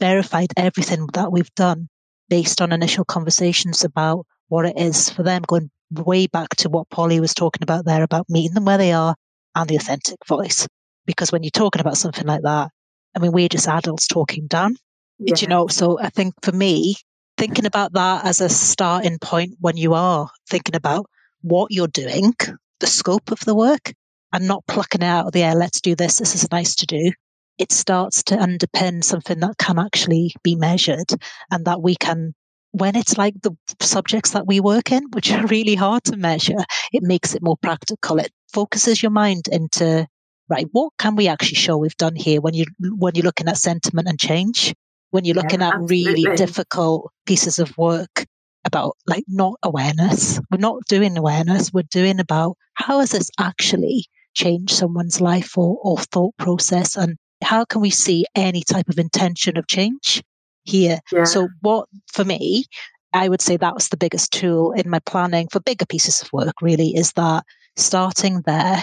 verified 0.00 0.48
everything 0.56 1.06
that 1.14 1.30
we've 1.30 1.54
done 1.54 1.88
based 2.28 2.60
on 2.60 2.72
initial 2.72 3.04
conversations 3.04 3.84
about 3.84 4.26
what 4.48 4.66
it 4.66 4.76
is 4.76 5.08
for 5.08 5.22
them, 5.22 5.42
going 5.46 5.70
way 5.92 6.26
back 6.26 6.48
to 6.56 6.68
what 6.68 6.90
Polly 6.90 7.20
was 7.20 7.34
talking 7.34 7.62
about 7.62 7.84
there 7.84 8.02
about 8.02 8.26
meeting 8.28 8.54
them 8.54 8.64
where 8.64 8.78
they 8.78 8.90
are 8.90 9.14
and 9.54 9.70
the 9.70 9.76
authentic 9.76 10.18
voice. 10.26 10.66
Because 11.06 11.30
when 11.30 11.44
you're 11.44 11.52
talking 11.52 11.80
about 11.80 11.98
something 11.98 12.26
like 12.26 12.42
that, 12.42 12.70
I 13.14 13.20
mean, 13.20 13.30
we're 13.30 13.48
just 13.48 13.68
adults 13.68 14.08
talking 14.08 14.48
down. 14.48 14.74
Yeah. 15.20 15.36
You 15.38 15.46
know, 15.46 15.68
so 15.68 16.00
I 16.00 16.08
think 16.08 16.34
for 16.42 16.50
me, 16.50 16.96
thinking 17.38 17.66
about 17.66 17.92
that 17.92 18.24
as 18.24 18.40
a 18.40 18.48
starting 18.48 19.18
point 19.18 19.54
when 19.60 19.76
you 19.76 19.94
are 19.94 20.28
thinking 20.50 20.74
about 20.74 21.06
what 21.40 21.70
you're 21.70 21.86
doing, 21.86 22.34
the 22.80 22.86
scope 22.86 23.30
of 23.30 23.40
the 23.40 23.54
work, 23.54 23.92
and 24.32 24.46
not 24.46 24.66
plucking 24.66 25.02
it 25.02 25.06
out 25.06 25.26
of 25.26 25.32
the 25.32 25.44
air, 25.44 25.54
let's 25.54 25.80
do 25.80 25.94
this, 25.94 26.18
this 26.18 26.34
is 26.34 26.50
nice 26.50 26.74
to 26.74 26.86
do. 26.86 27.12
It 27.56 27.72
starts 27.72 28.22
to 28.24 28.36
underpin 28.36 29.02
something 29.02 29.40
that 29.40 29.56
can 29.58 29.78
actually 29.78 30.34
be 30.42 30.56
measured 30.56 31.10
and 31.50 31.64
that 31.64 31.80
we 31.80 31.94
can, 31.94 32.34
when 32.72 32.96
it's 32.96 33.16
like 33.16 33.34
the 33.42 33.56
subjects 33.80 34.32
that 34.32 34.46
we 34.46 34.60
work 34.60 34.92
in, 34.92 35.04
which 35.12 35.32
are 35.32 35.46
really 35.46 35.74
hard 35.76 36.04
to 36.04 36.16
measure, 36.16 36.64
it 36.92 37.02
makes 37.02 37.34
it 37.34 37.42
more 37.42 37.56
practical. 37.56 38.18
It 38.18 38.32
focuses 38.52 39.02
your 39.02 39.10
mind 39.10 39.48
into, 39.50 40.06
right, 40.48 40.66
what 40.72 40.92
can 40.98 41.16
we 41.16 41.28
actually 41.28 41.56
show 41.56 41.76
we've 41.76 41.96
done 41.96 42.16
here 42.16 42.40
when 42.40 42.54
you 42.54 42.66
when 42.80 43.14
you're 43.14 43.24
looking 43.24 43.48
at 43.48 43.56
sentiment 43.56 44.08
and 44.08 44.18
change? 44.18 44.74
When 45.10 45.24
you're 45.24 45.34
looking 45.34 45.60
yeah, 45.60 45.68
at 45.68 45.80
really 45.80 46.24
difficult 46.36 47.10
pieces 47.26 47.58
of 47.58 47.76
work 47.78 48.26
about 48.64 48.96
like 49.06 49.24
not 49.28 49.54
awareness. 49.62 50.40
We're 50.50 50.58
not 50.58 50.82
doing 50.88 51.16
awareness. 51.16 51.72
We're 51.72 51.84
doing 51.90 52.20
about 52.20 52.56
how 52.74 53.00
has 53.00 53.10
this 53.10 53.30
actually 53.38 54.06
changed 54.34 54.72
someone's 54.72 55.20
life 55.20 55.56
or, 55.56 55.78
or 55.82 55.98
thought 55.98 56.36
process 56.38 56.96
and 56.96 57.16
how 57.42 57.64
can 57.64 57.80
we 57.80 57.90
see 57.90 58.26
any 58.34 58.62
type 58.62 58.88
of 58.88 58.98
intention 58.98 59.56
of 59.56 59.66
change 59.66 60.22
here? 60.64 61.00
Yeah. 61.12 61.24
So 61.24 61.48
what 61.60 61.88
for 62.12 62.24
me, 62.24 62.64
I 63.12 63.28
would 63.28 63.40
say 63.40 63.56
that 63.56 63.74
was 63.74 63.88
the 63.88 63.96
biggest 63.96 64.32
tool 64.32 64.72
in 64.72 64.90
my 64.90 64.98
planning 65.00 65.48
for 65.50 65.60
bigger 65.60 65.86
pieces 65.86 66.20
of 66.20 66.32
work 66.32 66.60
really 66.60 66.90
is 66.94 67.12
that 67.12 67.44
starting 67.76 68.42
there 68.44 68.82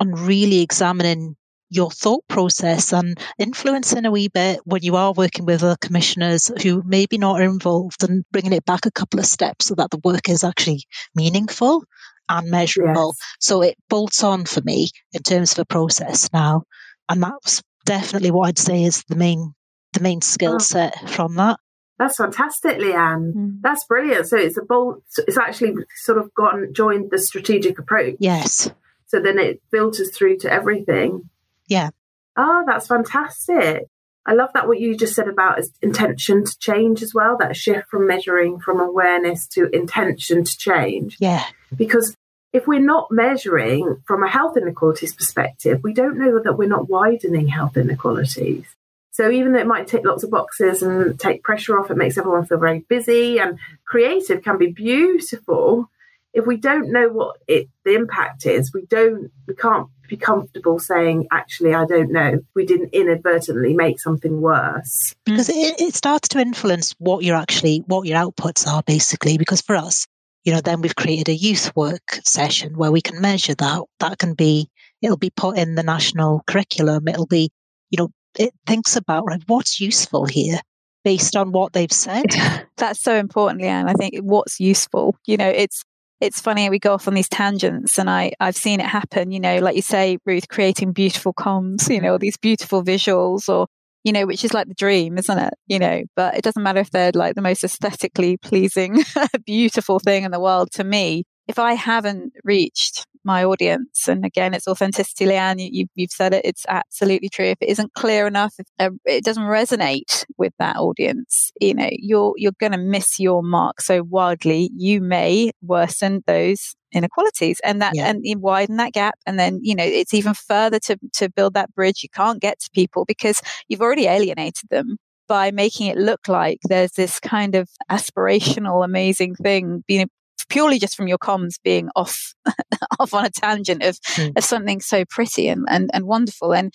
and 0.00 0.18
really 0.18 0.60
examining 0.60 1.36
your 1.68 1.90
thought 1.90 2.24
process 2.28 2.92
and 2.92 3.18
influencing 3.38 4.04
a 4.04 4.10
wee 4.10 4.28
bit 4.28 4.60
when 4.64 4.82
you 4.82 4.96
are 4.96 5.12
working 5.12 5.44
with 5.46 5.62
other 5.62 5.76
commissioners 5.80 6.50
who 6.62 6.82
maybe 6.84 7.18
not 7.18 7.40
are 7.40 7.44
involved 7.44 8.02
and 8.02 8.24
bringing 8.30 8.52
it 8.52 8.64
back 8.64 8.86
a 8.86 8.90
couple 8.90 9.18
of 9.18 9.26
steps 9.26 9.66
so 9.66 9.74
that 9.74 9.90
the 9.90 10.00
work 10.04 10.28
is 10.28 10.44
actually 10.44 10.84
meaningful 11.14 11.84
and 12.28 12.50
measurable. 12.50 13.14
Yes. 13.18 13.36
So 13.40 13.62
it 13.62 13.76
bolts 13.88 14.22
on 14.22 14.44
for 14.44 14.60
me 14.62 14.88
in 15.12 15.22
terms 15.22 15.52
of 15.52 15.60
a 15.60 15.64
process 15.64 16.32
now. 16.32 16.62
And 17.08 17.22
that's 17.22 17.62
definitely 17.84 18.30
what 18.30 18.48
I'd 18.48 18.58
say 18.58 18.82
is 18.82 19.04
the 19.08 19.16
main 19.16 19.52
the 19.92 20.00
main 20.00 20.20
skill 20.20 20.56
oh. 20.56 20.58
set 20.58 21.08
from 21.08 21.36
that. 21.36 21.58
That's 21.98 22.18
fantastic, 22.18 22.78
Leanne. 22.78 23.32
Mm. 23.32 23.58
That's 23.62 23.84
brilliant. 23.84 24.26
So 24.26 24.36
it's 24.36 24.58
a 24.58 24.62
bolt. 24.62 25.02
It's 25.26 25.38
actually 25.38 25.74
sort 26.02 26.18
of 26.18 26.34
gone 26.34 26.72
joined 26.74 27.10
the 27.10 27.18
strategic 27.18 27.78
approach. 27.78 28.16
Yes. 28.18 28.70
So 29.06 29.20
then 29.20 29.38
it 29.38 29.62
filters 29.70 30.14
through 30.14 30.38
to 30.38 30.52
everything. 30.52 31.30
Yeah. 31.68 31.90
Oh, 32.36 32.64
that's 32.66 32.86
fantastic. 32.86 33.86
I 34.26 34.34
love 34.34 34.50
that 34.54 34.66
what 34.66 34.80
you 34.80 34.96
just 34.96 35.14
said 35.14 35.28
about 35.28 35.60
is 35.60 35.72
intention 35.80 36.44
to 36.44 36.58
change 36.58 37.02
as 37.02 37.14
well, 37.14 37.36
that 37.38 37.56
shift 37.56 37.88
from 37.88 38.06
measuring 38.06 38.58
from 38.58 38.80
awareness 38.80 39.46
to 39.48 39.68
intention 39.74 40.44
to 40.44 40.58
change. 40.58 41.16
Yeah. 41.20 41.44
Because 41.74 42.14
if 42.52 42.66
we're 42.66 42.80
not 42.80 43.12
measuring 43.12 44.02
from 44.04 44.24
a 44.24 44.28
health 44.28 44.56
inequalities 44.56 45.14
perspective, 45.14 45.80
we 45.84 45.92
don't 45.92 46.18
know 46.18 46.42
that 46.42 46.58
we're 46.58 46.68
not 46.68 46.88
widening 46.88 47.46
health 47.46 47.76
inequalities. 47.76 48.64
So 49.12 49.30
even 49.30 49.52
though 49.52 49.60
it 49.60 49.66
might 49.66 49.86
tick 49.86 50.04
lots 50.04 50.24
of 50.24 50.30
boxes 50.30 50.82
and 50.82 51.18
take 51.18 51.42
pressure 51.42 51.78
off, 51.78 51.90
it 51.90 51.96
makes 51.96 52.18
everyone 52.18 52.46
feel 52.46 52.58
very 52.58 52.80
busy 52.80 53.38
and 53.38 53.58
creative 53.86 54.42
can 54.42 54.58
be 54.58 54.66
beautiful 54.66 55.88
if 56.36 56.46
we 56.46 56.58
don't 56.58 56.92
know 56.92 57.08
what 57.08 57.38
it 57.48 57.66
the 57.84 57.94
impact 57.94 58.44
is, 58.44 58.72
we 58.72 58.84
don't 58.86 59.30
we 59.48 59.54
can't 59.54 59.88
be 60.06 60.18
comfortable 60.18 60.78
saying 60.78 61.26
actually 61.32 61.74
I 61.74 61.86
don't 61.86 62.12
know. 62.12 62.40
We 62.54 62.66
didn't 62.66 62.90
inadvertently 62.92 63.72
make 63.72 63.98
something 63.98 64.42
worse 64.42 65.14
mm. 65.14 65.32
because 65.32 65.48
it, 65.48 65.80
it 65.80 65.94
starts 65.94 66.28
to 66.28 66.38
influence 66.38 66.94
what 66.98 67.24
you're 67.24 67.36
actually 67.36 67.82
what 67.86 68.06
your 68.06 68.18
outputs 68.18 68.66
are 68.66 68.82
basically. 68.82 69.38
Because 69.38 69.62
for 69.62 69.76
us, 69.76 70.06
you 70.44 70.52
know, 70.52 70.60
then 70.60 70.82
we've 70.82 70.94
created 70.94 71.30
a 71.30 71.34
youth 71.34 71.74
work 71.74 72.20
session 72.22 72.76
where 72.76 72.92
we 72.92 73.00
can 73.00 73.18
measure 73.18 73.54
that. 73.54 73.82
That 74.00 74.18
can 74.18 74.34
be 74.34 74.68
it'll 75.00 75.16
be 75.16 75.30
put 75.30 75.56
in 75.56 75.74
the 75.74 75.82
national 75.82 76.42
curriculum. 76.46 77.08
It'll 77.08 77.26
be 77.26 77.48
you 77.88 77.96
know 77.96 78.10
it 78.38 78.52
thinks 78.66 78.94
about 78.94 79.24
right 79.24 79.42
what's 79.46 79.80
useful 79.80 80.26
here 80.26 80.60
based 81.02 81.34
on 81.34 81.50
what 81.52 81.72
they've 81.72 81.90
said. 81.90 82.26
That's 82.76 83.00
so 83.00 83.14
important, 83.14 83.62
Leanne. 83.62 83.88
I 83.88 83.94
think 83.94 84.18
what's 84.18 84.60
useful. 84.60 85.16
You 85.24 85.38
know, 85.38 85.48
it's 85.48 85.82
it's 86.20 86.40
funny 86.40 86.70
we 86.70 86.78
go 86.78 86.94
off 86.94 87.08
on 87.08 87.14
these 87.14 87.28
tangents 87.28 87.98
and 87.98 88.08
I, 88.08 88.32
I've 88.40 88.56
seen 88.56 88.80
it 88.80 88.86
happen, 88.86 89.30
you 89.30 89.40
know, 89.40 89.58
like 89.58 89.76
you 89.76 89.82
say, 89.82 90.18
Ruth, 90.24 90.48
creating 90.48 90.92
beautiful 90.92 91.34
comms, 91.34 91.92
you 91.92 92.00
know, 92.00 92.16
these 92.18 92.36
beautiful 92.36 92.82
visuals 92.82 93.48
or, 93.48 93.66
you 94.04 94.12
know, 94.12 94.24
which 94.24 94.44
is 94.44 94.54
like 94.54 94.68
the 94.68 94.74
dream, 94.74 95.18
isn't 95.18 95.38
it? 95.38 95.54
You 95.66 95.78
know, 95.78 96.02
but 96.14 96.36
it 96.36 96.42
doesn't 96.42 96.62
matter 96.62 96.80
if 96.80 96.90
they're 96.90 97.12
like 97.12 97.34
the 97.34 97.42
most 97.42 97.64
aesthetically 97.64 98.38
pleasing, 98.38 99.02
beautiful 99.46 99.98
thing 99.98 100.24
in 100.24 100.30
the 100.30 100.40
world 100.40 100.70
to 100.72 100.84
me. 100.84 101.24
If 101.48 101.58
I 101.58 101.74
haven't 101.74 102.32
reached 102.44 103.06
my 103.26 103.44
audience. 103.44 104.08
And 104.08 104.24
again, 104.24 104.54
it's 104.54 104.68
authenticity, 104.68 105.26
Leanne. 105.26 105.68
You, 105.70 105.86
have 105.98 106.10
said 106.10 106.32
it. 106.32 106.44
It's 106.44 106.64
absolutely 106.68 107.28
true. 107.28 107.46
If 107.46 107.58
it 107.60 107.68
isn't 107.68 107.92
clear 107.94 108.26
enough, 108.26 108.54
if 108.58 108.66
uh, 108.78 108.90
it 109.04 109.24
doesn't 109.24 109.42
resonate 109.42 110.24
with 110.38 110.54
that 110.58 110.76
audience, 110.76 111.50
you 111.60 111.74
know, 111.74 111.90
you're 111.90 112.32
you're 112.36 112.52
going 112.58 112.72
to 112.72 112.78
miss 112.78 113.18
your 113.18 113.42
mark 113.42 113.80
so 113.80 114.02
wildly. 114.02 114.70
You 114.74 115.00
may 115.00 115.50
worsen 115.60 116.22
those 116.26 116.74
inequalities 116.92 117.60
and 117.64 117.82
that 117.82 117.92
yeah. 117.94 118.08
and 118.08 118.24
widen 118.40 118.76
that 118.76 118.92
gap 118.92 119.16
and 119.26 119.38
then 119.38 119.58
you 119.60 119.74
know 119.74 119.84
it's 119.84 120.14
even 120.14 120.32
further 120.32 120.78
to 120.78 120.96
to 121.12 121.28
build 121.28 121.52
that 121.52 121.74
bridge 121.74 122.02
you 122.02 122.08
can't 122.08 122.40
get 122.40 122.58
to 122.58 122.70
people 122.72 123.04
because 123.04 123.42
you've 123.68 123.82
already 123.82 124.06
alienated 124.06 124.70
them 124.70 124.96
by 125.28 125.50
making 125.50 125.88
it 125.88 125.98
look 125.98 126.28
like 126.28 126.58
there's 126.68 126.92
this 126.92 127.20
kind 127.20 127.54
of 127.54 127.68
aspirational 127.90 128.84
amazing 128.84 129.34
thing 129.34 129.84
being 129.86 130.08
purely 130.44 130.78
just 130.78 130.96
from 130.96 131.08
your 131.08 131.18
comms 131.18 131.54
being 131.62 131.88
off 131.96 132.34
off 133.00 133.14
on 133.14 133.24
a 133.24 133.30
tangent 133.30 133.82
of, 133.82 133.96
mm. 134.00 134.36
of 134.36 134.44
something 134.44 134.80
so 134.80 135.04
pretty 135.04 135.48
and, 135.48 135.66
and, 135.68 135.90
and 135.92 136.06
wonderful 136.06 136.52
and 136.52 136.72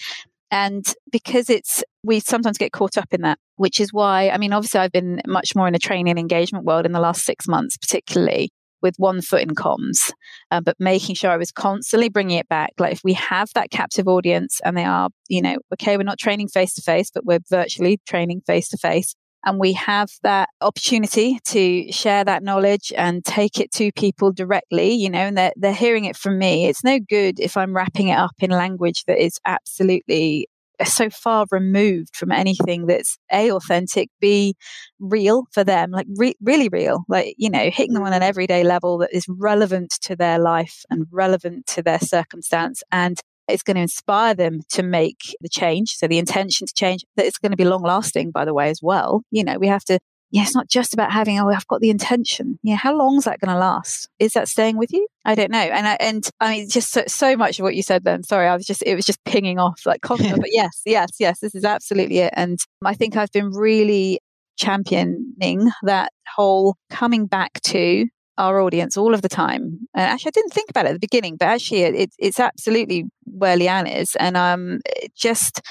and 0.52 0.94
because 1.12 1.50
it's 1.50 1.82
we 2.04 2.20
sometimes 2.20 2.58
get 2.58 2.74
caught 2.74 2.98
up 2.98 3.14
in 3.14 3.22
that, 3.22 3.40
which 3.56 3.80
is 3.80 3.94
why, 3.94 4.30
I 4.30 4.38
mean, 4.38 4.52
obviously, 4.52 4.82
I've 4.82 4.92
been 4.92 5.22
much 5.26 5.56
more 5.56 5.68
in 5.68 5.76
a 5.76 5.80
training 5.80 6.10
and 6.10 6.20
engagement 6.20 6.66
world 6.66 6.86
in 6.86 6.92
the 6.92 7.00
last 7.00 7.24
six 7.24 7.48
months, 7.48 7.78
particularly 7.78 8.52
with 8.82 8.96
one 8.98 9.22
foot 9.22 9.42
in 9.42 9.50
comms, 9.56 10.12
uh, 10.50 10.60
but 10.60 10.76
making 10.80 11.16
sure 11.16 11.30
I 11.30 11.38
was 11.38 11.52
constantly 11.52 12.10
bringing 12.10 12.38
it 12.38 12.50
back. 12.50 12.72
Like 12.80 12.94
if 12.94 13.02
we 13.04 13.14
have 13.14 13.50
that 13.54 13.70
captive 13.70 14.08
audience 14.08 14.60
and 14.66 14.76
they 14.76 14.84
are, 14.84 15.10
you 15.30 15.42
know, 15.42 15.58
okay, 15.74 15.98
we're 15.98 16.04
not 16.04 16.18
training 16.18 16.48
face 16.48 16.74
to 16.74 16.82
face, 16.82 17.12
but 17.14 17.26
we're 17.26 17.40
virtually 17.50 18.00
training 18.08 18.42
face 18.46 18.70
to 18.70 18.78
face. 18.78 19.14
And 19.44 19.60
we 19.60 19.74
have 19.74 20.10
that 20.24 20.50
opportunity 20.62 21.40
to 21.46 21.92
share 21.92 22.24
that 22.24 22.44
knowledge 22.44 22.94
and 22.96 23.26
take 23.26 23.60
it 23.60 23.72
to 23.74 23.92
people 23.94 24.32
directly, 24.32 24.94
you 24.94 25.10
know, 25.10 25.20
and 25.20 25.38
they're, 25.38 25.54
they're 25.56 25.74
hearing 25.74 26.06
it 26.06 26.16
from 26.16 26.38
me. 26.38 26.68
It's 26.68 26.84
no 26.84 27.00
good 27.00 27.40
if 27.40 27.58
I'm 27.58 27.76
wrapping 27.76 28.10
it 28.10 28.18
up 28.18 28.36
in 28.40 28.52
language 28.52 29.04
that 29.06 29.24
is 29.24 29.40
absolutely 29.46 30.48
uh, 30.82 30.86
so 30.86 31.10
far 31.10 31.46
removed 31.52 32.16
from 32.16 32.32
anything 32.32 32.86
that's 32.86 33.18
a 33.32 33.52
authentic 33.52 34.10
b 34.20 34.56
real 35.00 35.44
for 35.52 35.64
them 35.64 35.92
like 35.92 36.08
re- 36.18 36.36
really 36.42 36.70
real 36.70 37.04
like 37.08 37.36
you 37.38 37.50
know 37.50 37.70
hitting 37.70 37.94
them 37.94 38.04
on 38.04 38.14
an 38.14 38.22
mm. 38.22 38.26
everyday 38.26 38.64
level 38.64 38.98
that 38.98 39.14
is 39.14 39.26
relevant 39.28 39.92
to 40.02 40.16
their 40.16 40.40
life 40.40 40.84
and 40.90 41.06
relevant 41.12 41.66
to 41.68 41.84
their 41.84 42.00
circumstance 42.00 42.82
and 42.92 43.20
it's 43.52 43.64
going 43.64 43.76
to 43.76 43.82
inspire 43.82 44.34
them 44.34 44.62
to 44.70 44.84
make 44.84 45.36
the 45.42 45.50
change 45.50 45.92
so 45.92 46.08
the 46.08 46.18
intention 46.18 46.68
to 46.68 46.74
change 46.74 47.04
that 47.16 47.26
it's 47.26 47.38
going 47.38 47.52
to 47.52 47.58
be 47.58 47.66
long 47.66 47.84
lasting 47.84 48.32
by 48.32 48.46
the 48.46 48.54
way 48.54 48.70
as 48.70 48.80
well 48.82 49.24
you 49.32 49.44
know 49.44 49.58
we 49.58 49.68
have 49.68 49.84
to 49.84 50.00
yeah, 50.32 50.44
it's 50.44 50.56
not 50.56 50.70
just 50.70 50.94
about 50.94 51.12
having, 51.12 51.38
oh, 51.40 51.50
I've 51.50 51.68
got 51.68 51.82
the 51.82 51.90
intention. 51.90 52.58
Yeah, 52.64 52.78
how 52.78 52.96
long 52.96 53.18
is 53.18 53.26
that 53.26 53.42
going 53.42 53.54
to 53.54 53.60
last? 53.60 54.08
Is 54.18 54.32
that 54.34 54.48
staying 54.48 54.78
with 54.78 54.94
you? 54.94 55.06
I 55.26 55.36
don't 55.36 55.52
know. 55.52 55.60
And 55.60 55.86
I, 55.86 55.98
and 56.00 56.28
I 56.40 56.52
mean, 56.52 56.70
just 56.70 56.92
so, 56.92 57.04
so 57.06 57.36
much 57.36 57.60
of 57.60 57.64
what 57.64 57.76
you 57.76 57.84
said 57.84 58.06
then. 58.06 58.24
Sorry, 58.24 58.48
I 58.48 58.56
was 58.56 58.66
just, 58.66 58.82
it 58.84 58.96
was 58.96 59.06
just 59.06 59.22
pinging 59.26 59.60
off 59.60 59.82
like 59.86 60.02
constantly. 60.02 60.40
but 60.40 60.50
yes, 60.54 60.82
yes, 60.86 61.10
yes, 61.20 61.40
this 61.40 61.54
is 61.54 61.66
absolutely 61.66 62.20
it. 62.20 62.34
And 62.36 62.60
I 62.84 62.94
think 62.94 63.18
I've 63.18 63.32
been 63.32 63.52
really 63.52 64.20
championing 64.58 65.70
that 65.84 66.14
whole 66.34 66.78
coming 66.90 67.26
back 67.26 67.62
to 67.64 68.08
our 68.42 68.60
audience 68.60 68.98
all 68.98 69.14
of 69.14 69.22
the 69.22 69.30
time. 69.30 69.80
And 69.94 70.04
actually, 70.04 70.30
I 70.30 70.38
didn't 70.40 70.54
think 70.54 70.70
about 70.70 70.86
it 70.86 70.90
at 70.90 70.94
the 70.94 71.00
beginning, 71.00 71.38
but 71.38 71.48
actually, 71.48 71.84
it, 71.84 72.14
it's 72.18 72.40
absolutely 72.40 73.06
where 73.26 73.56
Leanne 73.56 73.94
is. 73.94 74.16
And 74.16 74.36
um, 74.36 74.80
just 75.16 75.62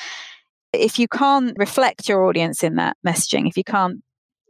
if 0.73 0.99
you 0.99 1.09
can't 1.09 1.53
reflect 1.59 2.09
your 2.09 2.25
audience 2.25 2.63
in 2.63 2.77
that 2.77 2.97
messaging, 3.07 3.49
if 3.49 3.57
you 3.57 3.65
can't 3.65 4.01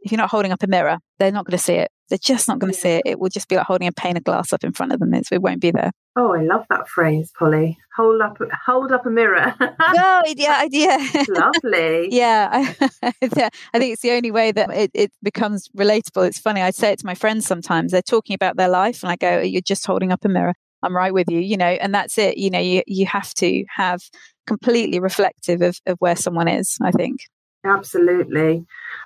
if 0.01 0.11
you're 0.11 0.17
not 0.17 0.31
holding 0.31 0.51
up 0.51 0.63
a 0.63 0.67
mirror, 0.67 0.97
they're 1.19 1.31
not 1.31 1.45
going 1.45 1.57
to 1.57 1.63
see 1.63 1.75
it. 1.75 1.91
They're 2.11 2.17
just 2.17 2.49
not 2.49 2.59
going 2.59 2.73
to 2.73 2.77
see 2.77 2.89
it. 2.89 3.03
It 3.05 3.19
will 3.21 3.29
just 3.29 3.47
be 3.47 3.55
like 3.55 3.65
holding 3.65 3.87
a 3.87 3.93
pane 3.93 4.17
of 4.17 4.25
glass 4.25 4.51
up 4.51 4.65
in 4.65 4.73
front 4.73 4.91
of 4.91 4.99
them. 4.99 5.13
It's, 5.13 5.31
it 5.31 5.41
won't 5.41 5.61
be 5.61 5.71
there. 5.71 5.91
Oh, 6.17 6.33
I 6.33 6.41
love 6.43 6.65
that 6.69 6.89
phrase, 6.89 7.31
Polly. 7.39 7.77
Hold 7.95 8.21
up, 8.21 8.37
hold 8.65 8.91
up 8.91 9.05
a 9.05 9.09
mirror. 9.09 9.55
no, 9.59 10.21
yeah, 10.27 10.65
yeah. 10.69 11.23
Lovely. 11.29 12.09
yeah, 12.11 12.49
I, 12.51 12.89
I 13.73 13.79
think 13.79 13.93
it's 13.93 14.01
the 14.01 14.11
only 14.11 14.29
way 14.29 14.51
that 14.51 14.69
it, 14.71 14.91
it 14.93 15.13
becomes 15.23 15.69
relatable. 15.69 16.27
It's 16.27 16.37
funny. 16.37 16.61
I 16.61 16.71
say 16.71 16.91
it 16.91 16.99
to 16.99 17.05
my 17.05 17.15
friends 17.15 17.45
sometimes. 17.45 17.93
They're 17.93 18.01
talking 18.01 18.33
about 18.33 18.57
their 18.57 18.67
life, 18.67 19.03
and 19.03 19.11
I 19.11 19.15
go, 19.15 19.39
oh, 19.39 19.41
"You're 19.41 19.61
just 19.61 19.85
holding 19.87 20.11
up 20.11 20.25
a 20.25 20.29
mirror." 20.29 20.53
I'm 20.83 20.95
right 20.95 21.13
with 21.13 21.29
you, 21.29 21.39
you 21.39 21.55
know, 21.55 21.65
and 21.65 21.95
that's 21.95 22.17
it. 22.17 22.37
You 22.37 22.49
know, 22.49 22.59
you 22.59 22.83
you 22.87 23.05
have 23.05 23.33
to 23.35 23.63
have 23.73 24.01
completely 24.47 24.99
reflective 24.99 25.61
of, 25.61 25.79
of 25.85 25.95
where 25.99 26.17
someone 26.17 26.49
is. 26.49 26.77
I 26.81 26.91
think. 26.91 27.21
Absolutely. 27.63 28.65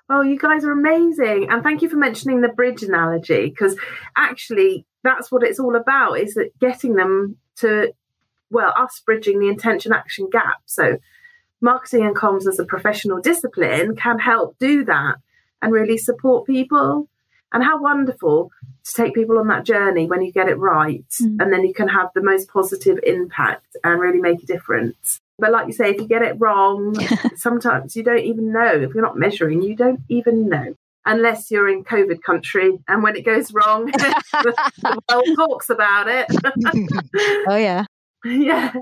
Oh, 0.09 0.21
you 0.21 0.37
guys 0.37 0.63
are 0.63 0.71
amazing. 0.71 1.47
And 1.49 1.61
thank 1.61 1.81
you 1.81 1.89
for 1.89 1.97
mentioning 1.97 2.41
the 2.41 2.49
bridge 2.49 2.83
analogy 2.83 3.49
because 3.49 3.75
actually 4.15 4.85
that's 5.03 5.31
what 5.31 5.43
it's 5.43 5.59
all 5.59 5.75
about 5.75 6.19
is 6.19 6.35
that 6.35 6.57
getting 6.59 6.95
them 6.95 7.37
to, 7.57 7.93
well, 8.49 8.73
us 8.77 9.01
bridging 9.05 9.39
the 9.39 9.49
intention 9.49 9.91
action 9.91 10.29
gap. 10.31 10.61
So 10.65 10.97
marketing 11.61 12.05
and 12.05 12.15
comms 12.15 12.47
as 12.47 12.59
a 12.59 12.65
professional 12.65 13.19
discipline 13.19 13.95
can 13.95 14.19
help 14.19 14.57
do 14.57 14.85
that 14.85 15.15
and 15.61 15.73
really 15.73 15.97
support 15.97 16.47
people. 16.47 17.09
And 17.51 17.63
how 17.63 17.81
wonderful 17.81 18.51
to 18.83 18.93
take 18.93 19.13
people 19.13 19.37
on 19.37 19.47
that 19.47 19.65
journey 19.65 20.07
when 20.07 20.21
you 20.21 20.31
get 20.31 20.49
it 20.49 20.57
right. 20.57 21.05
Mm. 21.21 21.37
And 21.39 21.53
then 21.53 21.63
you 21.63 21.73
can 21.73 21.87
have 21.87 22.09
the 22.13 22.21
most 22.21 22.49
positive 22.49 22.99
impact 23.03 23.77
and 23.83 23.99
really 23.99 24.19
make 24.19 24.43
a 24.43 24.45
difference. 24.45 25.21
But 25.37 25.51
like 25.51 25.67
you 25.67 25.73
say, 25.73 25.89
if 25.89 25.97
you 25.97 26.07
get 26.07 26.21
it 26.21 26.35
wrong, 26.39 26.95
sometimes 27.35 27.95
you 27.95 28.03
don't 28.03 28.23
even 28.23 28.51
know. 28.51 28.71
If 28.71 28.93
you're 28.93 29.03
not 29.03 29.17
measuring, 29.17 29.61
you 29.61 29.75
don't 29.75 30.01
even 30.09 30.47
know. 30.49 30.75
Unless 31.07 31.51
you're 31.51 31.69
in 31.69 31.83
COVID 31.83 32.23
country 32.23 32.79
and 32.87 33.03
when 33.03 33.15
it 33.15 33.23
goes 33.23 33.53
wrong, 33.53 33.85
the 33.91 35.01
world 35.11 35.27
talks 35.35 35.69
about 35.69 36.07
it. 36.07 36.25
oh, 37.47 37.55
yeah. 37.55 37.85
Yeah. 38.23 38.73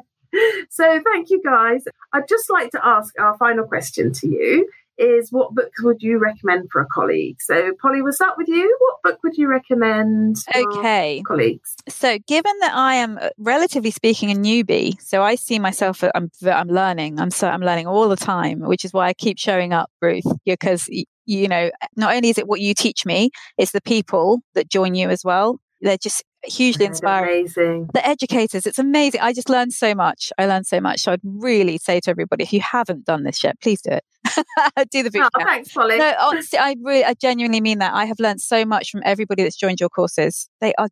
So 0.70 1.02
thank 1.04 1.30
you 1.30 1.42
guys. 1.44 1.84
I'd 2.14 2.28
just 2.30 2.50
like 2.50 2.72
to 2.72 2.86
ask 2.86 3.14
our 3.20 3.38
final 3.38 3.66
question 3.66 4.14
to 4.14 4.28
you 4.28 4.70
is 4.98 5.32
what 5.32 5.54
books 5.54 5.82
would 5.84 6.02
you 6.02 6.20
recommend 6.20 6.70
for 6.72 6.82
a 6.82 6.86
colleague? 6.86 7.38
So, 7.42 7.74
Polly, 7.82 8.02
we'll 8.02 8.14
start 8.14 8.38
with 8.38 8.48
you. 8.48 8.78
What 8.80 8.96
book 9.04 9.24
would 9.24 9.38
you 9.38 9.48
recommend? 9.48 10.38
okay, 10.56 11.22
colleagues. 11.26 11.76
So, 11.90 12.18
given 12.28 12.54
that 12.62 12.74
I 12.76 12.96
am 12.96 13.18
uh, 13.22 13.30
relatively 13.38 13.92
speaking 13.92 14.32
a 14.32 14.36
newbie, 14.36 15.02
so 15.02 15.24
I 15.24 15.36
see 15.36 15.60
myself 15.60 16.04
I'm 16.16 16.30
I'm 16.46 16.68
learning. 16.68 17.20
I'm 17.20 17.32
so 17.32 17.48
I'm 17.48 17.62
learning 17.62 17.88
all 17.88 18.10
the 18.10 18.16
time, 18.16 18.60
which 18.60 18.86
is 18.86 18.94
why 18.94 19.08
I 19.08 19.14
keep 19.14 19.38
showing 19.40 19.74
up, 19.74 19.90
Ruth, 20.02 20.26
because 20.46 20.90
you 21.26 21.48
know 21.48 21.72
not 21.96 22.16
only 22.16 22.30
is 22.30 22.38
it 22.38 22.48
what 22.48 22.62
you 22.62 22.74
teach 22.74 23.06
me, 23.06 23.32
it's 23.58 23.72
the 23.72 23.82
people 23.82 24.42
that 24.56 24.70
join 24.70 24.96
you 24.96 25.10
as 25.10 25.24
well. 25.24 25.60
They're 25.82 25.98
just 25.98 26.24
hugely 26.46 26.86
inspiring. 26.86 27.42
Amazing. 27.42 27.90
The 27.94 28.06
educators, 28.08 28.66
it's 28.66 28.80
amazing. 28.80 29.22
I 29.22 29.34
just 29.34 29.50
learned 29.50 29.74
so 29.74 29.94
much. 29.94 30.32
I 30.38 30.46
learned 30.46 30.68
so 30.68 30.80
much. 30.80 31.02
So 31.02 31.12
I'd 31.12 31.22
really 31.24 31.78
say 31.78 32.00
to 32.02 32.10
everybody, 32.10 32.44
if 32.44 32.54
you 32.54 32.62
haven't 32.62 33.06
done 33.06 33.24
this 33.24 33.44
yet, 33.44 33.60
please 33.60 33.82
do 33.82 33.92
it. 33.92 34.04
do 34.92 35.04
the 35.04 35.12
boot 35.12 35.24
oh, 35.24 35.44
thanks, 35.44 35.72
Polly. 35.72 35.98
No, 35.98 36.14
honestly, 36.20 36.60
I 36.60 36.76
really, 36.82 37.04
I 37.04 37.14
genuinely 37.14 37.62
mean 37.62 37.80
that. 37.80 37.94
I 37.94 38.06
have 38.06 38.20
learned 38.20 38.42
so 38.42 38.66
much 38.66 38.92
from 38.92 39.02
everybody 39.06 39.44
that's 39.44 39.56
joined 39.56 39.80
your 39.80 39.90
courses. 39.90 40.50
They 40.62 40.74
are 40.76 40.90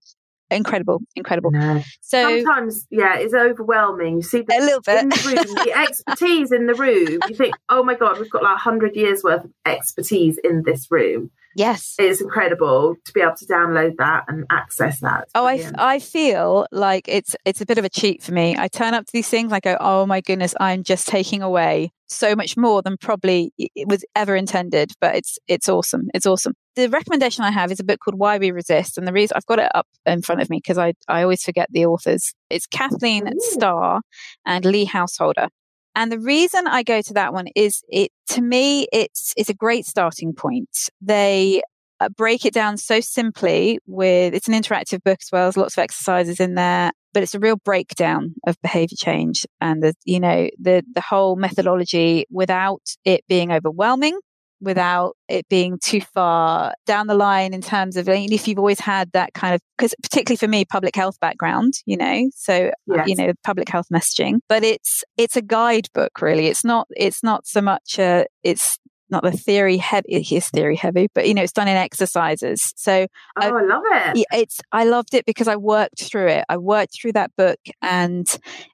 incredible, 0.49 1.01
incredible. 1.15 1.51
No. 1.51 1.81
So 2.01 2.43
sometimes, 2.43 2.85
yeah, 2.89 3.17
it's 3.17 3.33
overwhelming. 3.33 4.17
You 4.17 4.21
see 4.21 4.41
the, 4.41 4.57
a 4.57 4.59
little 4.59 4.81
bit 4.81 5.01
in 5.01 5.09
the, 5.09 5.23
room, 5.25 5.55
the 5.65 5.73
expertise 5.77 6.51
in 6.51 6.67
the 6.67 6.73
room. 6.73 7.19
You 7.27 7.35
think, 7.35 7.55
oh 7.69 7.83
my 7.83 7.95
god, 7.95 8.19
we've 8.19 8.29
got 8.29 8.43
like 8.43 8.57
hundred 8.57 8.95
years 8.95 9.23
worth 9.23 9.45
of 9.45 9.51
expertise 9.65 10.37
in 10.43 10.63
this 10.63 10.87
room. 10.91 11.31
Yes. 11.55 11.95
It's 11.99 12.21
incredible 12.21 12.95
to 13.05 13.11
be 13.13 13.21
able 13.21 13.35
to 13.35 13.45
download 13.45 13.97
that 13.97 14.25
and 14.27 14.45
access 14.49 14.99
that. 15.01 15.27
oh, 15.35 15.45
I, 15.45 15.69
I 15.77 15.99
feel 15.99 16.67
like 16.71 17.07
it's 17.07 17.35
it's 17.45 17.61
a 17.61 17.65
bit 17.65 17.77
of 17.77 17.85
a 17.85 17.89
cheat 17.89 18.23
for 18.23 18.33
me. 18.33 18.55
I 18.57 18.67
turn 18.67 18.93
up 18.93 19.05
to 19.05 19.11
these 19.13 19.27
things, 19.27 19.51
I 19.51 19.59
go, 19.59 19.77
oh 19.79 20.05
my 20.05 20.21
goodness, 20.21 20.53
I'm 20.59 20.83
just 20.83 21.07
taking 21.07 21.41
away 21.41 21.91
so 22.07 22.35
much 22.35 22.57
more 22.57 22.81
than 22.81 22.97
probably 22.97 23.53
it 23.57 23.87
was 23.87 24.03
ever 24.15 24.35
intended. 24.35 24.91
But 24.99 25.15
it's 25.15 25.39
it's 25.47 25.69
awesome. 25.69 26.09
It's 26.13 26.25
awesome. 26.25 26.53
The 26.75 26.89
recommendation 26.89 27.43
I 27.43 27.51
have 27.51 27.71
is 27.71 27.79
a 27.79 27.83
book 27.83 27.99
called 27.99 28.17
Why 28.17 28.37
We 28.37 28.51
Resist. 28.51 28.97
And 28.97 29.07
the 29.07 29.13
reason 29.13 29.35
I've 29.35 29.45
got 29.45 29.59
it 29.59 29.71
up 29.75 29.87
in 30.05 30.21
front 30.21 30.41
of 30.41 30.49
me 30.49 30.57
because 30.57 30.77
I, 30.77 30.93
I 31.07 31.23
always 31.23 31.43
forget 31.43 31.67
the 31.71 31.85
authors. 31.85 32.33
It's 32.49 32.67
Kathleen 32.67 33.27
Ooh. 33.27 33.39
Starr 33.39 34.01
and 34.45 34.65
Lee 34.65 34.85
Householder. 34.85 35.49
And 35.95 36.11
the 36.11 36.19
reason 36.19 36.67
I 36.67 36.83
go 36.83 37.01
to 37.01 37.13
that 37.15 37.33
one 37.33 37.47
is 37.55 37.83
it, 37.89 38.11
to 38.29 38.41
me, 38.41 38.87
it's, 38.93 39.33
it's 39.35 39.49
a 39.49 39.53
great 39.53 39.85
starting 39.85 40.33
point. 40.33 40.89
They 41.01 41.61
uh, 41.99 42.09
break 42.09 42.45
it 42.45 42.53
down 42.53 42.77
so 42.77 42.99
simply 42.99 43.79
with, 43.85 44.33
it's 44.33 44.47
an 44.47 44.53
interactive 44.53 45.03
book 45.03 45.19
as 45.21 45.29
well. 45.31 45.43
There's 45.45 45.57
lots 45.57 45.77
of 45.77 45.81
exercises 45.81 46.39
in 46.39 46.55
there, 46.55 46.91
but 47.13 47.23
it's 47.23 47.35
a 47.35 47.39
real 47.39 47.57
breakdown 47.57 48.35
of 48.47 48.55
behavior 48.61 48.95
change 48.97 49.45
and 49.59 49.83
the, 49.83 49.93
you 50.05 50.19
know, 50.19 50.49
the, 50.59 50.83
the 50.95 51.01
whole 51.01 51.35
methodology 51.35 52.25
without 52.31 52.81
it 53.03 53.25
being 53.27 53.51
overwhelming 53.51 54.17
without 54.61 55.15
it 55.27 55.47
being 55.49 55.79
too 55.83 56.01
far 56.01 56.73
down 56.85 57.07
the 57.07 57.15
line 57.15 57.53
in 57.53 57.61
terms 57.61 57.97
of 57.97 58.07
if 58.07 58.47
you've 58.47 58.59
always 58.59 58.79
had 58.79 59.11
that 59.11 59.33
kind 59.33 59.55
of 59.55 59.61
because 59.77 59.93
particularly 60.03 60.37
for 60.37 60.47
me 60.47 60.63
public 60.65 60.95
health 60.95 61.19
background 61.19 61.73
you 61.85 61.97
know 61.97 62.29
so 62.35 62.67
uh, 62.67 62.95
yes. 62.95 63.07
you 63.07 63.15
know 63.15 63.33
public 63.43 63.67
health 63.69 63.87
messaging 63.93 64.39
but 64.47 64.63
it's 64.63 65.03
it's 65.17 65.35
a 65.35 65.41
guidebook 65.41 66.21
really 66.21 66.47
it's 66.47 66.63
not 66.63 66.87
it's 66.91 67.23
not 67.23 67.45
so 67.47 67.61
much 67.61 67.97
a 67.97 68.25
it's 68.43 68.77
not 69.11 69.23
the 69.23 69.31
theory 69.31 69.77
heavy 69.77 70.07
it 70.09 70.31
is 70.31 70.49
theory 70.49 70.75
heavy 70.75 71.07
but 71.13 71.27
you 71.27 71.33
know 71.33 71.43
it's 71.43 71.51
done 71.51 71.67
in 71.67 71.77
exercises. 71.77 72.73
So 72.75 73.03
oh 73.03 73.07
I, 73.37 73.47
I 73.47 73.61
love 73.61 73.83
it. 73.85 74.25
It's 74.31 74.59
i 74.71 74.83
loved 74.83 75.13
it 75.13 75.25
because 75.25 75.47
i 75.47 75.55
worked 75.55 76.03
through 76.03 76.27
it. 76.27 76.45
I 76.49 76.57
worked 76.57 76.99
through 76.99 77.13
that 77.13 77.31
book 77.37 77.59
and 77.81 78.27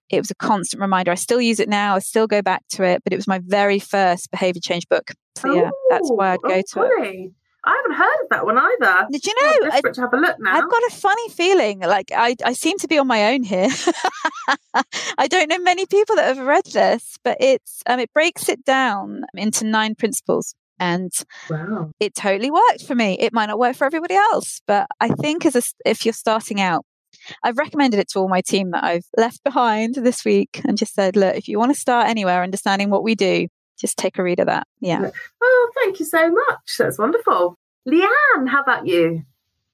it 0.09 0.19
was 0.19 0.31
a 0.31 0.35
constant 0.35 0.81
reminder. 0.81 1.11
I 1.11 1.15
still 1.15 1.41
use 1.41 1.59
it 1.59 1.69
now 1.69 1.95
i 1.95 1.99
still 1.99 2.27
go 2.27 2.41
back 2.41 2.63
to 2.71 2.83
it 2.83 3.03
but 3.03 3.13
it 3.13 3.17
was 3.17 3.27
my 3.27 3.41
very 3.45 3.79
first 3.79 4.31
behavior 4.31 4.61
change 4.63 4.87
book. 4.89 5.11
So 5.37 5.53
yeah 5.53 5.69
that's 5.89 6.09
oh, 6.09 6.15
why 6.15 6.33
i'd 6.33 6.39
oh, 6.43 6.49
go 6.49 6.61
to 6.73 7.03
it 7.03 7.31
I 7.67 7.75
haven't 7.75 7.97
heard 7.97 8.23
of 8.23 8.29
that 8.29 8.45
one 8.45 8.57
either. 8.57 9.07
Did 9.11 9.25
you 9.25 9.33
know? 9.41 9.91
To 9.91 10.01
have 10.01 10.13
a 10.13 10.17
look 10.17 10.37
now. 10.39 10.55
I've 10.55 10.71
got 10.71 10.83
a 10.83 10.91
funny 10.91 11.29
feeling. 11.29 11.79
Like 11.81 12.13
I, 12.15 12.37
I 12.45 12.53
seem 12.53 12.77
to 12.79 12.87
be 12.87 12.97
on 12.97 13.07
my 13.07 13.33
own 13.33 13.43
here. 13.43 13.67
I 15.17 15.27
don't 15.27 15.49
know 15.49 15.59
many 15.59 15.85
people 15.85 16.15
that 16.15 16.33
have 16.33 16.45
read 16.45 16.65
this, 16.67 17.17
but 17.25 17.35
it's 17.41 17.83
um, 17.85 17.99
it 17.99 18.13
breaks 18.13 18.47
it 18.47 18.63
down 18.63 19.23
into 19.33 19.65
nine 19.65 19.95
principles. 19.95 20.55
And 20.79 21.11
wow. 21.49 21.91
it 21.99 22.15
totally 22.15 22.51
worked 22.51 22.85
for 22.85 22.95
me. 22.95 23.17
It 23.19 23.33
might 23.33 23.47
not 23.47 23.59
work 23.59 23.75
for 23.75 23.85
everybody 23.85 24.15
else, 24.15 24.61
but 24.65 24.87
I 25.01 25.09
think 25.09 25.45
as 25.45 25.55
a, 25.55 25.63
if 25.85 26.05
you're 26.05 26.13
starting 26.13 26.61
out, 26.61 26.85
I've 27.43 27.57
recommended 27.57 27.99
it 27.99 28.09
to 28.09 28.19
all 28.19 28.29
my 28.29 28.41
team 28.41 28.71
that 28.71 28.83
I've 28.83 29.05
left 29.17 29.43
behind 29.43 29.95
this 29.95 30.23
week 30.23 30.61
and 30.65 30.77
just 30.77 30.93
said, 30.93 31.15
look, 31.15 31.35
if 31.35 31.47
you 31.47 31.57
want 31.57 31.73
to 31.73 31.79
start 31.79 32.07
anywhere 32.07 32.43
understanding 32.43 32.91
what 32.91 33.03
we 33.03 33.15
do, 33.15 33.47
just 33.79 33.97
take 33.97 34.17
a 34.17 34.23
read 34.23 34.39
of 34.39 34.47
that. 34.47 34.67
Yeah. 34.79 35.09
Oh, 35.41 35.71
thank 35.75 35.99
you 35.99 36.05
so 36.05 36.31
much. 36.31 36.77
That's 36.77 36.97
wonderful. 36.97 37.55
Leanne, 37.87 38.47
how 38.47 38.61
about 38.61 38.87
you? 38.87 39.23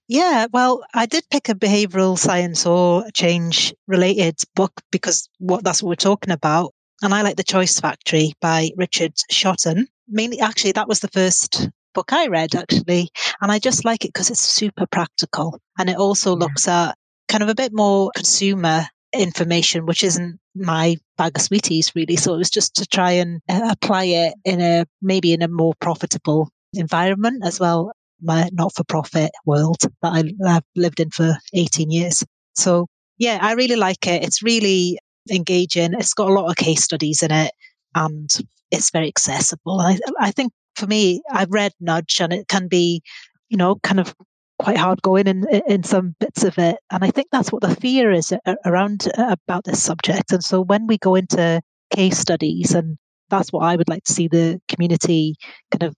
Yeah, 0.08 0.48
well, 0.52 0.84
I 0.94 1.06
did 1.06 1.24
pick 1.32 1.50
a 1.50 1.56
behavioral 1.56 2.18
science 2.18 2.66
or 2.66 3.06
change 3.14 3.74
related 3.88 4.38
book 4.56 4.74
because 4.92 5.30
what 5.40 5.64
that's 5.64 5.82
what 5.82 5.90
we're 5.90 5.96
talking 5.96 6.34
about. 6.34 6.74
And 7.02 7.14
I 7.14 7.22
like 7.22 7.38
The 7.38 7.44
Choice 7.44 7.80
Factory 7.80 8.34
by 8.42 8.70
Richard 8.78 9.14
Shotton. 9.32 9.88
Mainly, 10.08 10.40
actually, 10.40 10.74
that 10.74 10.88
was 10.88 11.00
the 11.00 11.08
first 11.08 11.70
book 11.94 12.12
I 12.14 12.28
read, 12.28 12.56
actually. 12.56 13.10
And 13.42 13.52
I 13.52 13.60
just 13.60 13.86
like 13.86 14.06
it 14.06 14.10
because 14.10 14.30
it's 14.30 14.42
super 14.42 14.86
practical. 14.86 15.60
And 15.80 15.90
it 15.90 15.98
also 15.98 16.36
looks 16.36 16.68
at 16.68 16.96
kind 17.28 17.44
of 17.44 17.50
a 17.50 17.56
bit 17.56 17.72
more 17.74 18.12
consumer 18.16 18.86
information, 19.14 19.86
which 19.86 20.04
isn't 20.04 20.40
my 20.56 20.98
bag 21.18 21.38
of 21.38 21.42
sweeties, 21.42 21.92
really. 21.96 22.16
So 22.16 22.34
it 22.34 22.38
was 22.38 22.50
just 22.50 22.76
to 22.76 22.86
try 22.86 23.12
and 23.12 23.42
uh, 23.50 23.70
apply 23.72 24.06
it 24.06 24.34
in 24.46 24.62
a 24.62 24.86
maybe 25.02 25.34
in 25.34 25.42
a 25.42 25.48
more 25.48 25.74
profitable 25.80 26.50
environment 26.74 27.44
as 27.46 27.60
well 27.60 27.92
my 28.24 28.50
not 28.54 28.74
for 28.74 28.84
profit 28.86 29.32
world 29.46 29.78
that 29.82 29.92
I, 30.04 30.24
have 30.50 30.64
lived 30.76 31.00
in 31.00 31.12
for 31.12 31.38
18 31.54 31.92
years. 31.92 32.24
So, 32.56 32.88
yeah, 33.18 33.40
I 33.42 33.54
really 33.54 33.76
like 33.76 34.08
it. 34.08 34.24
It's 34.24 34.42
really 34.42 34.98
engaging. 35.32 35.94
It's 35.94 36.14
got 36.14 36.30
a 36.30 36.34
lot 36.34 36.50
of 36.50 36.56
case 36.56 36.84
studies 36.84 37.22
in 37.22 37.32
it 37.32 37.52
and 37.94 38.30
it's 38.72 38.92
very 38.92 39.08
accessible. 39.08 39.80
I, 39.80 40.00
I 40.20 40.32
think 40.32 40.54
for 40.76 40.88
me, 40.88 41.22
I've 41.32 41.52
read 41.52 41.74
Nudge 41.80 42.20
and 42.20 42.34
it 42.34 42.48
can 42.48 42.68
be, 42.68 43.02
you 43.50 43.58
know, 43.58 43.76
kind 43.84 44.00
of 44.00 44.16
quite 44.64 44.78
hard 44.78 45.02
going 45.02 45.28
in, 45.28 45.46
in 45.68 45.84
some 45.84 46.16
bits 46.22 46.46
of 46.46 46.58
it. 46.58 46.78
And 46.90 47.04
I 47.04 47.12
think 47.12 47.28
that's 47.32 47.52
what 47.52 47.62
the 47.62 47.76
fear 47.76 48.12
is 48.12 48.34
around 48.66 49.10
uh, 49.18 49.36
about 49.46 49.66
this 49.66 49.84
subject. 49.84 50.32
And 50.32 50.42
so 50.42 50.62
when 50.62 50.88
we 50.88 50.98
go 50.98 51.16
into 51.16 51.62
case 51.94 52.18
studies 52.18 52.74
and 52.74 52.98
that's 53.30 53.52
what 53.52 53.64
I 53.64 53.76
would 53.76 53.90
like 53.90 54.06
to 54.06 54.14
see 54.14 54.30
the 54.30 54.62
community 54.70 55.36
kind 55.72 55.84
of 55.84 55.96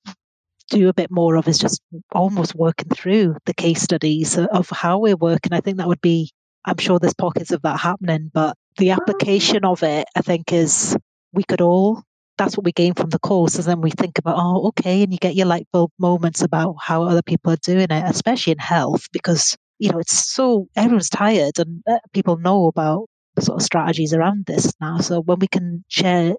do 0.71 0.89
a 0.89 0.93
bit 0.93 1.11
more 1.11 1.35
of 1.35 1.47
is 1.47 1.59
just 1.59 1.79
almost 2.11 2.55
working 2.55 2.89
through 2.89 3.35
the 3.45 3.53
case 3.53 3.83
studies 3.83 4.35
of 4.35 4.67
how 4.71 4.97
we're 4.97 5.15
working. 5.15 5.53
I 5.53 5.61
think 5.61 5.77
that 5.77 5.87
would 5.87 6.01
be, 6.01 6.31
I'm 6.65 6.77
sure 6.77 6.97
there's 6.97 7.13
pockets 7.13 7.51
of 7.51 7.61
that 7.61 7.79
happening, 7.79 8.31
but 8.33 8.57
the 8.77 8.91
application 8.91 9.63
of 9.63 9.83
it, 9.83 10.07
I 10.15 10.21
think, 10.21 10.51
is 10.51 10.97
we 11.33 11.43
could 11.43 11.61
all, 11.61 12.01
that's 12.37 12.57
what 12.57 12.65
we 12.65 12.71
gain 12.71 12.93
from 12.93 13.09
the 13.09 13.19
course. 13.19 13.55
And 13.55 13.63
then 13.63 13.81
we 13.81 13.91
think 13.91 14.17
about, 14.17 14.37
oh, 14.37 14.67
okay. 14.69 15.03
And 15.03 15.11
you 15.11 15.19
get 15.19 15.35
your 15.35 15.47
light 15.47 15.67
bulb 15.71 15.91
moments 15.99 16.41
about 16.41 16.75
how 16.81 17.03
other 17.03 17.21
people 17.21 17.53
are 17.53 17.57
doing 17.57 17.87
it, 17.89 18.03
especially 18.05 18.51
in 18.51 18.59
health, 18.59 19.07
because, 19.11 19.57
you 19.79 19.91
know, 19.91 19.99
it's 19.99 20.33
so, 20.33 20.67
everyone's 20.75 21.09
tired 21.09 21.59
and 21.59 21.81
uh, 21.89 21.99
people 22.13 22.37
know 22.37 22.67
about 22.67 23.07
the 23.35 23.41
sort 23.41 23.59
of 23.59 23.65
strategies 23.65 24.13
around 24.13 24.45
this 24.45 24.73
now. 24.79 24.97
So 24.99 25.21
when 25.21 25.39
we 25.39 25.47
can 25.47 25.83
share 25.87 26.35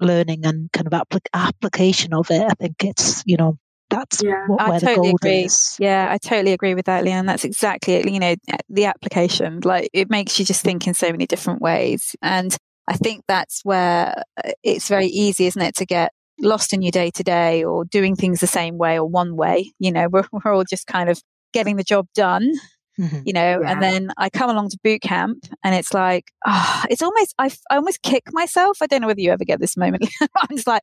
learning 0.00 0.46
and 0.46 0.70
kind 0.72 0.86
of 0.86 0.92
applic- 0.92 1.28
application 1.34 2.14
of 2.14 2.30
it, 2.30 2.42
I 2.42 2.54
think 2.58 2.84
it's, 2.84 3.22
you 3.26 3.36
know, 3.36 3.58
that's 3.90 4.22
yeah, 4.22 4.46
what, 4.46 4.60
where 4.68 4.76
I 4.76 4.78
totally 4.78 4.94
the 4.94 5.00
gold 5.00 5.20
agree. 5.20 5.44
is. 5.44 5.76
Yeah, 5.80 6.06
I 6.10 6.18
totally 6.18 6.52
agree 6.52 6.74
with 6.74 6.86
that, 6.86 7.04
Leanne. 7.04 7.26
That's 7.26 7.44
exactly 7.44 7.94
it. 7.94 8.08
You 8.08 8.20
know, 8.20 8.36
the 8.68 8.84
application, 8.84 9.60
like 9.64 9.90
it 9.92 10.08
makes 10.08 10.38
you 10.38 10.44
just 10.44 10.62
think 10.62 10.86
in 10.86 10.94
so 10.94 11.10
many 11.10 11.26
different 11.26 11.60
ways. 11.60 12.14
And 12.22 12.56
I 12.90 12.94
think 12.94 13.22
that's 13.28 13.60
where 13.64 14.24
uh, 14.44 14.50
it's 14.64 14.88
very 14.88 15.06
easy, 15.06 15.46
isn't 15.46 15.62
it, 15.62 15.76
to 15.76 15.86
get 15.86 16.12
lost 16.40 16.72
in 16.72 16.82
your 16.82 16.90
day 16.90 17.10
to 17.12 17.22
day 17.22 17.62
or 17.62 17.84
doing 17.84 18.16
things 18.16 18.40
the 18.40 18.48
same 18.48 18.78
way 18.78 18.98
or 18.98 19.06
one 19.06 19.36
way. 19.36 19.72
You 19.78 19.92
know, 19.92 20.08
we're, 20.12 20.24
we're 20.32 20.52
all 20.52 20.64
just 20.64 20.86
kind 20.86 21.08
of 21.08 21.22
getting 21.52 21.76
the 21.76 21.84
job 21.84 22.06
done 22.14 22.52
Mm-hmm. 22.98 23.20
you 23.24 23.32
know 23.32 23.60
yeah. 23.62 23.70
and 23.70 23.80
then 23.82 24.10
i 24.18 24.28
come 24.28 24.50
along 24.50 24.68
to 24.70 24.78
boot 24.82 25.00
camp 25.00 25.46
and 25.64 25.74
it's 25.74 25.94
like 25.94 26.32
oh, 26.44 26.84
it's 26.90 27.00
almost 27.00 27.34
I, 27.38 27.50
I 27.70 27.76
almost 27.76 28.02
kick 28.02 28.24
myself 28.32 28.78
i 28.82 28.86
don't 28.86 29.00
know 29.00 29.06
whether 29.06 29.20
you 29.20 29.30
ever 29.30 29.44
get 29.44 29.58
this 29.58 29.76
moment 29.76 30.06
i'm 30.20 30.56
just 30.56 30.66
like 30.66 30.82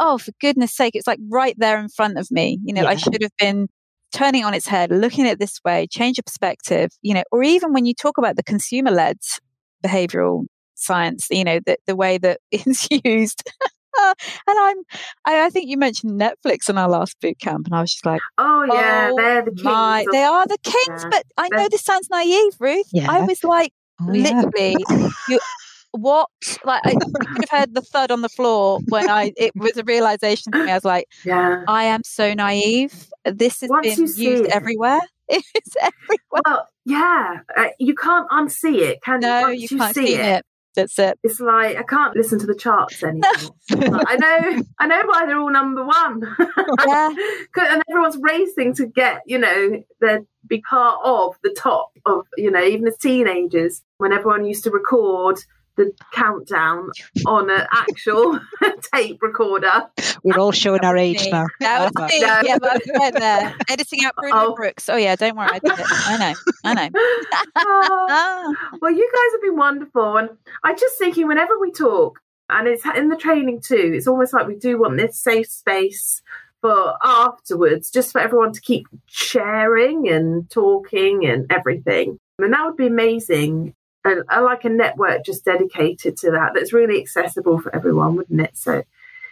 oh 0.00 0.18
for 0.18 0.32
goodness 0.40 0.74
sake 0.74 0.96
it's 0.96 1.06
like 1.06 1.20
right 1.30 1.54
there 1.58 1.78
in 1.78 1.88
front 1.88 2.18
of 2.18 2.30
me 2.32 2.58
you 2.64 2.72
know 2.72 2.82
yeah. 2.82 2.88
i 2.88 2.96
should 2.96 3.22
have 3.22 3.30
been 3.38 3.68
turning 4.12 4.44
on 4.44 4.54
its 4.54 4.66
head 4.66 4.90
looking 4.90 5.26
at 5.26 5.34
it 5.34 5.38
this 5.38 5.60
way 5.64 5.86
change 5.86 6.18
of 6.18 6.24
perspective 6.24 6.90
you 7.02 7.14
know 7.14 7.22
or 7.30 7.44
even 7.44 7.72
when 7.72 7.84
you 7.84 7.94
talk 7.94 8.18
about 8.18 8.34
the 8.34 8.42
consumer 8.42 8.90
led 8.90 9.18
behavioral 9.84 10.46
science 10.82 11.26
you 11.30 11.44
know 11.44 11.60
the, 11.64 11.76
the 11.86 11.96
way 11.96 12.18
that 12.18 12.40
it's 12.50 12.88
used 13.04 13.42
and 13.98 14.14
I'm, 14.46 14.76
I, 15.24 15.46
I, 15.46 15.50
think 15.50 15.68
you 15.68 15.76
mentioned 15.76 16.20
Netflix 16.20 16.68
in 16.68 16.78
our 16.78 16.88
last 16.88 17.20
boot 17.20 17.38
camp, 17.38 17.66
and 17.66 17.74
I 17.74 17.80
was 17.80 17.92
just 17.92 18.06
like, 18.06 18.20
oh 18.38 18.64
yeah, 18.64 19.10
oh, 19.12 19.16
they're 19.16 19.42
the 19.42 19.50
kings. 19.50 19.62
My, 19.62 20.00
of, 20.00 20.06
they 20.12 20.22
are 20.22 20.46
the 20.46 20.58
kings. 20.62 21.02
Yeah, 21.02 21.08
but 21.10 21.24
I 21.36 21.48
know 21.48 21.68
this 21.68 21.82
sounds 21.82 22.08
naive, 22.10 22.54
Ruth. 22.58 22.88
Yeah. 22.92 23.10
I 23.10 23.22
was 23.22 23.44
like, 23.44 23.72
oh, 24.00 24.06
literally, 24.06 24.76
yeah. 24.88 25.08
you, 25.28 25.40
what? 25.92 26.28
Like 26.64 26.80
I 26.84 26.94
could 26.94 27.26
have 27.26 27.50
heard 27.50 27.74
the 27.74 27.82
thud 27.82 28.10
on 28.10 28.22
the 28.22 28.28
floor 28.28 28.80
when 28.88 29.10
I. 29.10 29.32
It 29.36 29.52
was 29.54 29.76
a 29.76 29.84
realization 29.84 30.52
for 30.52 30.64
me. 30.64 30.70
I 30.70 30.74
was 30.74 30.84
like, 30.84 31.06
yeah, 31.24 31.64
I 31.68 31.84
am 31.84 32.02
so 32.04 32.34
naive. 32.34 33.08
This 33.24 33.60
has 33.60 33.70
Once 33.70 33.96
been 33.96 34.06
used 34.06 34.44
it, 34.44 34.50
everywhere. 34.50 35.00
It's 35.28 35.76
everywhere. 35.76 36.42
Well, 36.44 36.68
yeah, 36.84 37.38
uh, 37.56 37.68
you 37.78 37.94
can't 37.94 38.28
unsee 38.28 38.80
it, 38.80 39.02
can 39.02 39.20
no, 39.20 39.48
you? 39.48 39.60
Once 39.60 39.70
you, 39.70 39.78
can't 39.78 39.94
see, 39.94 40.06
see 40.08 40.14
it, 40.16 40.20
it 40.20 40.46
that's 40.74 40.98
it. 40.98 41.18
It's 41.22 41.40
like 41.40 41.76
I 41.76 41.82
can't 41.82 42.16
listen 42.16 42.38
to 42.40 42.46
the 42.46 42.54
charts 42.54 43.02
anymore. 43.02 43.30
I 43.70 44.16
know, 44.16 44.62
I 44.78 44.86
know 44.86 45.02
why 45.06 45.26
they're 45.26 45.38
all 45.38 45.50
number 45.50 45.84
one. 45.84 46.22
yeah, 46.86 47.14
and 47.56 47.82
everyone's 47.90 48.18
racing 48.20 48.74
to 48.76 48.86
get, 48.86 49.22
you 49.26 49.38
know, 49.38 49.82
they 50.00 50.18
be 50.46 50.60
part 50.60 50.98
of 51.04 51.36
the 51.42 51.54
top 51.58 51.92
of, 52.06 52.26
you 52.36 52.50
know, 52.50 52.62
even 52.62 52.86
as 52.86 52.96
teenagers 52.98 53.82
when 53.98 54.12
everyone 54.12 54.44
used 54.44 54.64
to 54.64 54.70
record 54.70 55.38
the 55.76 55.92
countdown 56.12 56.90
on 57.26 57.50
an 57.50 57.66
actual 57.72 58.38
tape 58.94 59.22
recorder. 59.22 59.88
We're 60.22 60.38
all 60.38 60.52
showing 60.52 60.84
our 60.84 60.96
age 60.96 61.26
now. 61.30 61.46
That 61.60 61.92
was 61.94 62.10
me. 62.10 62.20
No. 62.20 62.40
Yeah, 62.44 62.58
right 62.98 63.14
there. 63.14 63.54
Editing 63.68 64.04
out 64.04 64.14
Bruno 64.16 64.36
oh. 64.36 64.54
Brookes. 64.54 64.88
Oh 64.88 64.96
yeah, 64.96 65.16
don't 65.16 65.36
worry, 65.36 65.48
I 65.50 65.58
did 65.58 65.72
it. 65.72 65.86
I 65.88 66.16
know. 66.18 66.34
I 66.64 66.74
know. 66.74 67.00
oh. 67.56 68.54
Well, 68.80 68.92
you 68.92 69.10
guys 69.12 69.32
have 69.32 69.42
been 69.42 69.56
wonderful, 69.56 70.16
and 70.16 70.30
I'm 70.64 70.76
just 70.76 70.98
thinking 70.98 71.28
whenever 71.28 71.58
we 71.58 71.70
talk, 71.70 72.18
and 72.48 72.66
it's 72.66 72.84
in 72.96 73.08
the 73.08 73.16
training 73.16 73.60
too. 73.60 73.92
It's 73.94 74.06
almost 74.06 74.32
like 74.32 74.46
we 74.46 74.56
do 74.56 74.78
want 74.78 74.96
this 74.96 75.18
safe 75.18 75.48
space 75.48 76.22
for 76.60 76.94
afterwards, 77.02 77.90
just 77.90 78.12
for 78.12 78.20
everyone 78.20 78.52
to 78.52 78.60
keep 78.60 78.86
sharing 79.06 80.08
and 80.08 80.48
talking 80.50 81.26
and 81.26 81.50
everything. 81.50 82.18
And 82.38 82.52
that 82.52 82.64
would 82.64 82.76
be 82.76 82.86
amazing 82.86 83.74
a, 84.04 84.10
a, 84.10 84.38
uh, 84.38 84.42
like 84.42 84.64
a 84.64 84.68
network 84.68 85.24
just 85.24 85.44
dedicated 85.44 86.16
to 86.18 86.30
that 86.32 86.52
that's 86.54 86.72
really 86.72 87.00
accessible 87.00 87.60
for 87.60 87.74
everyone, 87.74 88.16
wouldn't 88.16 88.40
it? 88.40 88.56
So 88.56 88.82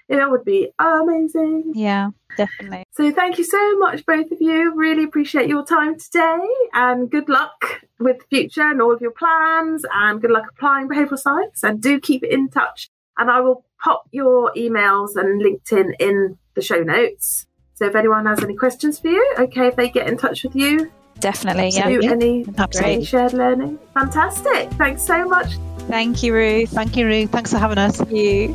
yeah, 0.09 0.16
that 0.16 0.30
would 0.30 0.44
be 0.44 0.72
amazing. 0.78 1.72
Yeah, 1.76 2.11
definitely. 2.37 2.85
So 2.90 3.12
thank 3.12 3.38
you 3.38 3.44
so 3.44 3.78
much, 3.78 4.04
both 4.04 4.30
of 4.33 4.40
you. 4.40 4.74
Really 4.74 5.04
appreciate 5.04 5.48
your 5.48 5.64
time 5.64 5.96
today 5.98 6.46
and 6.74 7.09
good 7.09 7.28
luck 7.28 7.83
with 8.00 8.18
the 8.18 8.24
future 8.28 8.62
and 8.62 8.83
all 8.83 8.92
of 8.92 9.00
your 9.00 9.12
plans 9.12 9.85
and 9.94 10.20
good 10.20 10.33
luck 10.33 10.46
applying 10.50 10.88
behavioural 10.88 11.18
science 11.18 11.62
and 11.62 11.80
do 11.80 12.00
keep 12.00 12.24
in 12.24 12.48
touch. 12.48 12.90
And 13.18 13.30
I 13.30 13.40
will 13.40 13.64
pop 13.83 14.09
your 14.11 14.52
emails 14.54 15.14
and 15.14 15.40
LinkedIn 15.40 15.92
in 16.00 16.38
the 16.54 16.61
show 16.61 16.83
notes. 16.83 17.46
So 17.74 17.87
if 17.87 17.94
anyone 17.94 18.26
has 18.26 18.42
any 18.42 18.56
questions 18.56 18.98
for 18.98 19.09
you, 19.09 19.35
okay, 19.38 19.68
if 19.68 19.76
they 19.76 19.88
get 19.88 20.09
in 20.09 20.18
touch 20.18 20.42
with 20.42 20.56
you, 20.56 20.90
Definitely. 21.20 21.68
Yeah. 21.68 22.11
Any 22.11 22.46
Absolutely. 22.56 23.04
shared 23.04 23.33
learning? 23.33 23.78
Fantastic. 23.94 24.70
Thanks 24.72 25.02
so 25.02 25.26
much. 25.26 25.54
Thank 25.88 26.22
you, 26.22 26.35
Ruth. 26.35 26.70
Thank 26.70 26.96
you, 26.96 27.06
Ruth. 27.06 27.30
Thanks 27.30 27.52
for 27.52 27.59
having 27.59 27.78
us. 27.78 27.96
Thank 27.96 28.11
you. 28.11 28.54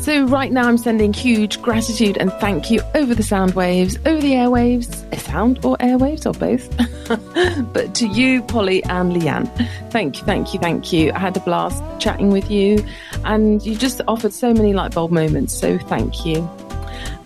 So, 0.00 0.24
right 0.24 0.50
now, 0.50 0.66
I'm 0.66 0.78
sending 0.78 1.12
huge 1.12 1.60
gratitude 1.60 2.16
and 2.16 2.32
thank 2.34 2.70
you 2.70 2.80
over 2.94 3.14
the 3.14 3.22
sound 3.22 3.54
waves, 3.54 3.98
over 4.06 4.20
the 4.20 4.32
airwaves, 4.32 5.04
eh, 5.12 5.18
sound 5.18 5.62
or 5.64 5.76
airwaves 5.76 6.24
or 6.24 6.32
both. 6.32 6.68
but 7.72 7.94
to 7.96 8.08
you, 8.08 8.42
Polly 8.42 8.82
and 8.84 9.12
Leanne, 9.12 9.46
thank 9.90 10.18
you, 10.18 10.24
thank 10.24 10.54
you, 10.54 10.58
thank 10.58 10.92
you. 10.92 11.12
I 11.12 11.18
had 11.18 11.36
a 11.36 11.40
blast 11.40 11.82
chatting 12.00 12.30
with 12.30 12.50
you, 12.50 12.84
and 13.24 13.64
you 13.64 13.76
just 13.76 14.00
offered 14.08 14.32
so 14.32 14.54
many 14.54 14.72
light 14.72 14.94
bulb 14.94 15.12
moments. 15.12 15.52
So, 15.52 15.78
thank 15.78 16.24
you. 16.24 16.48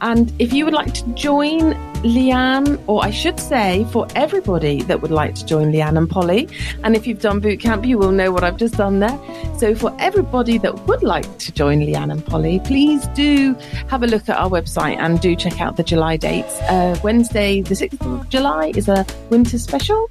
And 0.04 0.30
if 0.38 0.52
you 0.52 0.66
would 0.66 0.74
like 0.74 0.92
to 0.92 1.04
join 1.14 1.72
Leanne, 2.02 2.78
or 2.86 3.02
I 3.02 3.10
should 3.10 3.40
say, 3.40 3.86
for 3.90 4.06
everybody 4.14 4.82
that 4.82 5.00
would 5.00 5.10
like 5.10 5.34
to 5.36 5.46
join 5.46 5.72
Leanne 5.72 5.96
and 5.96 6.08
Polly, 6.08 6.46
and 6.82 6.94
if 6.94 7.06
you've 7.06 7.22
done 7.22 7.40
boot 7.40 7.58
camp, 7.58 7.86
you 7.86 7.96
will 7.96 8.12
know 8.12 8.30
what 8.30 8.44
I've 8.44 8.58
just 8.58 8.74
done 8.74 9.00
there. 9.00 9.18
So, 9.58 9.74
for 9.74 9.96
everybody 9.98 10.58
that 10.58 10.86
would 10.86 11.02
like 11.02 11.38
to 11.38 11.52
join 11.52 11.80
Leanne 11.80 12.12
and 12.12 12.24
Polly, 12.24 12.60
please 12.60 13.06
do 13.14 13.54
have 13.88 14.02
a 14.02 14.06
look 14.06 14.28
at 14.28 14.36
our 14.36 14.50
website 14.50 14.98
and 14.98 15.18
do 15.22 15.34
check 15.34 15.62
out 15.62 15.78
the 15.78 15.82
July 15.82 16.18
dates. 16.18 16.60
Uh, 16.62 17.00
Wednesday, 17.02 17.62
the 17.62 17.74
6th 17.74 18.04
of 18.04 18.28
July, 18.28 18.72
is 18.76 18.88
a 18.88 19.06
winter 19.30 19.58
special, 19.58 20.10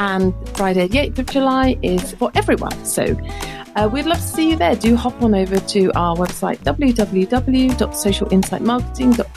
and 0.00 0.34
Friday, 0.56 0.88
the 0.88 0.98
8th 0.98 1.18
of 1.20 1.26
July, 1.26 1.78
is 1.82 2.10
for 2.14 2.32
everyone. 2.34 2.84
So, 2.84 3.16
Uh, 3.76 3.88
we'd 3.88 4.06
love 4.06 4.18
to 4.18 4.26
see 4.26 4.50
you 4.50 4.56
there. 4.56 4.74
Do 4.74 4.96
hop 4.96 5.22
on 5.22 5.36
over 5.36 5.60
to 5.60 5.92
our 5.94 6.16
website, 6.16 6.58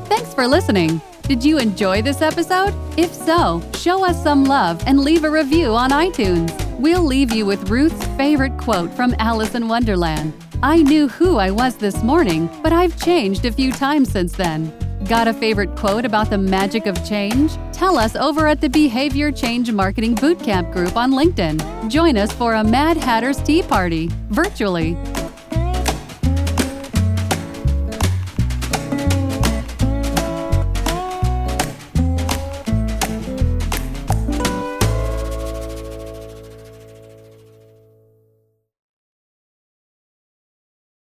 Thanks 0.07 0.33
for 0.33 0.47
listening. 0.47 1.01
Did 1.23 1.43
you 1.43 1.57
enjoy 1.57 2.01
this 2.03 2.21
episode? 2.21 2.75
If 2.97 3.11
so, 3.11 3.63
show 3.75 4.05
us 4.05 4.21
some 4.21 4.45
love 4.45 4.83
and 4.85 4.99
leave 4.99 5.23
a 5.23 5.29
review 5.29 5.73
on 5.73 5.89
iTunes. 5.89 6.53
We'll 6.79 7.01
leave 7.01 7.33
you 7.33 7.47
with 7.47 7.67
Ruth's 7.69 8.05
favorite 8.15 8.55
quote 8.57 8.93
from 8.93 9.15
Alice 9.17 9.55
in 9.55 9.67
Wonderland 9.67 10.44
I 10.65 10.81
knew 10.81 11.07
who 11.07 11.37
I 11.37 11.51
was 11.51 11.75
this 11.75 12.01
morning, 12.01 12.49
but 12.63 12.73
I've 12.73 12.99
changed 12.99 13.45
a 13.45 13.51
few 13.51 13.71
times 13.71 14.11
since 14.11 14.33
then. 14.33 14.73
Got 15.07 15.27
a 15.27 15.33
favorite 15.33 15.75
quote 15.75 16.05
about 16.05 16.31
the 16.31 16.39
magic 16.39 16.87
of 16.87 17.07
change? 17.07 17.53
Tell 17.71 17.99
us 17.99 18.15
over 18.15 18.47
at 18.47 18.61
the 18.61 18.67
Behavior 18.67 19.31
Change 19.31 19.71
Marketing 19.71 20.15
Bootcamp 20.15 20.73
group 20.73 20.97
on 20.97 21.11
LinkedIn. 21.11 21.87
Join 21.91 22.17
us 22.17 22.31
for 22.31 22.55
a 22.55 22.63
Mad 22.63 22.97
Hatter's 22.97 23.37
Tea 23.43 23.61
Party 23.61 24.09
virtually 24.29 24.97